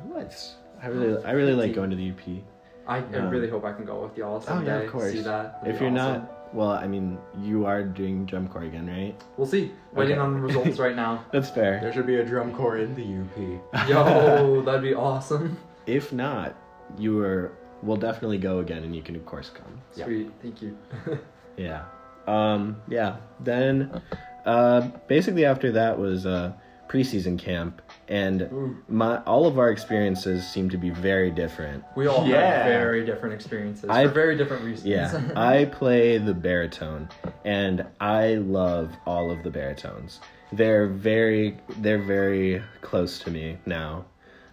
What? 0.03 0.35
I 0.81 0.87
really, 0.87 1.23
I 1.23 1.31
really 1.31 1.53
like 1.53 1.73
going 1.73 1.89
to 1.91 1.95
the 1.95 2.09
UP. 2.11 2.43
I, 2.85 2.97
I 2.97 3.19
Um, 3.19 3.29
really 3.29 3.49
hope 3.49 3.63
I 3.63 3.71
can 3.71 3.85
go 3.85 4.03
with 4.03 4.17
y'all 4.17 4.41
someday. 4.41 4.71
Oh 4.71 4.77
yeah, 4.79 4.83
of 4.85 4.91
course. 4.91 5.11
See 5.13 5.21
that? 5.21 5.61
That'd 5.61 5.75
If 5.75 5.81
you're 5.81 5.91
awesome. 5.91 6.21
not, 6.23 6.32
well, 6.53 6.69
I 6.71 6.87
mean, 6.87 7.17
you 7.41 7.65
are 7.65 7.83
doing 7.83 8.25
drum 8.25 8.47
corps 8.47 8.63
again, 8.63 8.87
right? 8.87 9.15
we'll 9.37 9.47
see. 9.47 9.71
Waiting 9.93 10.13
Okay. 10.13 10.21
on 10.21 10.41
results 10.49 10.77
right 10.79 10.95
now. 10.95 11.25
That's 11.31 11.49
fair. 11.49 11.79
There 11.81 11.91
should 11.91 12.07
be 12.07 12.17
a 12.17 12.25
drum 12.25 12.53
corps 12.53 12.77
in 12.77 12.93
the 12.95 13.03
UP. 13.03 13.89
Yo, 13.89 14.61
that'd 14.65 14.81
be 14.83 14.93
awesome. 14.93 15.57
If 15.87 16.13
not, 16.13 16.55
you 16.97 17.19
are. 17.23 17.51
We'll 17.81 17.97
definitely 17.97 18.37
go 18.37 18.59
again, 18.59 18.83
and 18.83 18.95
you 18.95 19.01
can 19.01 19.15
of 19.17 19.25
course 19.25 19.49
come. 19.49 19.81
Yeah. 19.95 20.05
Sweet, 20.05 20.31
thank 20.41 20.61
you. 20.61 20.77
Yeah. 21.57 21.83
Um, 22.25 22.81
yeah. 22.87 23.17
Then, 23.39 24.01
uh, 24.43 24.81
basically 25.07 25.45
after 25.45 25.71
that 25.73 25.99
was 25.99 26.25
uh, 26.25 26.53
preseason 26.89 27.37
camp, 27.37 27.79
and 28.07 28.41
Ooh. 28.43 28.77
my 28.89 29.17
all 29.23 29.45
of 29.47 29.57
our 29.57 29.69
experiences 29.69 30.47
seem 30.47 30.69
to 30.69 30.77
be 30.77 30.89
very 30.89 31.31
different. 31.31 31.83
We 31.95 32.07
all 32.07 32.25
Yeah. 32.27 32.57
have 32.63 32.65
very 32.65 33.05
different 33.05 33.33
experiences 33.35 33.89
I- 33.89 34.05
for 34.07 34.13
very 34.13 34.35
different 34.37 34.63
reasons. 34.63 34.87
Yeah, 34.87 35.21
I 35.35 35.65
play 35.65 36.17
the 36.17 36.33
baritone, 36.33 37.09
and 37.45 37.85
I 38.01 38.35
love 38.35 38.91
all 39.05 39.31
of 39.31 39.43
the 39.43 39.49
baritones. 39.49 40.19
They're 40.51 40.87
very, 40.87 41.57
they're 41.79 42.01
very 42.03 42.61
close 42.81 43.19
to 43.19 43.31
me 43.31 43.57
now. 43.65 44.05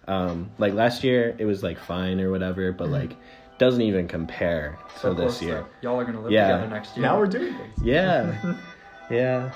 Um, 0.08 0.50
like 0.58 0.72
last 0.72 1.04
year, 1.04 1.34
it 1.38 1.44
was 1.44 1.62
like 1.62 1.78
fine 1.78 2.20
or 2.20 2.30
whatever, 2.30 2.72
but 2.72 2.88
like 2.88 3.16
doesn't 3.58 3.82
even 3.82 4.08
compare 4.08 4.78
to 4.94 5.00
So 5.00 5.12
this 5.14 5.42
year. 5.42 5.56
that 5.56 5.66
Y'all 5.82 6.00
are 6.00 6.04
gonna 6.04 6.20
live 6.22 6.32
Yeah. 6.32 6.48
together 6.52 6.68
next 6.74 6.96
year. 6.96 7.04
Now 7.06 7.18
we're 7.18 7.26
doing 7.26 7.52
things. 7.54 7.74
Yeah, 7.84 8.54
yeah. 9.10 9.52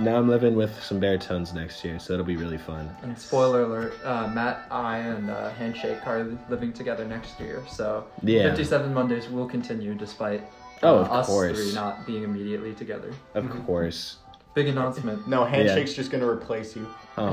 Now 0.00 0.16
I'm 0.16 0.28
living 0.28 0.54
with 0.54 0.80
some 0.82 1.00
baritones 1.00 1.52
next 1.54 1.84
year, 1.84 1.98
so 1.98 2.12
it'll 2.12 2.24
be 2.24 2.36
really 2.36 2.58
fun. 2.58 2.94
And 3.02 3.18
spoiler 3.18 3.62
alert, 3.62 3.94
uh, 4.04 4.28
Matt, 4.32 4.66
I, 4.70 4.98
and 4.98 5.30
uh, 5.30 5.50
Handshake 5.50 6.06
are 6.06 6.26
living 6.48 6.72
together 6.72 7.04
next 7.04 7.40
year. 7.40 7.62
So 7.68 8.04
Yeah. 8.22 8.44
57 8.50 8.92
Mondays 8.94 9.28
will 9.28 9.46
continue 9.48 9.94
despite 9.94 10.42
Oh, 10.82 10.98
uh, 10.98 11.00
of 11.00 11.10
us 11.10 11.26
course. 11.26 11.58
three 11.58 11.74
not 11.74 12.06
being 12.06 12.22
immediately 12.22 12.74
together. 12.74 13.12
Of 13.34 13.50
course. 13.66 14.18
Big 14.54 14.68
announcement. 14.68 15.26
No, 15.28 15.44
Handshake's 15.44 15.94
just 15.94 16.10
gonna 16.10 16.28
replace 16.28 16.76
you. 16.76 16.86
Oh. 17.16 17.32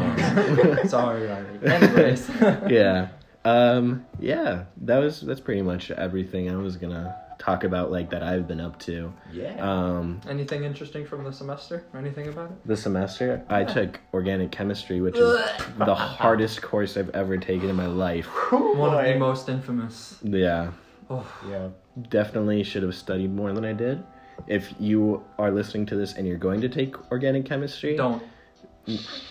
Sorry, 0.88 1.28
Riley. 1.28 1.60
Anyways. 1.66 2.30
yeah. 2.70 3.10
Um, 3.44 4.06
yeah, 4.20 4.64
that 4.82 4.98
was 4.98 5.22
that's 5.22 5.40
pretty 5.40 5.62
much 5.62 5.92
everything 5.92 6.50
I 6.50 6.56
was 6.56 6.78
gonna 6.78 7.16
talk 7.38 7.64
about 7.64 7.92
like 7.92 8.10
that 8.10 8.24
I've 8.24 8.48
been 8.48 8.60
up 8.60 8.80
to. 8.82 9.14
Yeah. 9.32 9.56
Um, 9.60 10.22
Anything 10.30 10.64
interesting 10.64 11.06
from 11.06 11.24
the 11.24 11.32
semester? 11.34 11.86
Or 11.94 12.00
anything 12.00 12.28
about 12.28 12.52
it? 12.52 12.58
the 12.68 12.78
semester 12.78 13.44
I 13.50 13.64
took 13.64 14.00
organic 14.14 14.52
chemistry, 14.52 15.02
which 15.02 15.16
is 15.18 15.40
the 15.78 15.96
hardest 15.96 16.62
course 16.62 16.98
I've 16.98 17.10
ever 17.10 17.38
taken 17.38 17.70
in 17.70 17.76
my 17.76 17.88
life. 17.88 18.26
One 18.52 18.94
of 18.94 19.04
the 19.06 19.16
most 19.20 19.50
infamous. 19.50 20.18
Yeah, 20.24 20.72
Oh, 21.10 21.26
Yeah. 21.48 21.70
definitely 22.10 22.64
should 22.64 22.84
have 22.84 22.96
studied 22.96 23.34
more 23.34 23.52
than 23.54 23.64
I 23.66 23.74
did. 23.74 24.04
If 24.48 24.74
you 24.80 25.24
are 25.38 25.52
listening 25.52 25.86
to 25.88 25.96
this 25.96 26.14
and 26.16 26.28
you're 26.28 26.38
going 26.38 26.62
to 26.62 26.70
take 26.70 26.96
organic 27.12 27.46
chemistry, 27.46 27.96
don't. 27.96 28.22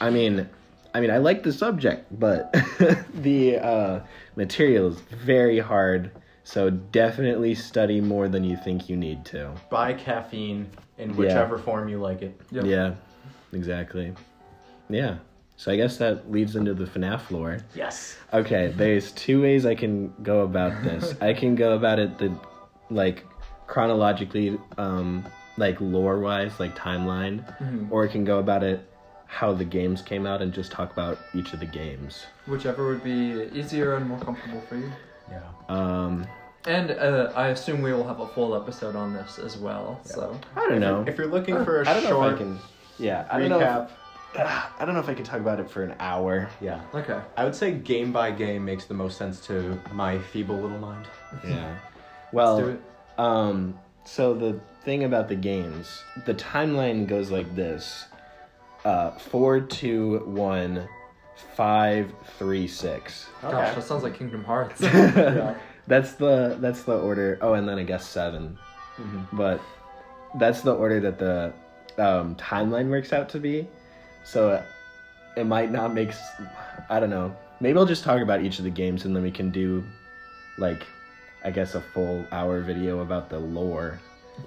I 0.01 0.11
mean, 0.11 0.49
I 0.95 1.01
mean, 1.01 1.11
I 1.11 1.19
like 1.19 1.43
the 1.43 1.53
subject, 1.53 2.07
but 2.19 2.53
the 3.15 3.59
uh, 3.59 4.01
material 4.37 4.89
is 4.93 5.01
very 5.01 5.59
hard. 5.59 6.11
So 6.45 6.69
definitely 6.71 7.55
study 7.55 8.01
more 8.01 8.29
than 8.29 8.45
you 8.45 8.57
think 8.57 8.89
you 8.89 8.97
need 8.97 9.25
to. 9.27 9.51
Buy 9.71 9.95
caffeine 9.95 10.69
in 10.99 11.17
whichever 11.17 11.59
form 11.59 11.89
you 11.89 11.99
like 11.99 12.21
it. 12.23 12.39
Yep. 12.53 12.67
Yeah, 12.67 12.95
exactly. 13.53 14.13
Yeah. 14.91 15.17
So 15.57 15.73
I 15.73 15.77
guess 15.77 15.97
that 15.99 16.31
leads 16.31 16.55
into 16.57 16.75
the 16.75 16.85
FNAF 16.85 17.31
lore. 17.31 17.59
Yes. 17.75 18.17
Okay, 18.33 18.73
there's 18.77 19.13
two 19.13 19.41
ways 19.43 19.65
I 19.65 19.75
can 19.75 20.13
go 20.23 20.41
about 20.41 20.83
this. 20.83 21.15
I 21.21 21.33
can 21.33 21.55
go 21.55 21.73
about 21.75 21.99
it 21.99 22.19
the 22.19 22.37
like 22.91 23.25
chronologically, 23.67 24.59
um, 24.77 25.25
like 25.57 25.81
lore 25.81 26.19
wise, 26.21 26.61
like 26.61 26.77
timeline, 26.77 27.43
Mhm. 27.59 27.91
or 27.91 28.05
I 28.05 28.09
can 28.09 28.25
go 28.25 28.39
about 28.39 28.63
it 28.63 28.87
how 29.27 29.53
the 29.53 29.65
games 29.65 30.03
came 30.03 30.27
out 30.27 30.43
and 30.43 30.53
just 30.53 30.71
talk 30.71 30.93
about 30.93 31.19
each 31.35 31.53
of 31.55 31.61
the 31.61 31.67
games. 31.67 32.27
Whichever 32.47 32.87
would 32.89 33.03
be 33.03 33.49
easier 33.55 33.95
and 33.95 34.07
more 34.07 34.19
comfortable 34.19 34.61
for 34.69 34.77
you. 34.77 34.93
Yeah. 35.31 35.41
Um, 35.69 36.27
And 36.67 36.91
uh, 36.93 37.33
I 37.37 37.49
assume 37.49 37.83
we 37.83 37.93
will 37.93 38.07
have 38.07 38.21
a 38.21 38.27
full 38.29 38.55
episode 38.57 38.97
on 38.97 39.13
this 39.13 39.39
as 39.39 39.57
well. 39.57 40.01
So 40.05 40.39
I 40.57 40.69
don't 40.69 40.81
know. 40.81 41.05
If 41.07 41.19
you're 41.19 41.27
looking 41.27 41.63
for 41.65 41.83
a 41.83 41.89
I 41.89 41.95
don't 41.95 42.05
know 42.05 42.11
short 42.11 42.33
if 42.33 42.35
I 42.35 42.39
can. 42.39 42.59
Yeah, 42.99 43.27
I 43.31 43.39
don't 43.41 43.51
know. 43.51 43.89
If, 44.35 44.41
I 44.81 44.85
don't 44.85 44.95
know 44.95 45.01
if 45.01 45.09
I 45.09 45.15
can 45.15 45.25
talk 45.25 45.41
about 45.41 45.61
it 45.61 45.71
for 45.71 45.83
an 45.85 45.95
hour. 46.01 46.49
yeah, 46.61 46.81
okay. 46.95 47.21
I 47.37 47.45
would 47.45 47.55
say 47.55 47.73
game 47.73 48.13
by 48.13 48.31
game 48.31 48.65
makes 48.65 48.85
the 48.87 48.95
most 48.95 49.17
sense 49.19 49.41
to 49.47 49.81
my 49.93 50.19
feeble 50.19 50.57
little 50.57 50.79
mind. 50.79 51.07
Yeah. 51.47 51.77
Well, 52.33 52.57
Let's 52.57 52.67
do 52.67 52.73
it. 52.73 52.81
Um, 53.17 53.79
so 54.05 54.35
the 54.35 54.59
thing 54.85 55.05
about 55.05 55.29
the 55.29 55.37
games, 55.37 56.03
the 56.27 56.35
timeline 56.35 57.07
goes 57.07 57.31
like 57.31 57.55
this: 57.55 58.07
uh, 58.85 59.13
four, 59.13 59.61
two, 59.61 60.19
one, 60.27 60.89
five, 61.55 62.13
three, 62.39 62.67
six. 62.67 63.27
Gosh, 63.43 63.75
that 63.75 63.85
sounds 63.85 64.03
like 64.03 64.17
Kingdom 64.19 64.45
Hearts. 64.45 64.81
That's 65.87 66.13
the 66.15 66.57
that's 66.61 66.83
the 66.85 66.97
order. 66.99 67.39
Oh, 67.43 67.53
and 67.55 67.69
then 67.69 67.79
I 67.79 67.83
guess 67.85 68.07
7 68.07 68.57
Mhm. 68.99 69.27
But 69.35 69.61
that's 70.39 70.63
the 70.63 70.73
order 70.75 70.99
that 71.01 71.19
the 71.19 71.53
um, 71.99 72.37
timeline 72.37 72.89
works 72.89 73.13
out 73.13 73.29
to 73.31 73.39
be. 73.39 73.69
So 74.25 74.63
it 75.37 75.45
might 75.45 75.71
not 75.71 75.93
make. 75.93 76.09
s- 76.11 76.41
I 76.89 77.01
don't 77.01 77.11
know. 77.11 77.37
Maybe 77.61 77.77
I'll 77.79 77.85
just 77.87 78.03
talk 78.05 78.23
about 78.23 78.43
each 78.43 78.59
of 78.59 78.65
the 78.65 78.71
games, 78.71 79.05
and 79.05 79.15
then 79.15 79.23
we 79.23 79.31
can 79.31 79.51
do, 79.51 79.85
like, 80.59 80.87
I 81.45 81.51
guess 81.51 81.75
a 81.75 81.81
full 81.81 82.25
hour 82.33 82.61
video 82.61 83.01
about 83.01 83.29
the 83.29 83.39
lore 83.39 84.01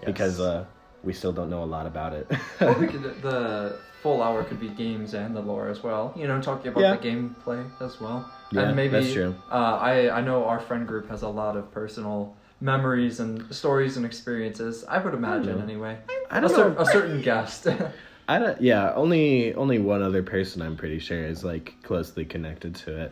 because 0.05 0.39
uh, 0.39 0.65
we 1.07 1.13
still 1.13 1.31
don't 1.31 1.49
know 1.49 1.63
a 1.63 1.71
lot 1.77 1.85
about 1.87 2.11
it. 2.13 2.29
or 2.61 2.73
we 2.73 2.85
could 2.91 3.01
the 3.21 3.77
full 4.03 4.21
hour 4.21 4.43
could 4.43 4.59
be 4.59 4.67
games 4.69 5.13
and 5.15 5.35
the 5.35 5.39
lore 5.41 5.69
as 5.69 5.81
well. 5.81 6.13
You 6.15 6.27
know, 6.27 6.39
talking 6.41 6.67
about 6.71 6.81
Yeah. 6.81 6.95
the 6.97 7.07
gameplay 7.07 7.63
as 7.81 7.99
well. 7.99 8.29
Yeah, 8.51 8.61
and 8.63 8.75
maybe 8.75 8.91
that's 8.91 9.13
true. 9.13 9.33
Uh, 9.49 9.77
I 9.91 9.93
I 10.19 10.21
know 10.21 10.45
our 10.45 10.59
friend 10.59 10.85
group 10.87 11.09
has 11.09 11.21
a 11.23 11.29
lot 11.29 11.55
of 11.57 11.71
personal 11.71 12.35
memories 12.59 13.19
and 13.19 13.31
stories 13.55 13.97
and 13.97 14.05
experiences. 14.05 14.83
I 14.87 14.97
would 14.99 15.13
imagine 15.13 15.57
know. 15.57 15.63
anyway. 15.63 15.97
I 16.29 16.39
don't 16.41 16.49
cer- 16.49 16.71
know. 16.73 16.79
a 16.81 16.85
certain 16.85 17.21
guest. 17.21 17.67
I 18.27 18.39
don't. 18.39 18.59
Yeah, 18.61 18.93
only 18.93 19.53
only 19.55 19.79
one 19.79 20.01
other 20.03 20.23
person 20.23 20.61
I'm 20.61 20.75
pretty 20.75 20.99
sure 20.99 21.23
is 21.25 21.43
like 21.43 21.75
closely 21.83 22.25
connected 22.25 22.75
to 22.83 23.01
it, 23.03 23.11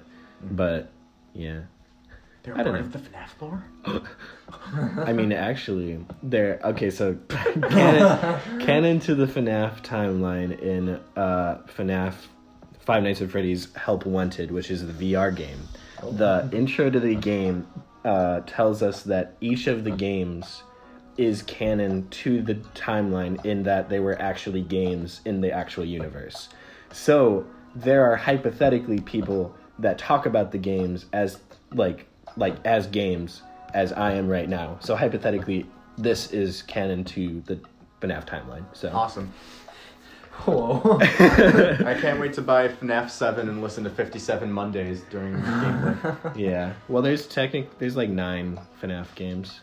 but 0.51 0.89
yeah. 1.33 1.61
They're 2.45 2.57
I 2.57 2.61
don't 2.61 2.73
part 2.73 2.81
know. 2.81 2.85
of 2.85 2.93
the 2.93 3.09
FNAF 3.09 3.41
lore. 3.41 5.03
I 5.03 5.13
mean, 5.13 5.31
actually, 5.31 6.05
there. 6.21 6.59
Okay, 6.63 6.91
so 6.91 7.15
canon, 7.29 8.59
canon 8.59 8.99
to 9.01 9.15
the 9.15 9.25
FNAF 9.25 9.83
timeline 9.83 10.59
in 10.61 10.99
uh, 11.15 11.61
FNAF 11.75 12.13
Five 12.79 13.01
Nights 13.01 13.21
at 13.23 13.31
Freddy's 13.31 13.73
Help 13.73 14.05
Wanted, 14.05 14.51
which 14.51 14.69
is 14.69 14.85
the 14.85 14.93
VR 14.93 15.35
game. 15.35 15.59
The 16.03 16.47
intro 16.53 16.91
to 16.91 16.99
the 16.99 17.15
game 17.15 17.67
uh, 18.03 18.41
tells 18.41 18.83
us 18.83 19.01
that 19.03 19.35
each 19.41 19.65
of 19.65 19.83
the 19.83 19.91
games 19.91 20.61
is 21.17 21.41
canon 21.43 22.07
to 22.09 22.43
the 22.43 22.55
timeline 22.75 23.43
in 23.43 23.63
that 23.63 23.89
they 23.89 23.99
were 23.99 24.21
actually 24.21 24.61
games 24.61 25.21
in 25.25 25.41
the 25.41 25.51
actual 25.51 25.85
universe. 25.85 26.49
So 26.91 27.47
there 27.75 28.11
are 28.11 28.15
hypothetically 28.15 28.99
people 28.99 29.55
that 29.79 29.97
talk 29.97 30.27
about 30.27 30.51
the 30.51 30.57
games 30.59 31.07
as 31.11 31.39
like 31.73 32.07
like 32.37 32.55
as 32.65 32.87
games 32.87 33.41
as 33.73 33.91
I 33.93 34.13
am 34.13 34.27
right 34.27 34.47
now. 34.49 34.77
So 34.81 34.95
hypothetically, 34.95 35.65
this 35.97 36.31
is 36.31 36.61
canon 36.63 37.03
to 37.05 37.41
the 37.45 37.59
FNAF 38.01 38.25
timeline. 38.27 38.65
So 38.73 38.89
Awesome. 38.89 39.33
Whoa. 40.45 40.81
I 41.01 41.97
can't 41.99 42.19
wait 42.19 42.33
to 42.33 42.41
buy 42.41 42.67
FNAF 42.67 43.09
7 43.09 43.47
and 43.47 43.61
listen 43.61 43.83
to 43.85 43.89
57 43.89 44.51
Mondays 44.51 45.01
during 45.09 45.33
gameplay. 45.41 46.37
yeah, 46.37 46.73
well, 46.89 47.01
there's 47.01 47.25
technic 47.27 47.77
there's 47.79 47.95
like 47.95 48.09
nine 48.09 48.59
FNAF 48.81 49.13
games. 49.15 49.61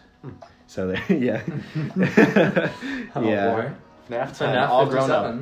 So 0.67 0.87
there, 0.89 1.05
yeah, 1.13 1.43
Oh 3.15 3.29
yeah, 3.29 3.55
boy. 3.55 3.71
FNAF 4.09 4.39
10, 4.39 4.49
FNAF 4.49 4.69
all 4.69 4.87
grown 4.87 5.11
up. 5.11 5.37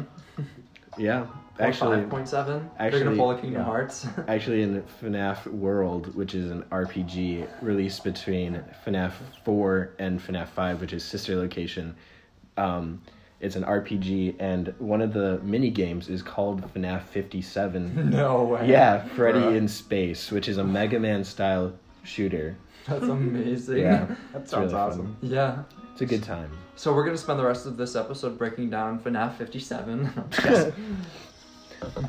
yeah. 0.98 1.26
Or 1.60 1.64
Actually, 1.66 1.98
5.7. 1.98 2.46
They're 2.46 2.70
actually, 2.78 3.04
gonna 3.04 3.16
pull 3.16 3.30
a 3.32 3.34
Kingdom 3.34 3.60
yeah. 3.60 3.64
Hearts. 3.64 4.06
Actually, 4.28 4.62
in 4.62 4.82
FNAF 5.02 5.46
World, 5.46 6.14
which 6.14 6.34
is 6.34 6.50
an 6.50 6.62
RPG 6.72 7.46
released 7.60 8.02
between 8.02 8.62
FNAF 8.86 9.12
4 9.44 9.90
and 9.98 10.20
FNAF 10.20 10.48
5, 10.48 10.80
which 10.80 10.92
is 10.92 11.04
sister 11.04 11.36
location, 11.36 11.94
um, 12.56 13.00
it's 13.40 13.56
an 13.56 13.64
RPG, 13.64 14.36
and 14.38 14.74
one 14.78 15.00
of 15.00 15.12
the 15.12 15.38
mini 15.42 15.70
games 15.70 16.08
is 16.08 16.22
called 16.22 16.62
FNAF 16.74 17.02
57. 17.04 18.10
no 18.10 18.42
way. 18.44 18.68
yeah, 18.68 19.04
Freddy 19.08 19.40
Bruh. 19.40 19.56
in 19.56 19.68
Space, 19.68 20.30
which 20.30 20.48
is 20.48 20.58
a 20.58 20.64
Mega 20.64 20.98
Man 20.98 21.24
style 21.24 21.72
shooter. 22.04 22.56
That's 22.86 23.04
amazing. 23.04 23.78
Yeah, 23.78 24.06
That 24.32 24.48
sounds 24.48 24.72
really 24.72 24.72
fun. 24.72 24.80
awesome. 24.90 25.16
Yeah. 25.22 25.62
It's 25.92 26.00
a 26.02 26.06
good 26.06 26.22
time. 26.22 26.50
So 26.76 26.94
we're 26.94 27.04
gonna 27.04 27.18
spend 27.18 27.38
the 27.38 27.44
rest 27.44 27.66
of 27.66 27.76
this 27.76 27.94
episode 27.96 28.38
breaking 28.38 28.70
down 28.70 28.98
FNAF 29.00 29.36
57. 29.36 30.10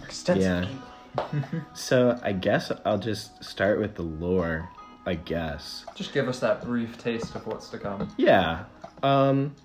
Extensive 0.04 0.44
Yeah. 0.44 0.66
gameplay. 0.66 1.66
So 1.74 2.18
I 2.24 2.32
guess 2.32 2.72
I'll 2.86 2.98
just 3.00 3.44
start 3.44 3.80
with 3.80 3.96
the 3.96 4.02
lore. 4.04 4.70
I 5.06 5.16
guess. 5.16 5.84
Just 5.96 6.14
give 6.14 6.28
us 6.28 6.40
that 6.42 6.64
brief 6.64 6.98
taste 6.98 7.34
of 7.36 7.46
what's 7.48 7.70
to 7.70 7.80
come. 7.80 8.08
Yeah. 8.18 8.66
Um 9.04 9.56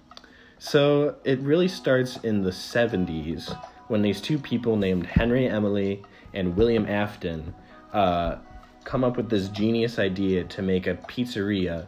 so 0.59 1.17
it 1.25 1.39
really 1.41 1.69
starts 1.69 2.17
in 2.19 2.43
the 2.43 2.51
70s 2.51 3.55
when 3.89 4.01
these 4.03 4.21
two 4.23 4.39
people 4.39 4.77
named 4.77 5.05
Henry 5.07 5.47
Emily 5.47 6.03
and 6.33 6.57
William 6.57 6.87
Afton 6.87 7.55
uh, 7.93 8.37
come 8.85 9.05
up 9.05 9.17
with 9.19 9.29
this 9.29 9.49
genius 9.49 9.99
idea 9.99 10.45
to 10.45 10.63
make 10.63 10.87
a 10.87 10.95
pizzeria 10.95 11.87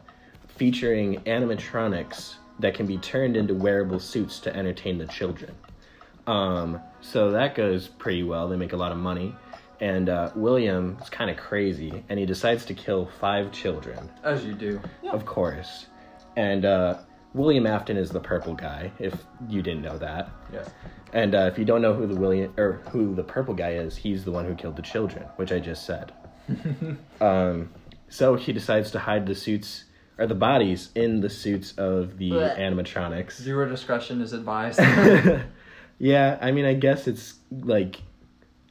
featuring 0.48 1.16
animatronics 1.22 2.34
that 2.58 2.74
can 2.74 2.84
be 2.86 2.98
turned 2.98 3.36
into 3.36 3.54
wearable 3.54 3.98
suits 3.98 4.38
to 4.40 4.54
entertain 4.54 4.98
the 4.98 5.06
children. 5.06 5.54
Um, 6.28 6.80
so 7.00 7.30
that 7.32 7.54
goes 7.54 7.88
pretty 7.88 8.22
well. 8.22 8.48
They 8.48 8.56
make 8.56 8.72
a 8.72 8.76
lot 8.76 8.92
of 8.92 8.98
money. 8.98 9.34
And 9.80 10.08
uh, 10.08 10.30
William 10.34 10.98
is 11.00 11.08
kind 11.08 11.30
of 11.30 11.36
crazy, 11.36 12.04
and 12.08 12.18
he 12.18 12.26
decides 12.26 12.64
to 12.66 12.74
kill 12.74 13.06
five 13.20 13.52
children 13.52 14.10
As 14.24 14.44
you 14.44 14.52
do. 14.52 14.80
of 15.10 15.24
course. 15.24 15.86
And 16.36 16.64
uh, 16.64 16.98
William 17.32 17.64
Afton 17.66 17.96
is 17.96 18.10
the 18.10 18.20
purple 18.20 18.54
guy, 18.54 18.90
if 18.98 19.14
you 19.48 19.62
didn't 19.62 19.82
know 19.82 19.96
that. 19.98 20.30
Yes. 20.52 20.68
And 21.12 21.34
uh, 21.34 21.48
if 21.52 21.58
you 21.58 21.64
don't 21.64 21.80
know 21.80 21.94
who 21.94 22.06
the 22.06 22.16
William 22.16 22.52
or 22.56 22.82
who 22.90 23.14
the 23.14 23.22
purple 23.22 23.54
guy 23.54 23.74
is, 23.74 23.96
he's 23.96 24.24
the 24.24 24.32
one 24.32 24.44
who 24.44 24.54
killed 24.54 24.76
the 24.76 24.82
children, 24.82 25.24
which 25.36 25.52
I 25.52 25.60
just 25.60 25.86
said. 25.86 26.12
um, 27.20 27.70
so 28.08 28.34
he 28.34 28.52
decides 28.52 28.90
to 28.92 28.98
hide 28.98 29.26
the 29.26 29.34
suits 29.34 29.84
or 30.18 30.26
the 30.26 30.34
bodies 30.34 30.90
in 30.96 31.20
the 31.20 31.30
suits 31.30 31.72
of 31.78 32.18
the 32.18 32.30
Blech. 32.32 32.58
animatronics. 32.58 33.40
Zero 33.40 33.68
discretion 33.68 34.20
is 34.20 34.32
advised. 34.32 34.80
yeah, 35.98 36.38
I 36.40 36.52
mean, 36.52 36.64
I 36.64 36.74
guess 36.74 37.06
it's 37.06 37.34
like, 37.50 38.00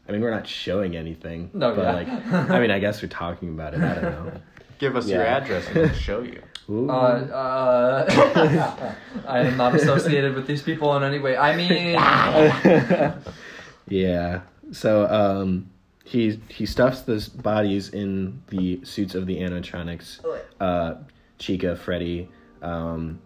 I 0.07 0.11
mean, 0.11 0.21
we're 0.21 0.31
not 0.31 0.47
showing 0.47 0.95
anything. 0.95 1.49
No, 1.53 1.75
but 1.75 1.81
yeah. 1.81 1.93
like, 1.93 2.49
I 2.49 2.59
mean, 2.59 2.71
I 2.71 2.79
guess 2.79 3.01
we're 3.01 3.09
talking 3.09 3.49
about 3.49 3.73
it. 3.73 3.81
I 3.81 3.95
don't 3.95 4.03
know. 4.03 4.31
Give 4.79 4.95
us 4.95 5.07
your 5.07 5.23
address 5.23 5.67
and 5.67 5.75
we'll 5.75 5.93
show 5.93 6.21
you. 6.21 6.41
Ooh. 6.69 6.89
Uh, 6.89 6.93
uh, 6.93 8.93
I 9.27 9.39
am 9.39 9.57
not 9.57 9.73
associated 9.73 10.35
with 10.35 10.47
these 10.47 10.61
people 10.61 10.95
in 10.97 11.03
any 11.03 11.17
way. 11.17 11.37
I 11.37 11.55
mean, 11.55 11.93
yeah. 13.87 14.41
So 14.71 15.07
um, 15.07 15.69
he 16.03 16.39
he 16.49 16.65
stuffs 16.65 17.01
the 17.01 17.27
bodies 17.41 17.89
in 17.89 18.41
the 18.49 18.81
suits 18.83 19.15
of 19.15 19.27
the 19.27 19.37
animatronics. 19.37 20.19
Uh, 20.59 20.95
Chica, 21.39 21.75
Freddy, 21.75 22.29
um, 22.61 23.19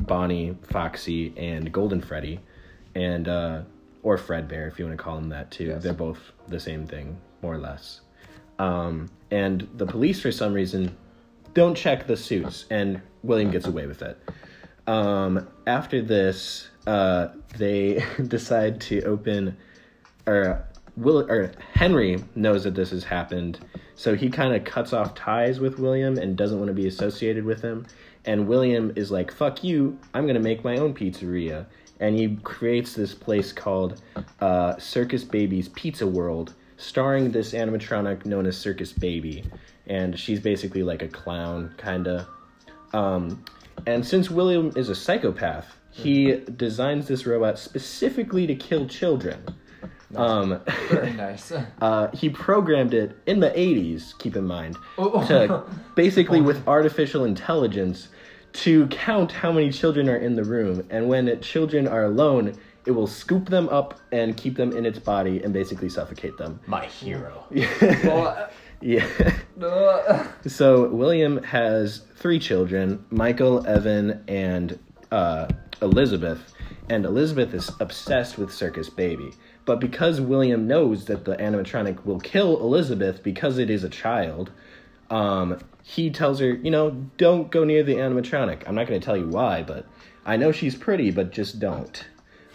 Bonnie, 0.00 0.56
Foxy, 0.64 1.32
and 1.36 1.72
Golden 1.72 2.00
Freddy, 2.00 2.40
and 2.94 3.28
uh, 3.28 3.62
or 4.02 4.18
Fredbear 4.18 4.68
if 4.68 4.78
you 4.78 4.86
want 4.86 4.96
to 4.96 5.02
call 5.02 5.18
him 5.18 5.28
that 5.30 5.50
too. 5.50 5.66
Yes. 5.66 5.82
They're 5.82 5.92
both 5.92 6.32
the 6.48 6.60
same 6.60 6.86
thing, 6.86 7.18
more 7.42 7.54
or 7.54 7.58
less. 7.58 8.00
Um, 8.58 9.08
and 9.30 9.68
the 9.74 9.86
police, 9.86 10.20
for 10.20 10.30
some 10.30 10.52
reason, 10.52 10.96
don't 11.54 11.74
check 11.74 12.06
the 12.06 12.16
suits, 12.16 12.66
and 12.70 13.00
William 13.22 13.50
gets 13.50 13.66
away 13.66 13.86
with 13.86 14.02
it. 14.02 14.18
Um, 14.86 15.48
after 15.66 16.02
this, 16.02 16.68
uh, 16.86 17.28
they 17.56 18.04
decide 18.28 18.80
to 18.82 19.02
open, 19.02 19.56
or 20.26 20.66
Will 20.96 21.30
or 21.30 21.52
Henry 21.72 22.22
knows 22.34 22.64
that 22.64 22.74
this 22.74 22.90
has 22.90 23.04
happened, 23.04 23.60
so 23.94 24.14
he 24.14 24.28
kind 24.28 24.54
of 24.54 24.64
cuts 24.64 24.92
off 24.92 25.14
ties 25.14 25.60
with 25.60 25.78
William 25.78 26.18
and 26.18 26.36
doesn't 26.36 26.58
want 26.58 26.68
to 26.68 26.74
be 26.74 26.86
associated 26.86 27.44
with 27.44 27.62
him. 27.62 27.86
And 28.24 28.46
William 28.46 28.92
is 28.94 29.10
like, 29.10 29.32
"Fuck 29.32 29.64
you! 29.64 29.98
I'm 30.14 30.26
gonna 30.26 30.40
make 30.40 30.62
my 30.64 30.76
own 30.76 30.94
pizzeria." 30.94 31.66
And 32.02 32.18
he 32.18 32.36
creates 32.42 32.94
this 32.94 33.14
place 33.14 33.52
called 33.52 34.02
uh, 34.40 34.76
Circus 34.76 35.22
Baby's 35.22 35.68
Pizza 35.68 36.04
World, 36.04 36.54
starring 36.76 37.30
this 37.30 37.52
animatronic 37.52 38.26
known 38.26 38.44
as 38.44 38.58
Circus 38.58 38.92
Baby, 38.92 39.44
and 39.86 40.18
she's 40.18 40.40
basically 40.40 40.82
like 40.82 41.02
a 41.02 41.06
clown, 41.08 41.72
kinda. 41.78 42.26
Um, 42.92 43.44
and 43.86 44.04
since 44.04 44.28
William 44.30 44.72
is 44.74 44.88
a 44.88 44.96
psychopath, 44.96 45.76
he 45.92 46.40
designs 46.56 47.06
this 47.06 47.24
robot 47.24 47.56
specifically 47.56 48.48
to 48.48 48.56
kill 48.56 48.88
children. 48.88 49.38
Um, 50.16 50.60
Very 50.90 51.12
nice. 51.28 51.52
uh, 51.80 52.08
he 52.12 52.28
programmed 52.28 52.94
it 52.94 53.16
in 53.26 53.38
the 53.38 53.50
80s, 53.50 54.18
keep 54.18 54.34
in 54.34 54.44
mind, 54.44 54.76
Oh. 54.98 55.24
to 55.28 55.62
basically 55.94 56.40
with 56.40 56.66
artificial 56.76 57.24
intelligence 57.26 58.08
to 58.52 58.86
count 58.88 59.32
how 59.32 59.52
many 59.52 59.70
children 59.70 60.08
are 60.08 60.16
in 60.16 60.36
the 60.36 60.44
room. 60.44 60.86
And 60.90 61.08
when 61.08 61.40
children 61.40 61.88
are 61.88 62.04
alone, 62.04 62.54
it 62.86 62.90
will 62.90 63.06
scoop 63.06 63.48
them 63.48 63.68
up 63.68 64.00
and 64.10 64.36
keep 64.36 64.56
them 64.56 64.76
in 64.76 64.84
its 64.84 64.98
body 64.98 65.42
and 65.42 65.52
basically 65.52 65.88
suffocate 65.88 66.36
them. 66.36 66.60
My 66.66 66.86
hero. 66.86 67.44
Yeah. 68.82 69.06
So 70.46 70.88
William 70.88 71.40
has 71.44 72.02
three 72.16 72.40
children: 72.40 73.04
Michael, 73.10 73.64
Evan, 73.64 74.24
and 74.26 74.78
uh, 75.12 75.46
Elizabeth. 75.80 76.52
And 76.88 77.04
Elizabeth 77.04 77.54
is 77.54 77.70
obsessed 77.78 78.38
with 78.38 78.52
Circus 78.52 78.90
Baby. 78.90 79.30
But 79.64 79.78
because 79.78 80.20
William 80.20 80.66
knows 80.66 81.04
that 81.04 81.24
the 81.24 81.36
animatronic 81.36 82.04
will 82.04 82.18
kill 82.18 82.58
Elizabeth 82.60 83.22
because 83.22 83.58
it 83.58 83.70
is 83.70 83.84
a 83.84 83.88
child, 83.88 84.50
um, 85.08 85.60
he 85.82 86.10
tells 86.10 86.40
her, 86.40 86.54
you 86.54 86.70
know, 86.70 86.90
don't 87.16 87.50
go 87.50 87.64
near 87.64 87.82
the 87.82 87.96
animatronic. 87.96 88.62
I'm 88.66 88.74
not 88.74 88.86
going 88.86 89.00
to 89.00 89.04
tell 89.04 89.16
you 89.16 89.28
why, 89.28 89.62
but 89.62 89.86
I 90.24 90.36
know 90.36 90.52
she's 90.52 90.74
pretty, 90.74 91.10
but 91.10 91.32
just 91.32 91.58
don't. 91.58 92.04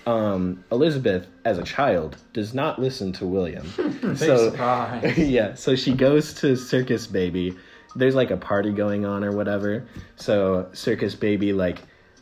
Um, 0.05 0.63
Elizabeth, 0.71 1.27
as 1.43 1.57
a 1.57 1.63
child, 1.63 2.17
does 2.31 2.53
not 2.53 2.79
listen 2.79 3.11
to 3.13 3.25
William. 3.25 3.67
surprise. 4.15 5.17
yeah, 5.17 5.55
so 5.55 5.75
she 5.75 5.93
goes 5.93 6.33
to 6.35 6.55
Circus 6.55 7.07
Baby. 7.07 7.57
There's 7.95 8.15
like 8.15 8.31
a 8.31 8.37
party 8.37 8.71
going 8.71 9.05
on 9.05 9.23
or 9.23 9.31
whatever. 9.33 9.87
So 10.15 10.69
Circus 10.71 11.15
Baby 11.15 11.51
like 11.51 11.79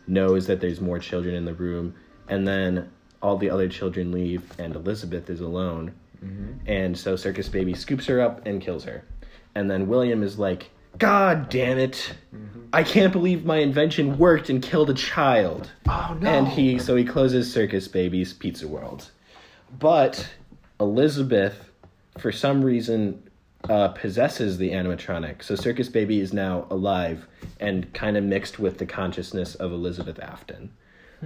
knows 0.07 0.47
that 0.47 0.61
there's 0.61 0.81
more 0.81 0.97
children 0.97 1.35
in 1.35 1.45
the 1.45 1.53
room, 1.53 1.93
and 2.27 2.47
then 2.47 2.89
all 3.21 3.37
the 3.37 3.49
other 3.49 3.67
children 3.67 4.11
leave, 4.11 4.43
and 4.57 4.75
Elizabeth 4.75 5.29
is 5.29 5.41
alone. 5.41 5.93
And 6.65 6.97
so 6.97 7.15
Circus 7.15 7.49
Baby 7.49 7.73
scoops 7.73 8.07
her 8.07 8.19
up 8.21 8.45
and 8.45 8.61
kills 8.61 8.83
her. 8.85 9.03
And 9.53 9.69
then 9.69 9.87
William 9.87 10.23
is 10.23 10.39
like, 10.39 10.71
God 10.97 11.49
damn 11.49 11.77
it. 11.77 12.13
I 12.73 12.83
can't 12.83 13.13
believe 13.13 13.45
my 13.45 13.57
invention 13.57 14.17
worked 14.17 14.49
and 14.49 14.61
killed 14.61 14.89
a 14.89 14.93
child. 14.93 15.71
Oh 15.87 16.17
no. 16.19 16.29
And 16.29 16.47
he 16.47 16.77
so 16.77 16.95
he 16.95 17.05
closes 17.05 17.51
Circus 17.51 17.87
Baby's 17.87 18.33
Pizza 18.33 18.67
World. 18.67 19.11
But 19.79 20.27
Elizabeth, 20.79 21.69
for 22.17 22.31
some 22.31 22.63
reason, 22.63 23.23
uh, 23.69 23.89
possesses 23.89 24.57
the 24.57 24.71
animatronic. 24.71 25.43
So 25.43 25.55
Circus 25.55 25.89
Baby 25.89 26.19
is 26.19 26.33
now 26.33 26.67
alive 26.69 27.27
and 27.59 27.91
kind 27.93 28.17
of 28.17 28.23
mixed 28.23 28.59
with 28.59 28.77
the 28.77 28.85
consciousness 28.85 29.55
of 29.55 29.71
Elizabeth 29.71 30.19
Afton. 30.19 30.71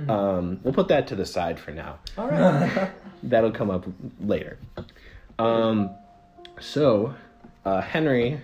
Um, 0.07 0.59
we'll 0.63 0.73
put 0.73 0.87
that 0.89 1.07
to 1.07 1.15
the 1.15 1.25
side 1.25 1.59
for 1.59 1.71
now. 1.71 1.99
All 2.17 2.29
right. 2.29 2.91
That'll 3.23 3.51
come 3.51 3.69
up 3.69 3.85
later. 4.21 4.57
Um, 5.37 5.89
so, 6.59 7.13
uh, 7.65 7.81
Henry, 7.81 8.39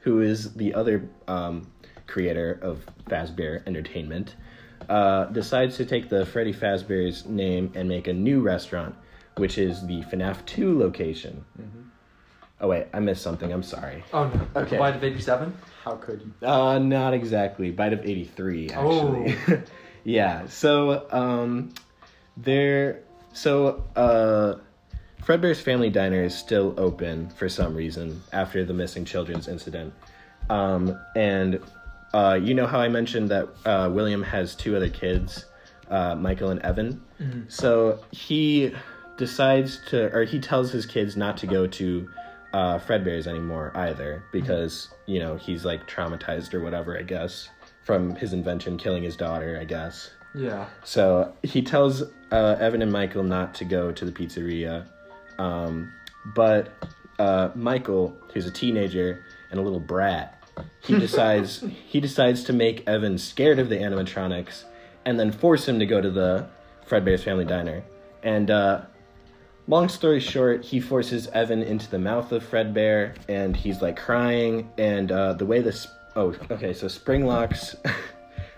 who 0.00 0.20
is 0.20 0.54
the 0.54 0.74
other 0.74 1.08
um, 1.28 1.70
creator 2.06 2.58
of 2.62 2.84
Fazbear 3.08 3.66
Entertainment, 3.66 4.36
uh, 4.88 5.26
decides 5.26 5.76
to 5.76 5.84
take 5.84 6.08
the 6.08 6.26
Freddy 6.26 6.52
Fazbear's 6.52 7.26
name 7.26 7.72
and 7.74 7.88
make 7.88 8.08
a 8.08 8.12
new 8.12 8.40
restaurant, 8.40 8.94
which 9.36 9.58
is 9.58 9.86
the 9.86 10.00
FNAF 10.02 10.44
2 10.46 10.78
location. 10.78 11.44
Oh, 12.62 12.68
wait, 12.68 12.88
I 12.92 13.00
missed 13.00 13.22
something. 13.22 13.50
I'm 13.52 13.62
sorry. 13.62 14.04
oh 14.12 14.24
no. 14.28 14.62
Okay. 14.62 14.76
Bite 14.76 14.96
of 14.96 15.04
87? 15.04 15.56
How 15.82 15.96
could 15.96 16.20
you? 16.20 16.46
Uh, 16.46 16.78
not 16.78 17.14
exactly. 17.14 17.70
Bite 17.70 17.94
of 17.94 18.04
83, 18.04 18.70
actually. 18.70 19.36
Oh. 19.48 19.62
yeah, 20.04 20.46
so, 20.46 21.06
um, 21.10 21.72
there, 22.36 23.02
so, 23.32 23.84
uh, 23.96 24.56
Fredbear's 25.22 25.60
Family 25.60 25.90
Diner 25.90 26.22
is 26.22 26.34
still 26.34 26.74
open 26.78 27.30
for 27.30 27.48
some 27.48 27.74
reason 27.74 28.22
after 28.32 28.64
the 28.64 28.74
missing 28.74 29.04
children's 29.04 29.48
incident. 29.48 29.92
Um, 30.48 30.98
and, 31.14 31.60
uh, 32.12 32.38
you 32.42 32.54
know 32.54 32.66
how 32.66 32.80
I 32.80 32.88
mentioned 32.88 33.28
that, 33.28 33.48
uh, 33.64 33.88
William 33.92 34.22
has 34.22 34.54
two 34.54 34.74
other 34.76 34.88
kids, 34.88 35.44
uh, 35.88 36.14
Michael 36.16 36.50
and 36.50 36.60
Evan? 36.60 37.00
So 37.48 38.02
he 38.10 38.74
decides 39.16 39.78
to, 39.90 40.12
or 40.16 40.24
he 40.24 40.40
tells 40.40 40.72
his 40.72 40.86
kids 40.86 41.16
not 41.16 41.36
to 41.38 41.46
go 41.46 41.66
to, 41.66 42.08
uh, 42.52 42.78
Fredbear's 42.78 43.28
anymore 43.28 43.70
either 43.76 44.24
because, 44.32 44.88
you 45.06 45.20
know, 45.20 45.36
he's 45.36 45.64
like 45.64 45.86
traumatized 45.86 46.54
or 46.54 46.60
whatever, 46.62 46.98
I 46.98 47.02
guess, 47.02 47.48
from 47.84 48.16
his 48.16 48.32
invention 48.32 48.76
killing 48.76 49.02
his 49.02 49.16
daughter, 49.16 49.58
I 49.60 49.64
guess. 49.64 50.10
Yeah. 50.34 50.66
So 50.82 51.34
he 51.42 51.62
tells 51.62 52.02
uh, 52.32 52.56
Evan 52.58 52.82
and 52.82 52.90
Michael 52.90 53.22
not 53.22 53.54
to 53.56 53.64
go 53.64 53.92
to 53.92 54.04
the 54.04 54.12
pizzeria. 54.12 54.86
Um, 55.40 55.92
but 56.34 56.74
uh, 57.18 57.50
Michael, 57.54 58.16
who's 58.32 58.46
a 58.46 58.50
teenager 58.50 59.24
and 59.50 59.58
a 59.58 59.62
little 59.62 59.80
brat, 59.80 60.42
he 60.80 60.98
decides 60.98 61.64
he 61.86 62.00
decides 62.00 62.44
to 62.44 62.52
make 62.52 62.86
Evan 62.86 63.16
scared 63.16 63.58
of 63.58 63.68
the 63.68 63.76
animatronics, 63.76 64.64
and 65.04 65.18
then 65.18 65.32
force 65.32 65.66
him 65.66 65.78
to 65.78 65.86
go 65.86 66.00
to 66.00 66.10
the 66.10 66.46
Fredbear's 66.86 67.24
Family 67.24 67.46
Diner. 67.46 67.82
And 68.22 68.50
uh, 68.50 68.82
long 69.66 69.88
story 69.88 70.20
short, 70.20 70.62
he 70.64 70.78
forces 70.78 71.28
Evan 71.28 71.62
into 71.62 71.90
the 71.90 71.98
mouth 71.98 72.32
of 72.32 72.44
Fredbear, 72.44 73.16
and 73.28 73.56
he's 73.56 73.80
like 73.80 73.96
crying. 73.96 74.70
And 74.76 75.10
uh, 75.10 75.32
the 75.32 75.46
way 75.46 75.62
this 75.62 75.88
oh 76.16 76.34
okay, 76.50 76.74
so 76.74 76.88
spring 76.88 77.24
locks. 77.24 77.76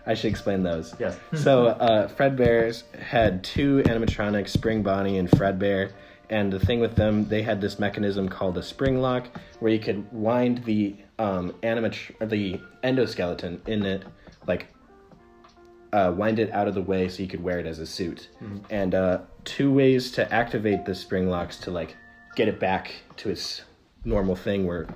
I 0.05 0.15
should 0.15 0.31
explain 0.31 0.65
those. 0.65 0.97
Yes. 0.99 1.17
So 1.33 1.67
uh, 1.67 2.09
Fredbear's 2.09 2.83
had 3.01 3.45
two 3.45 3.85
animatronics, 3.87 4.49
Spring 4.49 4.83
Bonnie 4.83 5.17
and 5.17 5.31
Fredbear, 5.31 5.93
and 6.33 6.51
the 6.51 6.59
thing 6.59 6.81
with 6.81 6.97
them, 6.97 7.29
they 7.29 7.43
had 7.43 7.61
this 7.61 7.79
mechanism 7.79 8.27
called 8.27 8.57
a 8.57 8.63
spring 8.63 9.03
lock, 9.03 9.29
where 9.61 9.71
you 9.71 9.79
could 9.79 10.11
wind 10.13 10.65
the 10.65 10.97
um, 11.19 11.53
animat- 11.63 12.15
or 12.21 12.27
the 12.27 12.59
endoskeleton 12.83 13.69
in 13.69 13.85
it, 13.85 14.03
like 14.47 14.69
uh, 15.93 16.11
wind 16.17 16.39
it 16.39 16.51
out 16.53 16.69
of 16.69 16.75
the 16.75 16.81
way 16.81 17.07
so 17.07 17.23
you 17.23 17.29
could 17.29 17.43
wear 17.43 17.59
it 17.59 17.67
as 17.67 17.81
a 17.81 17.87
suit. 17.87 18.31
And 18.71 18.95
uh, 18.95 19.19
two 19.45 19.71
ways 19.71 20.11
to 20.13 20.33
activate 20.33 20.87
the 20.87 20.95
spring 20.95 21.29
locks 21.29 21.59
to 21.59 21.71
like 21.71 21.97
get 22.35 22.49
it 22.49 22.59
back 22.59 22.95
to 23.19 23.29
its 23.29 23.63
normal 24.07 24.35
thing 24.35 24.65
were 24.65 24.87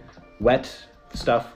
wet 0.41 0.75
stuff 1.13 1.55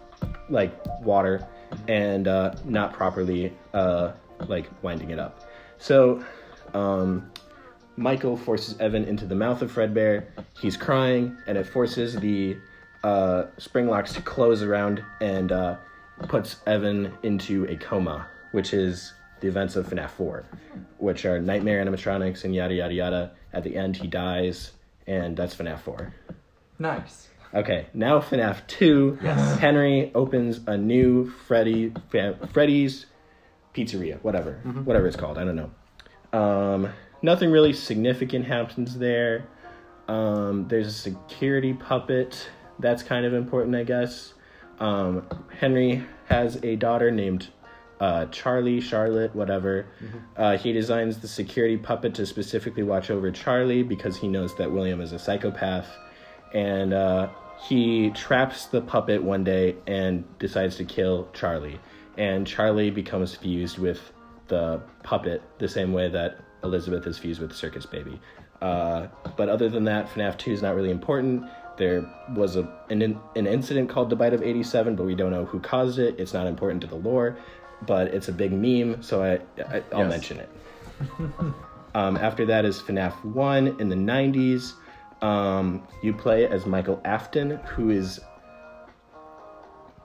like 0.51 0.73
water 1.01 1.49
and 1.89 2.29
uh, 2.29 2.55
not 2.67 2.93
properly 2.93 3.57
uh, 3.73 4.13
like 4.47 4.69
winding 4.83 5.09
it 5.09 5.19
up. 5.19 5.49
So 5.79 6.23
um, 6.75 7.33
Michael 7.97 8.37
forces 8.37 8.79
Evan 8.81 9.05
into 9.05 9.27
the 9.27 9.35
mouth 9.35 9.63
of 9.63 9.73
Fredbear. 9.73 10.25
He's 10.61 10.77
crying, 10.77 11.37
and 11.47 11.59
it 11.59 11.67
forces 11.67 12.17
the 12.17 12.57
uh, 13.05 13.45
spring 13.59 13.89
locks 13.89 14.13
to 14.15 14.23
close 14.23 14.63
around 14.63 15.03
and 15.21 15.53
uh, 15.53 15.77
puts 16.29 16.57
Evan 16.67 17.13
into 17.23 17.67
a 17.67 17.77
coma, 17.77 18.27
which 18.53 18.73
is 18.73 19.13
the 19.41 19.49
events 19.49 19.77
of 19.77 19.87
FNAF 19.87 20.11
4, 20.11 20.45
which 20.99 21.25
are 21.25 21.41
nightmare 21.41 21.85
animatronics 21.85 22.45
and 22.45 22.55
yada 22.55 22.75
yada 22.75 22.95
yada. 22.95 23.33
At 23.53 23.65
the 23.65 23.77
end, 23.77 23.97
he 23.97 24.07
dies, 24.07 24.73
and 25.07 25.37
that's 25.37 25.55
FNAF 25.57 25.81
4. 25.81 26.15
Nice. 26.79 27.29
Okay, 27.53 27.87
now 27.95 28.21
FNAF 28.21 28.67
2. 28.69 29.19
Yes. 29.23 29.59
Henry 29.59 30.13
opens 30.15 30.61
a 30.67 30.77
new 30.77 31.31
Freddy 31.47 31.93
Freddy's 32.53 33.07
Pizzeria, 33.75 34.23
whatever, 34.23 34.61
whatever 34.85 35.07
it's 35.07 35.17
called. 35.17 35.37
I 35.39 35.45
don't 35.45 35.57
know. 35.57 36.39
Um, 36.39 36.93
nothing 37.23 37.51
really 37.51 37.73
significant 37.73 38.47
happens 38.47 38.99
there. 38.99 39.47
Um, 40.09 40.67
there's 40.69 40.89
a 40.89 40.93
security 40.93 41.73
puppet 41.73 42.49
that's 42.79 43.03
kind 43.03 43.25
of 43.25 43.35
important, 43.35 43.77
I 43.77 43.85
guess. 43.85 44.35
Um, 44.79 45.27
Henry 45.59 46.05
has 46.27 46.57
a 46.65 46.77
daughter 46.77 47.11
named 47.11 47.49
uh, 48.01 48.25
Charlie, 48.27 48.81
Charlotte, 48.81 49.35
whatever. 49.37 49.87
Uh, 50.37 50.57
he 50.57 50.73
designs 50.73 51.19
the 51.19 51.29
security 51.29 51.77
puppet 51.77 52.15
to 52.15 52.25
specifically 52.25 52.83
watch 52.83 53.11
over 53.11 53.31
Charlie 53.31 53.83
because 53.83 54.17
he 54.17 54.27
knows 54.27 54.57
that 54.57 54.73
William 54.73 55.01
is 55.03 55.13
a 55.13 55.19
psychopath. 55.19 55.87
And 56.55 56.95
uh, 56.95 57.29
he 57.63 58.11
traps 58.11 58.67
the 58.67 58.81
puppet 58.81 59.23
one 59.23 59.45
day 59.45 59.77
and 59.87 60.25
decides 60.39 60.77
to 60.77 60.85
kill 60.85 61.29
Charlie. 61.35 61.79
And 62.17 62.47
Charlie 62.47 62.91
becomes 62.91 63.35
fused 63.35 63.79
with 63.79 64.01
the 64.49 64.81
puppet 65.03 65.43
the 65.59 65.69
same 65.69 65.93
way 65.93 66.09
that 66.09 66.39
Elizabeth 66.63 67.07
is 67.07 67.19
fused 67.19 67.41
with 67.41 67.51
the 67.51 67.57
Circus 67.57 67.87
Baby. 67.87 68.21
Uh, 68.61 69.07
but 69.37 69.49
other 69.49 69.69
than 69.69 69.85
that, 69.85 70.09
FNAF 70.11 70.37
2 70.39 70.53
is 70.53 70.63
not 70.63 70.75
really 70.75 70.91
important. 70.91 71.45
There 71.79 72.05
was 72.35 72.57
a, 72.57 72.69
an, 72.91 73.03
an 73.37 73.47
incident 73.47 73.89
called 73.89 74.11
the 74.11 74.17
Bite 74.17 74.35
of 74.35 74.43
87, 74.43 74.97
but 74.97 75.05
we 75.07 75.15
don't 75.15 75.31
know 75.31 75.47
who 75.47 75.61
caused 75.61 75.99
it. 75.99 76.19
It's 76.19 76.35
not 76.35 76.47
important 76.47 76.83
to 76.83 76.87
the 76.87 76.97
lore, 76.97 77.39
but 77.87 78.09
it's 78.09 78.29
a 78.29 78.33
big 78.33 78.53
meme, 78.53 79.03
so 79.03 79.23
I, 79.23 79.35
I, 79.63 79.83
I'll 79.93 80.01
Yes. 80.01 80.11
mention 80.11 80.41
it. 80.41 80.49
um, 81.95 82.17
after 82.19 82.45
that 82.47 82.65
is 82.67 82.81
FNAF 82.81 83.25
1 83.25 83.81
in 83.81 83.89
the 83.89 83.97
90s. 83.97 84.73
Um, 85.23 85.87
you 86.03 86.13
play 86.15 86.47
as 86.47 86.65
Michael 86.67 87.01
Afton, 87.05 87.53
who 87.75 87.91
is 87.91 88.21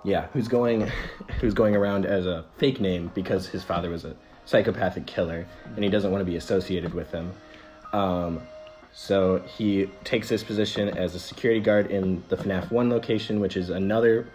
yeah, 0.04 0.28
who's 0.34 0.48
going 0.48 0.82
who's 1.40 1.54
going 1.54 1.76
around 1.76 2.06
as 2.06 2.26
a 2.26 2.46
fake 2.58 2.80
name 2.80 3.12
because 3.16 3.48
his 3.48 3.64
father 3.64 3.90
was 3.90 4.06
a 4.06 4.16
psychopathic 4.46 5.06
killer 5.06 5.46
and 5.76 5.84
he 5.84 5.90
doesn't 5.90 6.12
want 6.12 6.22
to 6.22 6.26
be 6.26 6.38
associated 6.38 6.94
with 6.94 7.12
him. 7.12 7.32
Um, 7.94 8.42
So 8.98 9.40
he 9.58 9.90
takes 10.06 10.30
this 10.30 10.42
position 10.42 10.88
as 10.98 11.16
a 11.16 11.20
security 11.20 11.60
guard 11.60 11.92
in 11.92 12.24
the 12.30 12.38
FNAF 12.38 12.72
1 12.72 12.90
location, 12.90 13.42
which 13.42 13.58
is 13.58 13.70
another 13.70 14.26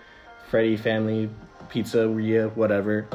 Freddy 0.51 0.77
family 0.77 1.31
pizzeria, 1.71 2.55
whatever. 2.57 3.07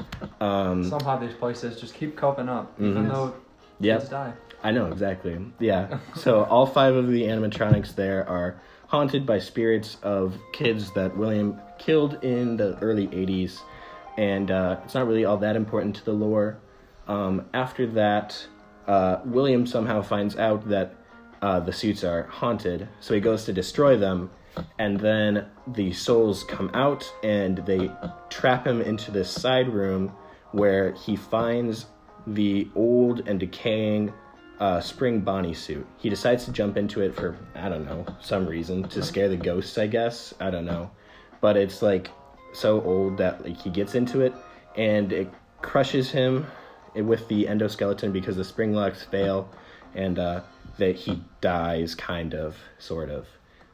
Um, 0.41 0.83
Somehow 0.89 1.17
these 1.19 1.33
places 1.35 1.79
just 1.79 1.93
keep 1.93 2.15
coping 2.15 2.49
up, 2.49 2.73
even 2.79 3.05
Mhm. 3.05 3.09
though 3.11 3.33
Yep. 3.79 3.99
kids 3.99 4.09
die. 4.09 4.33
I 4.63 4.71
know 4.71 4.87
exactly. 4.87 5.37
Yeah. 5.59 5.99
so 6.15 6.45
all 6.45 6.65
five 6.65 6.95
of 6.95 7.09
the 7.09 7.23
animatronics 7.23 7.93
there 7.93 8.27
are 8.27 8.55
haunted 8.87 9.25
by 9.27 9.37
spirits 9.37 9.97
of 10.01 10.35
kids 10.53 10.91
that 10.93 11.15
William 11.15 11.59
killed 11.77 12.17
in 12.23 12.57
the 12.57 12.75
early 12.81 13.07
'80s, 13.09 13.61
and 14.17 14.49
uh, 14.49 14.77
it's 14.83 14.95
not 14.95 15.05
really 15.07 15.25
all 15.25 15.37
that 15.37 15.55
important 15.55 15.95
to 15.97 16.05
the 16.05 16.13
lore. 16.13 16.57
Um, 17.07 17.45
after 17.53 17.87
that, 17.87 18.47
uh, 18.87 19.17
William 19.25 19.65
somehow 19.65 20.01
finds 20.01 20.35
out 20.37 20.67
that 20.69 20.95
uh, 21.41 21.59
the 21.59 21.73
suits 21.73 22.03
are 22.03 22.23
haunted, 22.23 22.87
so 22.99 23.13
he 23.13 23.19
goes 23.19 23.45
to 23.45 23.53
destroy 23.53 23.97
them, 23.97 24.31
and 24.79 24.99
then 24.99 25.47
the 25.67 25.91
souls 25.93 26.43
come 26.43 26.71
out 26.73 27.11
and 27.23 27.57
they 27.59 27.91
trap 28.29 28.65
him 28.65 28.81
into 28.81 29.11
this 29.11 29.29
side 29.29 29.67
room 29.67 30.11
where 30.51 30.93
he 30.93 31.15
finds 31.15 31.87
the 32.27 32.67
old 32.75 33.27
and 33.27 33.39
decaying 33.39 34.13
uh, 34.59 34.79
spring 34.79 35.19
Bonnie 35.19 35.53
suit. 35.53 35.85
He 35.97 36.09
decides 36.09 36.45
to 36.45 36.51
jump 36.51 36.77
into 36.77 37.01
it 37.01 37.13
for 37.13 37.37
I 37.55 37.67
don't 37.69 37.85
know 37.85 38.05
some 38.21 38.45
reason 38.47 38.83
to 38.89 39.03
scare 39.03 39.27
the 39.27 39.37
ghosts. 39.37 39.77
I 39.77 39.87
guess 39.87 40.33
I 40.39 40.49
don't 40.49 40.65
know, 40.65 40.89
but 41.41 41.57
it's 41.57 41.81
like 41.81 42.09
so 42.53 42.81
old 42.81 43.17
that 43.17 43.43
like 43.43 43.57
he 43.59 43.69
gets 43.69 43.95
into 43.95 44.21
it 44.21 44.33
and 44.77 45.11
it 45.11 45.29
crushes 45.61 46.09
him 46.09 46.47
with 46.95 47.27
the 47.27 47.45
endoskeleton 47.45 48.13
because 48.13 48.35
the 48.35 48.43
spring 48.43 48.73
locks 48.73 49.03
fail, 49.03 49.49
and 49.93 50.19
uh, 50.19 50.41
that 50.77 50.95
he 50.95 51.21
dies 51.41 51.95
kind 51.95 52.33
of 52.33 52.57
sort 52.79 53.09
of. 53.09 53.27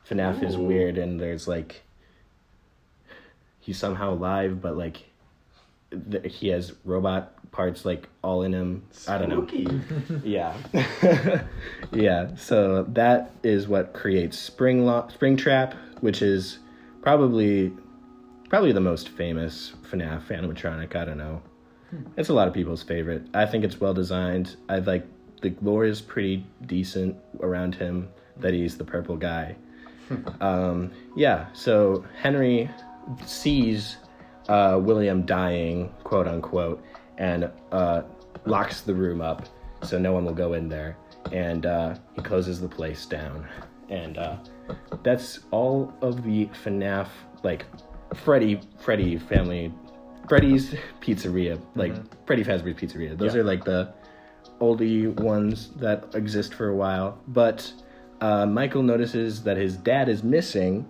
FNAF 0.10 0.44
is 0.44 0.58
weird 0.58 0.98
and 0.98 1.20
there's 1.20 1.48
like 1.48 1.84
he's 3.60 3.78
somehow 3.78 4.12
alive, 4.14 4.62
but 4.62 4.76
like 4.76 5.06
th- 6.12 6.34
he 6.36 6.50
has 6.50 6.74
robot 6.84 7.34
parts 7.52 7.86
like 7.86 8.10
all 8.24 8.44
in 8.44 8.54
him. 8.54 8.84
I 9.08 9.18
don't 9.18 9.30
know. 9.30 9.48
Yeah. 10.24 10.58
yeah. 11.94 12.36
So 12.36 12.84
that 12.90 13.32
is 13.44 13.68
what 13.68 13.94
creates 13.94 14.38
Spring 14.38 14.86
Lo- 14.86 15.08
Springtrap, 15.18 15.76
which 16.02 16.22
is 16.22 16.60
probably 17.02 17.72
probably 18.50 18.74
the 18.74 18.82
most 18.82 19.10
famous 19.10 19.74
FNAF 19.90 20.28
animatronic. 20.28 20.96
I 20.96 21.06
don't 21.06 21.18
know. 21.18 21.42
It's 22.18 22.30
a 22.30 22.34
lot 22.34 22.48
of 22.48 22.54
people's 22.54 22.84
favorite. 22.84 23.24
I 23.34 23.46
think 23.46 23.64
it's 23.64 23.80
well 23.80 23.94
designed. 23.94 24.56
I 24.70 24.80
like 24.80 25.06
the 25.42 25.54
lore 25.62 25.86
is 25.86 26.02
pretty 26.02 26.46
decent 26.66 27.16
around 27.42 27.76
him. 27.76 28.10
That 28.38 28.54
he's 28.54 28.78
the 28.78 28.86
purple 28.86 29.18
guy. 29.18 29.56
um, 30.42 30.92
yeah. 31.16 31.48
So 31.54 32.06
Henry 32.20 32.70
sees 33.26 33.98
uh, 34.48 34.80
William 34.82 35.26
dying, 35.26 35.90
quote 36.04 36.28
unquote, 36.28 36.84
and 37.18 37.50
uh, 37.72 38.04
locks 38.46 38.82
the 38.82 38.94
room 38.94 39.22
up 39.22 39.48
so 39.84 39.98
no 39.98 40.14
one 40.14 40.26
will 40.26 40.34
go 40.34 40.54
in 40.54 40.70
there. 40.70 40.98
And 41.32 41.66
uh, 41.66 41.96
he 42.16 42.22
closes 42.22 42.60
the 42.60 42.68
place 42.68 43.06
down. 43.06 43.48
And 43.90 44.18
uh, 44.18 44.38
that's 45.04 45.40
all 45.52 45.94
of 46.02 46.24
the 46.24 46.48
FNAF, 46.48 47.08
like 47.44 47.66
Freddy, 48.16 48.62
Freddy 48.80 49.18
family, 49.18 49.74
Freddy's 50.32 50.74
Pizzeria, 51.02 51.60
like 51.76 51.94
Freddy 52.26 52.42
Fazbear's 52.42 52.80
Pizzeria. 52.80 53.18
Those 53.18 53.36
Yeah. 53.36 53.42
are 53.42 53.44
like 53.44 53.66
the 53.66 53.92
oldie 54.62 55.14
ones 55.20 55.72
that 55.76 56.06
exist 56.16 56.54
for 56.54 56.70
a 56.70 56.74
while. 56.74 57.18
But 57.28 57.74
uh, 58.22 58.46
Michael 58.46 58.82
notices 58.82 59.44
that 59.44 59.58
his 59.58 59.76
dad 59.76 60.08
is 60.08 60.24
missing, 60.24 60.88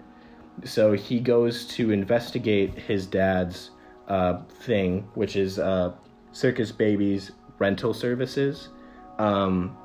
so 0.63 0.91
he 0.93 1.19
goes 1.19 1.65
to 1.69 1.89
investigate 1.89 2.75
his 2.77 3.07
dad's 3.07 3.71
uh, 4.07 4.43
thing, 4.61 5.07
which 5.15 5.35
is 5.35 5.57
uh, 5.57 5.93
Circus 6.33 6.71
Baby's 6.71 7.31
rental 7.57 7.95
services. 7.95 8.69
Um, 9.17 9.75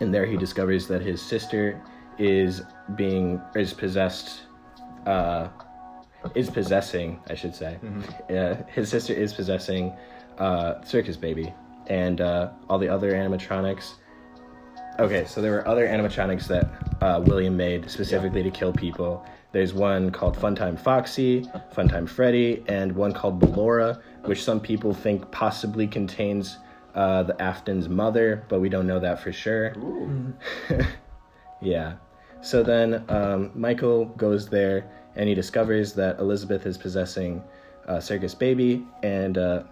and 0.00 0.14
there 0.14 0.24
he 0.24 0.38
discovers 0.38 0.88
that 0.88 1.02
his 1.02 1.20
sister 1.20 1.82
is 2.16 2.62
being 2.94 3.42
is 3.54 3.74
possessed 3.74 4.44
uh, 5.04 5.48
is 6.34 6.50
possessing 6.50 7.20
i 7.28 7.34
should 7.34 7.54
say. 7.54 7.78
Uh, 8.30 8.54
his 8.68 8.88
sister 8.88 9.12
is 9.12 9.32
possessing 9.32 9.92
uh, 10.38 10.82
circus 10.82 11.16
baby 11.16 11.52
and 11.88 12.20
uh, 12.20 12.50
all 12.68 12.78
the 12.78 12.88
other 12.88 13.12
animatronics. 13.12 13.94
Okay 14.98 15.24
so 15.26 15.40
there 15.40 15.52
were 15.52 15.66
other 15.68 15.86
animatronics 15.86 16.46
that 16.48 16.66
uh, 17.02 17.20
william 17.26 17.56
made 17.56 17.90
specifically 17.90 18.42
to 18.42 18.50
kill 18.50 18.72
people. 18.72 19.24
There's 19.52 19.72
one 19.72 20.10
called 20.10 20.36
funtime 20.36 20.78
foxy 20.78 21.42
funtime 21.74 22.08
freddy 22.08 22.62
and 22.68 22.92
one 22.92 23.12
called 23.12 23.40
Ballora, 23.40 24.00
which 24.24 24.42
some 24.42 24.60
people 24.60 24.92
think 24.92 25.30
possibly 25.30 25.86
contains 25.86 26.58
uh, 26.94 27.22
the 27.22 27.40
afton's 27.42 27.88
mother 27.88 28.44
but 28.48 28.60
we 28.60 28.68
don't 28.68 28.86
know 28.86 28.98
that 29.00 29.20
for 29.20 29.32
sure. 29.32 29.74
Yeah. 31.60 31.94
So 32.42 32.62
then 32.62 33.04
um, 33.08 33.50
Michael 33.54 34.06
goes 34.06 34.48
there 34.48 34.90
and 35.16 35.28
he 35.28 35.34
discovers 35.34 35.92
that 35.94 36.18
Elizabeth 36.18 36.66
is 36.66 36.76
possessing 36.78 37.42
uh, 37.88 38.00
Circus 38.00 38.34
Baby, 38.34 38.86
and 39.02 39.38
uh, 39.38 39.62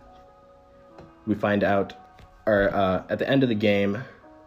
we 1.26 1.34
find 1.34 1.64
out, 1.64 1.94
or 2.46 2.74
uh, 2.74 3.02
at 3.08 3.18
the 3.18 3.28
end 3.28 3.42
of 3.42 3.48
the 3.48 3.54
game, 3.54 4.02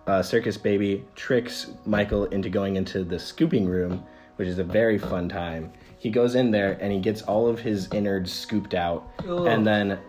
uh, 0.07 0.21
Circus 0.21 0.57
Baby 0.57 1.03
tricks 1.15 1.71
Michael 1.85 2.25
into 2.25 2.49
going 2.49 2.77
into 2.77 3.03
the 3.03 3.19
scooping 3.19 3.65
room, 3.65 4.03
which 4.37 4.47
is 4.47 4.59
a 4.59 4.63
very 4.63 4.97
fun 4.97 5.27
time. 5.27 5.71
He 5.99 6.09
goes 6.09 6.35
in 6.35 6.51
there 6.51 6.77
and 6.79 6.93
he 6.93 6.99
gets 6.99 7.23
all 7.23 7.47
of 7.47 7.59
his 7.59 7.89
innards 7.91 8.31
scooped 8.31 8.73
out, 8.73 9.09
and 9.25 9.65
then 9.65 9.99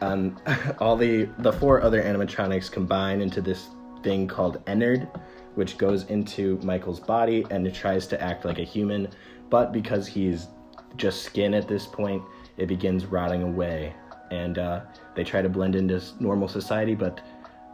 um, 0.00 0.40
all 0.78 0.96
the 0.96 1.28
the 1.38 1.52
four 1.52 1.82
other 1.82 2.02
animatronics 2.02 2.70
combine 2.70 3.20
into 3.20 3.40
this 3.40 3.68
thing 4.02 4.28
called 4.28 4.62
Ennard, 4.66 5.08
which 5.56 5.76
goes 5.76 6.04
into 6.04 6.58
Michael's 6.62 7.00
body 7.00 7.44
and 7.50 7.66
it 7.66 7.74
tries 7.74 8.06
to 8.08 8.22
act 8.22 8.44
like 8.44 8.58
a 8.58 8.64
human, 8.64 9.08
but 9.50 9.72
because 9.72 10.06
he's 10.06 10.48
just 10.96 11.22
skin 11.22 11.54
at 11.54 11.68
this 11.68 11.86
point, 11.86 12.22
it 12.56 12.66
begins 12.66 13.06
rotting 13.06 13.42
away, 13.42 13.94
and 14.30 14.58
uh, 14.58 14.80
they 15.14 15.24
try 15.24 15.42
to 15.42 15.48
blend 15.48 15.74
into 15.74 16.00
normal 16.20 16.48
society, 16.48 16.94
but 16.94 17.20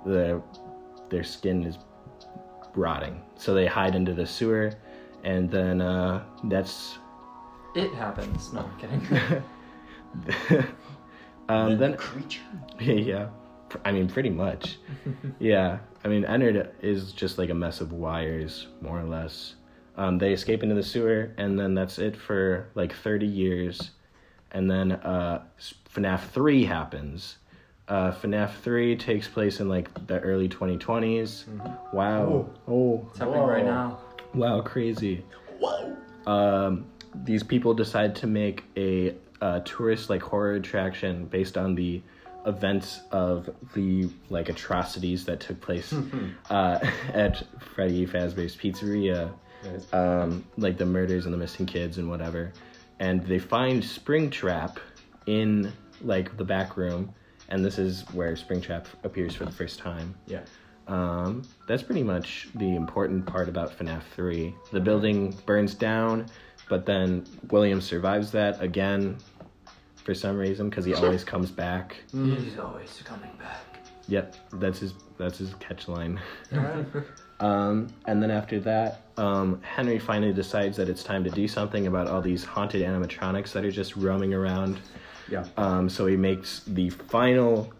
the 0.04 0.42
their 1.10 1.24
skin 1.24 1.64
is 1.64 1.78
rotting, 2.74 3.20
so 3.36 3.52
they 3.54 3.66
hide 3.66 3.94
into 3.94 4.14
the 4.14 4.26
sewer, 4.26 4.72
and 5.24 5.50
then 5.50 5.80
uh, 5.80 6.24
that's 6.44 6.98
It 7.74 7.92
happens. 7.94 8.52
No, 8.52 8.60
I'm 8.60 8.78
kidding. 8.78 9.42
um, 11.48 11.78
then 11.78 11.96
creature. 11.96 12.40
yeah, 12.80 13.28
I 13.84 13.92
mean, 13.92 14.08
pretty 14.08 14.30
much. 14.30 14.78
yeah, 15.38 15.78
I 16.04 16.08
mean, 16.08 16.24
Ennard 16.24 16.70
is 16.82 17.12
just 17.12 17.38
like 17.38 17.50
a 17.50 17.54
mess 17.54 17.80
of 17.80 17.92
wires, 17.92 18.68
more 18.80 18.98
or 18.98 19.04
less. 19.04 19.54
Um, 20.00 20.16
they 20.16 20.32
escape 20.32 20.62
into 20.62 20.74
the 20.74 20.82
sewer, 20.82 21.30
and 21.36 21.58
then 21.58 21.74
that's 21.74 21.98
it 21.98 22.16
for 22.16 22.70
like 22.74 22.94
30 22.94 23.26
years. 23.26 23.90
And 24.50 24.70
then 24.70 24.92
uh, 24.92 25.42
FNAF 25.94 26.20
3 26.30 26.64
happens. 26.64 27.36
Uh, 27.86 28.10
FNAF 28.10 28.54
3 28.62 28.96
takes 28.96 29.28
place 29.28 29.60
in 29.60 29.68
like 29.68 30.06
the 30.06 30.18
early 30.20 30.48
2020s. 30.48 31.44
Wow. 31.92 32.48
Oh, 32.66 33.06
It's 33.10 33.18
happening 33.18 33.42
right 33.42 33.64
now. 33.64 33.98
wow, 34.32 34.62
crazy 34.62 35.22
Whoa. 35.58 35.94
um, 36.26 36.86
these 37.24 37.42
people 37.42 37.74
decide 37.74 38.16
to 38.16 38.26
make 38.26 38.64
a 38.78 39.14
uh, 39.42 39.60
tourist 39.66 40.08
like 40.08 40.22
horror 40.22 40.54
attraction 40.54 41.26
based 41.26 41.58
on 41.58 41.74
the 41.74 42.00
events 42.46 43.00
of 43.10 43.50
the 43.74 44.08
like 44.30 44.48
atrocities 44.48 45.26
that 45.26 45.40
took 45.40 45.60
place 45.60 45.92
uh, 46.50 46.78
at 47.12 47.42
Freddy 47.74 48.06
Fazbear's 48.06 48.56
Pizzeria, 48.56 49.26
Nice. 49.26 49.34
Um, 49.92 50.44
like 50.56 50.76
the 50.76 50.86
murders 50.86 51.24
and 51.24 51.34
the 51.34 51.38
missing 51.38 51.66
kids 51.66 51.98
and 51.98 52.08
whatever. 52.08 52.52
And 52.98 53.24
they 53.24 53.38
find 53.38 53.82
Springtrap 53.82 54.76
in 55.26 55.72
like 56.02 56.36
the 56.36 56.44
back 56.44 56.76
room, 56.76 57.12
and 57.48 57.64
this 57.64 57.78
is 57.78 58.02
where 58.12 58.32
Springtrap 58.32 58.86
appears 59.04 59.34
for 59.34 59.44
the 59.44 59.52
first 59.52 59.78
time. 59.78 60.14
Yeah. 60.26 60.42
Um, 60.88 61.42
that's 61.68 61.82
pretty 61.82 62.02
much 62.02 62.48
the 62.56 62.74
important 62.74 63.24
part 63.24 63.48
about 63.48 63.78
FNAF 63.78 64.02
3. 64.14 64.54
The 64.72 64.80
building 64.80 65.36
burns 65.46 65.74
down, 65.74 66.26
but 66.68 66.84
then 66.84 67.24
William 67.50 67.80
survives 67.80 68.32
that 68.32 68.60
again 68.60 69.18
for 69.94 70.14
some 70.14 70.36
reason 70.36 70.68
because 70.68 70.84
he 70.84 70.94
always 70.94 71.22
comes 71.22 71.50
back. 71.50 71.96
He's 72.12 72.58
always 72.58 73.02
coming 73.04 73.30
back. 73.38 73.64
Yep, 74.08 74.34
that's 74.54 74.80
his 74.80 74.94
that's 75.18 75.38
his 75.38 75.54
catch 75.60 75.86
line. 75.86 76.20
Alright. 76.52 76.86
Um, 77.40 77.88
and 78.06 78.22
then 78.22 78.30
after 78.30 78.60
that, 78.60 79.02
um, 79.16 79.60
Henry 79.62 79.98
finally 79.98 80.32
decides 80.32 80.76
that 80.76 80.88
it's 80.88 81.02
time 81.02 81.24
to 81.24 81.30
do 81.30 81.48
something 81.48 81.86
about 81.86 82.06
all 82.06 82.20
these 82.20 82.44
haunted 82.44 82.82
animatronics 82.82 83.52
that 83.52 83.64
are 83.64 83.70
just 83.70 83.96
roaming 83.96 84.34
around. 84.34 84.78
Yeah. 85.28 85.46
Um, 85.56 85.88
so 85.88 86.06
he 86.06 86.16
makes 86.16 86.60
the 86.66 86.90
final 86.90 87.72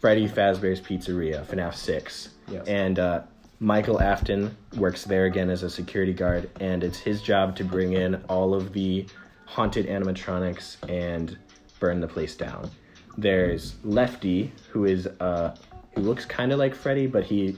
Freddy 0.00 0.28
Fazbear's 0.28 0.80
Pizzeria, 0.80 1.44
FNAF 1.46 1.74
6. 1.74 2.30
Yes. 2.50 2.66
And 2.66 2.98
uh, 2.98 3.22
Michael 3.60 4.00
Afton 4.00 4.56
works 4.76 5.04
there 5.04 5.26
again 5.26 5.48
as 5.48 5.62
a 5.62 5.70
security 5.70 6.12
guard, 6.12 6.50
and 6.60 6.82
it's 6.82 6.98
his 6.98 7.22
job 7.22 7.56
to 7.56 7.64
bring 7.64 7.92
in 7.92 8.16
all 8.28 8.54
of 8.54 8.72
the 8.72 9.06
haunted 9.46 9.86
animatronics 9.86 10.76
and 10.90 11.38
burn 11.78 12.00
the 12.00 12.08
place 12.08 12.34
down. 12.34 12.70
There's 13.16 13.76
Lefty, 13.84 14.52
who 14.70 14.86
is 14.86 15.06
uh, 15.20 15.54
who 15.94 16.00
looks 16.00 16.24
kind 16.24 16.52
of 16.52 16.58
like 16.58 16.74
Freddy, 16.74 17.06
but 17.06 17.22
he 17.24 17.56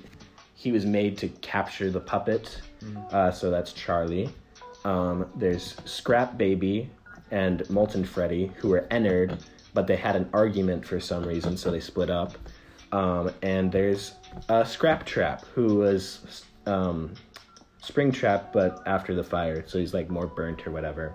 he 0.65 0.73
was 0.73 0.87
made 0.87 1.19
to 1.19 1.29
capture 1.43 1.91
the 1.91 2.01
puppet, 2.01 2.59
uh, 3.11 3.31
so 3.31 3.51
that's 3.51 3.75
Charlie. 3.75 4.31
Um, 4.87 5.27
there's 5.37 5.77
Scrap 5.85 6.39
Baby 6.39 6.89
and 7.31 7.69
Molten 7.69 8.03
Freddy, 8.03 8.51
who 8.57 8.71
were 8.71 8.87
Ennard, 8.91 9.37
but 9.75 9.87
they 9.87 9.97
had 9.97 10.17
an 10.17 10.27
argument 10.33 10.87
for 10.87 10.99
some 11.01 11.23
reason, 11.23 11.59
so 11.59 11.71
they 11.71 11.81
split 11.81 12.09
up. 12.09 12.39
Um, 12.93 13.31
and 13.43 13.71
there's 13.71 14.15
uh, 14.49 14.65
Scrap 14.65 15.05
Trap, 15.05 15.45
who 15.55 15.77
was 15.77 16.45
um, 16.65 17.13
Springtrap, 17.83 18.51
but 18.51 18.83
after 18.87 19.15
the 19.15 19.23
fire, 19.23 19.65
so 19.67 19.79
he's 19.79 19.93
like 19.93 20.09
more 20.09 20.27
burnt 20.27 20.67
or 20.67 20.71
whatever. 20.71 21.13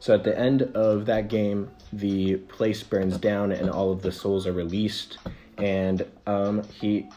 So 0.00 0.12
at 0.12 0.24
the 0.24 0.36
end 0.36 0.62
of 0.74 1.06
that 1.06 1.28
game, 1.28 1.70
the 1.92 2.36
place 2.36 2.82
burns 2.82 3.16
down 3.16 3.52
and 3.52 3.70
all 3.70 3.92
of 3.92 4.02
the 4.02 4.10
souls 4.10 4.44
are 4.44 4.52
released. 4.52 5.18
And 5.56 6.04
um, 6.26 6.64
he, 6.64 7.08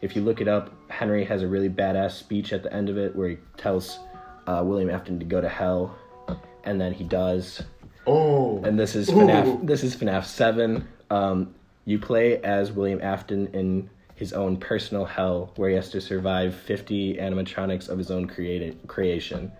if 0.00 0.16
you 0.16 0.22
look 0.22 0.40
it 0.40 0.48
up, 0.48 0.72
Henry 0.90 1.24
has 1.24 1.42
a 1.42 1.48
really 1.48 1.68
badass 1.68 2.12
speech 2.12 2.52
at 2.52 2.62
the 2.62 2.72
end 2.72 2.88
of 2.88 2.96
it 2.96 3.14
where 3.14 3.30
he 3.30 3.38
tells 3.56 3.98
uh, 4.46 4.62
William 4.64 4.90
Afton 4.90 5.18
to 5.18 5.24
go 5.24 5.40
to 5.40 5.48
hell, 5.48 5.96
and 6.64 6.80
then 6.80 6.92
he 6.92 7.04
does. 7.04 7.62
Oh. 8.06 8.62
And 8.64 8.78
this 8.78 8.94
is 8.96 9.10
FNAF. 9.10 9.66
This 9.66 9.84
is 9.84 9.96
FNAF 9.96 10.24
Seven. 10.24 10.88
Um, 11.10 11.54
you 11.84 11.98
play 11.98 12.42
as 12.42 12.72
William 12.72 13.00
Afton 13.02 13.48
in 13.48 13.90
his 14.14 14.32
own 14.32 14.56
personal 14.56 15.04
hell, 15.04 15.52
where 15.56 15.70
he 15.70 15.76
has 15.76 15.90
to 15.90 16.00
survive 16.00 16.54
50 16.54 17.16
animatronics 17.16 17.88
of 17.88 17.98
his 17.98 18.10
own 18.10 18.26
created 18.26 18.78
creation, 18.86 19.52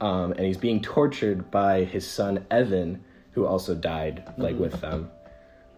um, 0.00 0.32
and 0.32 0.46
he's 0.46 0.56
being 0.56 0.80
tortured 0.80 1.50
by 1.50 1.84
his 1.84 2.06
son 2.06 2.44
Evan, 2.50 3.02
who 3.32 3.46
also 3.46 3.74
died 3.74 4.32
like 4.36 4.58
with 4.58 4.80
them. 4.80 5.10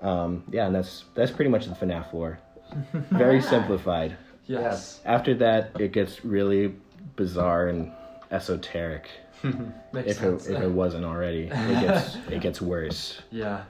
Um, 0.02 0.44
yeah, 0.50 0.66
and 0.66 0.74
that's 0.74 1.04
that's 1.14 1.30
pretty 1.30 1.50
much 1.50 1.66
the 1.66 1.74
FNAF 1.74 2.12
lore. 2.12 2.38
Very 3.10 3.40
simplified. 3.40 4.16
Yes. 4.46 5.00
After 5.04 5.34
that, 5.36 5.70
it 5.80 5.92
gets 5.92 6.24
really 6.24 6.74
bizarre 7.16 7.68
and 7.68 7.92
esoteric. 8.30 9.08
Makes 9.92 10.10
If 10.12 10.16
sense. 10.18 10.46
it, 10.46 10.54
if 10.56 10.62
it 10.62 10.70
wasn't 10.70 11.04
already, 11.04 11.44
it 11.44 11.50
gets 11.80 12.16
it 12.30 12.40
gets 12.40 12.60
worse. 12.60 13.20
Yeah. 13.30 13.64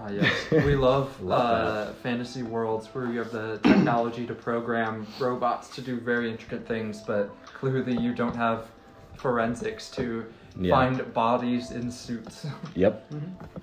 Ah, 0.00 0.08
yes. 0.10 0.32
We 0.52 0.76
love, 0.76 1.10
uh, 1.28 1.92
fantasy 2.04 2.44
worlds 2.44 2.86
where 2.94 3.06
you 3.06 3.18
have 3.18 3.32
the 3.32 3.58
technology 3.64 4.26
to 4.26 4.34
program 4.34 5.04
robots 5.18 5.68
to 5.74 5.80
do 5.80 5.98
very 5.98 6.30
intricate 6.30 6.68
things, 6.68 7.02
but 7.04 7.30
clearly 7.44 7.98
you 7.98 8.14
don't 8.14 8.36
have 8.36 8.68
forensics 9.16 9.90
to 9.92 10.24
Yeah. 10.60 10.74
find 10.76 11.12
bodies 11.14 11.72
in 11.72 11.90
suits. 11.90 12.46
Yep, 12.76 13.12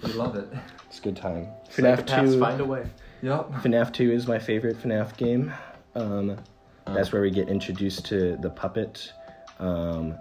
we 0.04 0.12
love 0.14 0.36
it. 0.36 0.50
it's 0.88 1.00
a 1.00 1.02
good 1.02 1.16
time. 1.16 1.48
FNAF 1.70 2.04
Psychopaths 2.06 2.34
two. 2.34 2.40
find 2.40 2.60
a 2.60 2.66
way. 2.66 2.86
Yep. 3.22 3.52
FNAF 3.64 3.94
2 3.94 4.12
is 4.12 4.28
my 4.28 4.40
favorite 4.40 4.78
FNAF 4.82 5.16
game. 5.18 5.54
Um, 5.96 6.38
that's 6.86 7.12
where 7.12 7.22
we 7.22 7.32
get 7.32 7.50
introduced 7.50 8.06
to 8.08 8.38
the 8.38 8.50
puppet. 8.50 9.12
Um, 9.60 10.16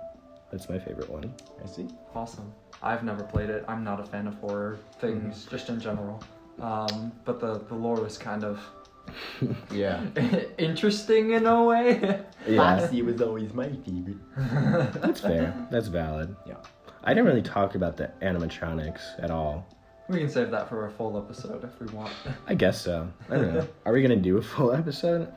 that's 0.50 0.68
my 0.68 0.78
favorite 0.78 1.10
one. 1.10 1.34
I 1.62 1.66
see. 1.66 1.88
Awesome. 2.14 2.52
I've 2.82 3.02
never 3.02 3.22
played 3.24 3.50
it. 3.50 3.64
I'm 3.68 3.82
not 3.84 4.00
a 4.00 4.04
fan 4.04 4.26
of 4.26 4.34
horror 4.36 4.78
things, 5.00 5.46
just 5.46 5.68
in 5.68 5.80
general. 5.80 6.22
Um, 6.60 7.12
but 7.24 7.40
the, 7.40 7.58
the 7.68 7.74
lore 7.74 8.00
was 8.00 8.16
kind 8.16 8.44
of 8.44 8.60
Yeah. 9.70 10.02
interesting 10.58 11.32
in 11.32 11.46
a 11.46 11.64
way. 11.64 12.20
Yeah, 12.46 12.78
Foxy 12.78 13.02
was 13.02 13.20
always 13.20 13.52
my 13.52 13.68
favorite. 13.68 14.16
that's 15.02 15.20
fair. 15.20 15.66
That's 15.70 15.88
valid. 15.88 16.34
Yeah. 16.46 16.56
I 17.02 17.12
didn't 17.12 17.26
really 17.26 17.42
talk 17.42 17.74
about 17.74 17.96
the 17.98 18.10
animatronics 18.22 19.02
at 19.22 19.30
all. 19.30 19.66
We 20.08 20.18
can 20.18 20.28
save 20.28 20.50
that 20.50 20.68
for 20.68 20.86
a 20.86 20.90
full 20.90 21.16
episode 21.18 21.64
if 21.64 21.80
we 21.80 21.86
want. 21.94 22.12
I 22.46 22.54
guess 22.54 22.80
so. 22.80 23.08
I 23.30 23.36
don't 23.36 23.54
know. 23.54 23.66
Are 23.86 23.92
we 23.92 24.02
gonna 24.02 24.16
do 24.16 24.36
a 24.38 24.42
full 24.42 24.72
episode? 24.72 25.32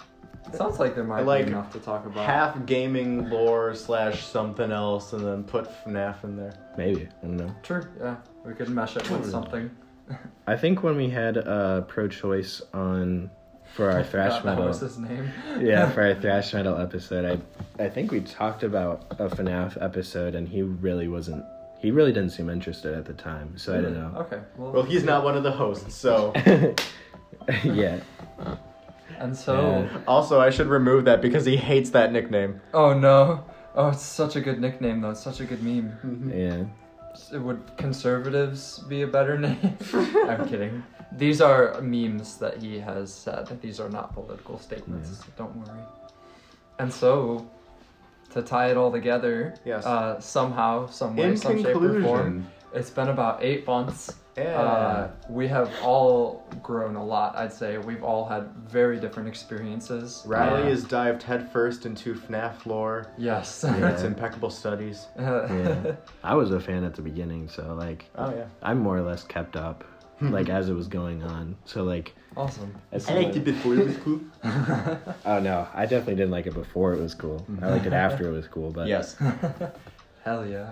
Sounds 0.54 0.80
like 0.80 0.96
there 0.96 1.04
might 1.04 1.26
like 1.26 1.46
be 1.46 1.52
enough 1.52 1.74
to 1.74 1.80
talk 1.80 2.06
about. 2.06 2.26
Half 2.26 2.66
gaming 2.66 3.30
lore 3.30 3.76
slash 3.76 4.24
something 4.26 4.72
else, 4.72 5.12
and 5.14 5.26
then 5.26 5.44
put 5.44 5.70
FNAF 5.84 6.24
in 6.24 6.38
there. 6.38 6.54
Maybe. 6.78 7.08
I 7.22 7.26
don't 7.26 7.38
know. 7.38 7.54
True, 7.64 7.86
yeah. 8.00 8.16
We 8.46 8.54
could 8.54 8.70
mesh 8.70 8.96
it 8.96 9.10
with 9.10 9.30
something. 9.30 9.70
I 10.48 10.56
think 10.56 10.84
when 10.84 10.96
we 10.96 11.10
had 11.10 11.38
uh, 11.38 11.82
pro-choice 11.82 12.62
on 12.74 13.30
for 13.74 13.92
our 13.92 14.04
thrash 14.12 14.38
Forgot 14.40 14.44
that 14.46 14.50
metal, 14.52 14.68
was 14.68 14.80
his 14.80 14.98
name. 14.98 15.30
yeah, 15.60 15.90
for 15.92 16.02
our 16.04 16.16
thrash 16.16 16.54
metal 16.54 16.78
episode, 16.78 17.26
I 17.80 17.84
I 17.84 17.90
think 17.90 18.12
we 18.12 18.22
talked 18.22 18.64
about 18.64 19.08
a 19.20 19.28
FNAF 19.28 19.82
episode, 19.84 20.34
and 20.36 20.48
he 20.48 20.62
really 20.62 21.10
wasn't. 21.10 21.44
He 21.80 21.92
really 21.92 22.12
didn't 22.12 22.32
seem 22.32 22.50
interested 22.50 22.94
at 22.96 23.06
the 23.06 23.14
time, 23.14 23.58
so 23.58 23.78
I 23.78 23.82
don't 23.82 23.94
know. 23.94 24.20
Okay, 24.22 24.40
well, 24.58 24.72
Well, 24.72 24.84
he's 24.84 25.04
not 25.04 25.24
one 25.24 25.38
of 25.38 25.44
the 25.44 25.52
hosts, 25.52 25.94
so. 25.96 26.34
yeah. 27.64 28.00
and 29.20 29.36
so, 29.36 29.54
Yeah. 29.92 30.00
also, 30.08 30.40
I 30.40 30.50
should 30.50 30.68
remove 30.68 31.06
that 31.06 31.22
because 31.22 31.46
he 31.46 31.56
hates 31.58 31.92
that 31.92 32.12
nickname. 32.12 32.62
oh 32.74 32.94
no, 32.98 33.44
oh 33.76 33.90
it's 33.90 34.02
such 34.02 34.36
a 34.36 34.42
good 34.42 34.60
nickname 34.60 35.02
though. 35.02 35.12
It's 35.12 35.24
such 35.24 35.40
a 35.40 35.46
good 35.46 35.62
meme. 35.64 35.92
Mm-hmm. 36.04 36.32
Yeah. 36.32 37.40
Would 37.40 37.62
conservatives 37.78 38.80
be 38.88 39.02
a 39.04 39.08
better 39.08 39.38
name? 39.46 39.78
I'm 40.28 40.48
kidding. 40.48 40.84
These 41.12 41.42
are 41.42 41.80
memes 41.82 42.38
that 42.38 42.58
he 42.62 42.80
has 42.80 43.14
said. 43.14 43.60
These 43.62 43.80
are 43.80 43.90
not 43.90 44.14
political 44.14 44.60
statements. 44.60 45.24
Don't 45.38 45.56
worry. 45.56 45.80
And 46.80 46.94
so, 46.94 47.48
to 48.32 48.42
tie 48.42 48.70
it 48.72 48.78
all 48.78 48.92
together, 48.92 49.56
Yes. 49.66 49.86
uh, 49.86 50.20
somehow, 50.20 50.88
some 50.88 51.16
way, 51.16 51.30
In 51.30 51.38
some 51.38 51.62
shape 51.64 51.76
or 51.76 52.02
form, 52.02 52.48
it's 52.74 52.90
been 52.90 53.10
about 53.10 53.44
eight 53.44 53.66
months. 53.66 54.14
yeah. 54.38 54.62
Uh, 54.62 55.12
we 55.30 55.48
have 55.48 55.72
all 55.82 56.44
grown 56.62 56.96
a 56.96 57.04
lot. 57.04 57.36
I'd 57.36 57.52
say 57.54 57.78
we've 57.80 58.04
all 58.04 58.26
had 58.28 58.50
very 58.68 59.00
different 59.00 59.28
experiences. 59.30 60.22
Riley 60.28 60.64
Uh, 60.64 60.70
has 60.70 60.84
dived 60.84 61.24
headfirst 61.24 61.86
into 61.88 62.14
FNAF 62.14 62.66
lore. 62.68 63.08
yes. 63.18 63.64
Yeah. 63.68 63.90
Its 63.90 64.04
impeccable 64.04 64.50
studies. 64.52 65.08
Yeah. 65.20 65.96
I 66.24 66.36
was 66.36 66.52
a 66.52 66.60
fan 66.60 66.84
at 66.84 66.94
the 66.94 67.02
beginning, 67.02 67.48
so 67.48 67.74
like 67.74 68.06
Oh 68.16 68.30
yeah. 68.36 68.46
I'm 68.62 68.80
more 68.80 68.98
or 68.98 69.02
less 69.02 69.24
kept 69.24 69.56
up, 69.56 69.84
like 70.22 70.50
as 70.50 70.70
it 70.70 70.74
was 70.74 70.88
going 70.88 71.24
on. 71.24 71.56
So 71.66 71.84
like, 71.84 72.16
awesome. 72.36 72.76
as 72.92 73.08
I 73.10 73.16
liked 73.16 73.36
it 73.36 73.44
before 73.44 73.76
it 73.76 73.86
was 73.86 73.98
cool. 73.98 74.22
Oh 75.26 75.40
no, 75.40 75.68
I 75.74 75.84
definitely 75.86 76.16
didn't 76.16 76.32
like 76.32 76.48
it 76.48 76.54
before 76.54 76.94
it 76.94 77.00
was 77.00 77.14
cool. 77.14 77.46
I 77.62 77.70
liked 77.70 77.86
it 77.86 77.94
after 77.94 78.28
it 78.28 78.32
was 78.32 78.48
cool, 78.48 78.72
but 78.72 78.88
Yes. 78.88 79.16
Hell 80.24 80.46
yeah. 80.46 80.72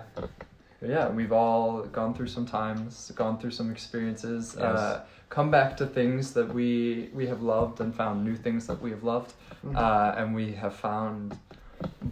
Yeah, 0.82 1.08
we've 1.08 1.32
all 1.32 1.82
gone 1.82 2.12
through 2.14 2.26
some 2.28 2.46
times, 2.46 3.10
gone 3.14 3.38
through 3.38 3.52
some 3.52 3.70
experiences, 3.70 4.56
uh, 4.56 5.04
come 5.30 5.50
back 5.50 5.76
to 5.78 5.86
things 5.86 6.32
that 6.34 6.52
we 6.52 7.08
we 7.14 7.26
have 7.26 7.42
loved 7.42 7.80
and 7.80 7.94
found 7.94 8.24
new 8.24 8.36
things 8.36 8.66
that 8.66 8.80
we 8.80 8.90
have 8.90 9.02
loved, 9.02 9.32
uh, 9.74 10.14
and 10.16 10.34
we 10.34 10.52
have 10.52 10.74
found 10.74 11.38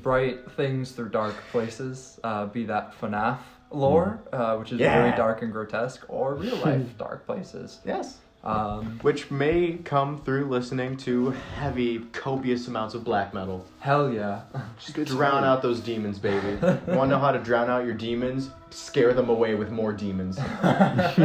bright 0.02 0.50
things 0.52 0.92
through 0.92 1.10
dark 1.10 1.34
places, 1.50 2.18
uh, 2.24 2.46
be 2.46 2.64
that 2.64 2.98
FNAF 3.00 3.38
lore, 3.74 4.20
uh, 4.32 4.56
which 4.56 4.72
is 4.72 4.78
very 4.78 5.10
dark 5.16 5.42
and 5.42 5.52
grotesque, 5.52 6.04
or 6.08 6.34
real 6.34 6.56
life 6.58 6.96
dark 6.98 7.26
places. 7.26 7.80
Yes. 7.84 8.18
Um, 8.44 8.98
Which 9.00 9.30
may 9.30 9.78
come 9.84 10.20
through 10.22 10.50
listening 10.50 10.98
to 10.98 11.30
heavy, 11.30 12.00
copious 12.12 12.68
amounts 12.68 12.94
of 12.94 13.02
black 13.02 13.32
metal. 13.32 13.64
hell 13.80 14.12
yeah. 14.12 14.42
Just 14.78 15.08
drown 15.08 15.44
out 15.44 15.62
those 15.62 15.80
demons, 15.80 16.18
baby. 16.18 16.48
you 16.48 16.58
want 16.94 17.08
to 17.08 17.16
know 17.16 17.18
how 17.18 17.32
to 17.32 17.38
drown 17.38 17.70
out 17.70 17.86
your 17.86 17.94
demons? 17.94 18.50
Scare 18.68 19.14
them 19.14 19.30
away 19.30 19.54
with 19.54 19.70
more 19.70 19.94
demons. 19.94 20.36
That's 20.62 21.16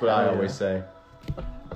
what 0.00 0.10
I 0.10 0.22
Hell 0.22 0.34
always 0.34 0.52
yeah. 0.52 0.56
say. 0.58 0.82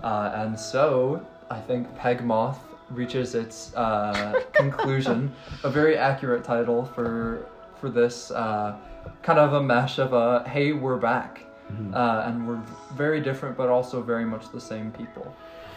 Uh, 0.01 0.33
and 0.37 0.59
so 0.59 1.27
I 1.51 1.59
think 1.61 1.89
Pegmoth 1.99 2.59
reaches 2.91 3.35
its 3.35 3.75
uh, 3.75 4.43
conclusion. 4.53 5.33
A 5.65 5.71
very 5.71 5.97
accurate 5.97 6.45
title 6.45 6.85
for 6.85 7.47
for 7.81 7.89
this 7.91 8.31
uh, 8.31 8.77
kind 9.23 9.39
of 9.39 9.53
a 9.55 9.63
mesh 9.63 9.99
of 9.99 10.13
a 10.13 10.49
hey 10.49 10.73
we're 10.73 10.97
back, 10.97 11.41
uh, 11.95 12.25
and 12.27 12.47
we're 12.47 12.61
very 12.95 13.21
different 13.21 13.57
but 13.57 13.69
also 13.69 14.03
very 14.03 14.25
much 14.25 14.51
the 14.53 14.61
same 14.61 14.91
people. 14.93 15.35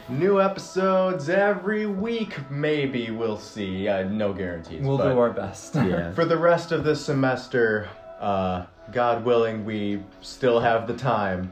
New 0.08 0.40
episodes 0.40 1.30
every 1.30 1.88
week, 1.88 2.38
maybe 2.52 3.10
we'll 3.10 3.40
see. 3.40 3.88
Uh, 3.88 4.04
no 4.04 4.34
guarantees. 4.34 4.84
We'll 4.84 5.00
but 5.00 5.12
do 5.14 5.20
our 5.20 5.32
best. 5.32 5.74
yeah. 5.76 6.12
For 6.12 6.26
the 6.26 6.38
rest 6.38 6.72
of 6.72 6.84
this 6.84 7.04
semester, 7.04 7.90
uh, 8.20 8.66
God 8.92 9.26
willing, 9.26 9.66
we 9.66 10.04
still 10.22 10.60
have 10.60 10.86
the 10.88 10.96
time. 10.96 11.52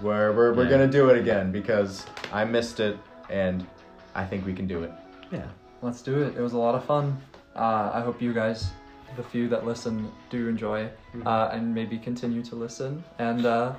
Where 0.00 0.32
we're, 0.32 0.54
we're 0.54 0.64
Yeah. 0.64 0.70
gonna 0.70 0.86
do 0.88 1.10
it 1.10 1.18
again 1.18 1.52
because 1.52 2.06
I 2.32 2.44
missed 2.46 2.80
it 2.80 2.96
and 3.28 3.66
I 4.14 4.24
think 4.24 4.46
we 4.46 4.54
can 4.54 4.66
do 4.66 4.82
it. 4.84 4.92
Yeah. 5.30 5.44
Let's 5.82 6.00
do 6.00 6.22
it. 6.22 6.34
It 6.36 6.40
was 6.40 6.54
a 6.54 6.58
lot 6.58 6.74
of 6.74 6.84
fun. 6.84 7.20
Uh, 7.54 7.90
I 7.92 8.00
hope 8.00 8.22
you 8.22 8.32
guys, 8.32 8.70
the 9.16 9.22
few 9.22 9.48
that 9.48 9.66
listen 9.66 10.10
do 10.30 10.48
enjoy 10.48 10.84
mm-hmm. 10.84 11.26
uh, 11.26 11.48
and 11.48 11.74
maybe 11.74 11.98
continue 11.98 12.42
to 12.44 12.54
listen. 12.54 13.04
And 13.18 13.46
uh, 13.46 13.74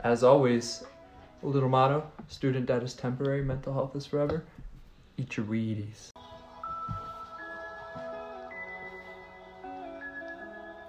as 0.00 0.24
always, 0.24 0.84
a 1.42 1.46
little 1.46 1.68
motto 1.68 2.06
student 2.28 2.66
debt 2.66 2.82
is 2.82 2.94
temporary, 2.94 3.42
mental 3.42 3.72
health 3.72 3.96
is 3.96 4.06
forever. 4.06 4.44
Eat 5.16 5.36
your 5.36 5.46
Wheaties. 5.46 6.10
What 6.14 6.24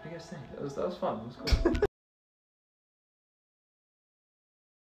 do 0.04 0.10
you 0.10 0.18
guys 0.18 0.26
think? 0.26 0.42
That 0.52 0.62
was, 0.62 0.76
that 0.76 0.86
was 0.86 0.98
fun. 0.98 1.18
That 1.18 1.46
was 1.46 1.54
cool. 1.64 1.74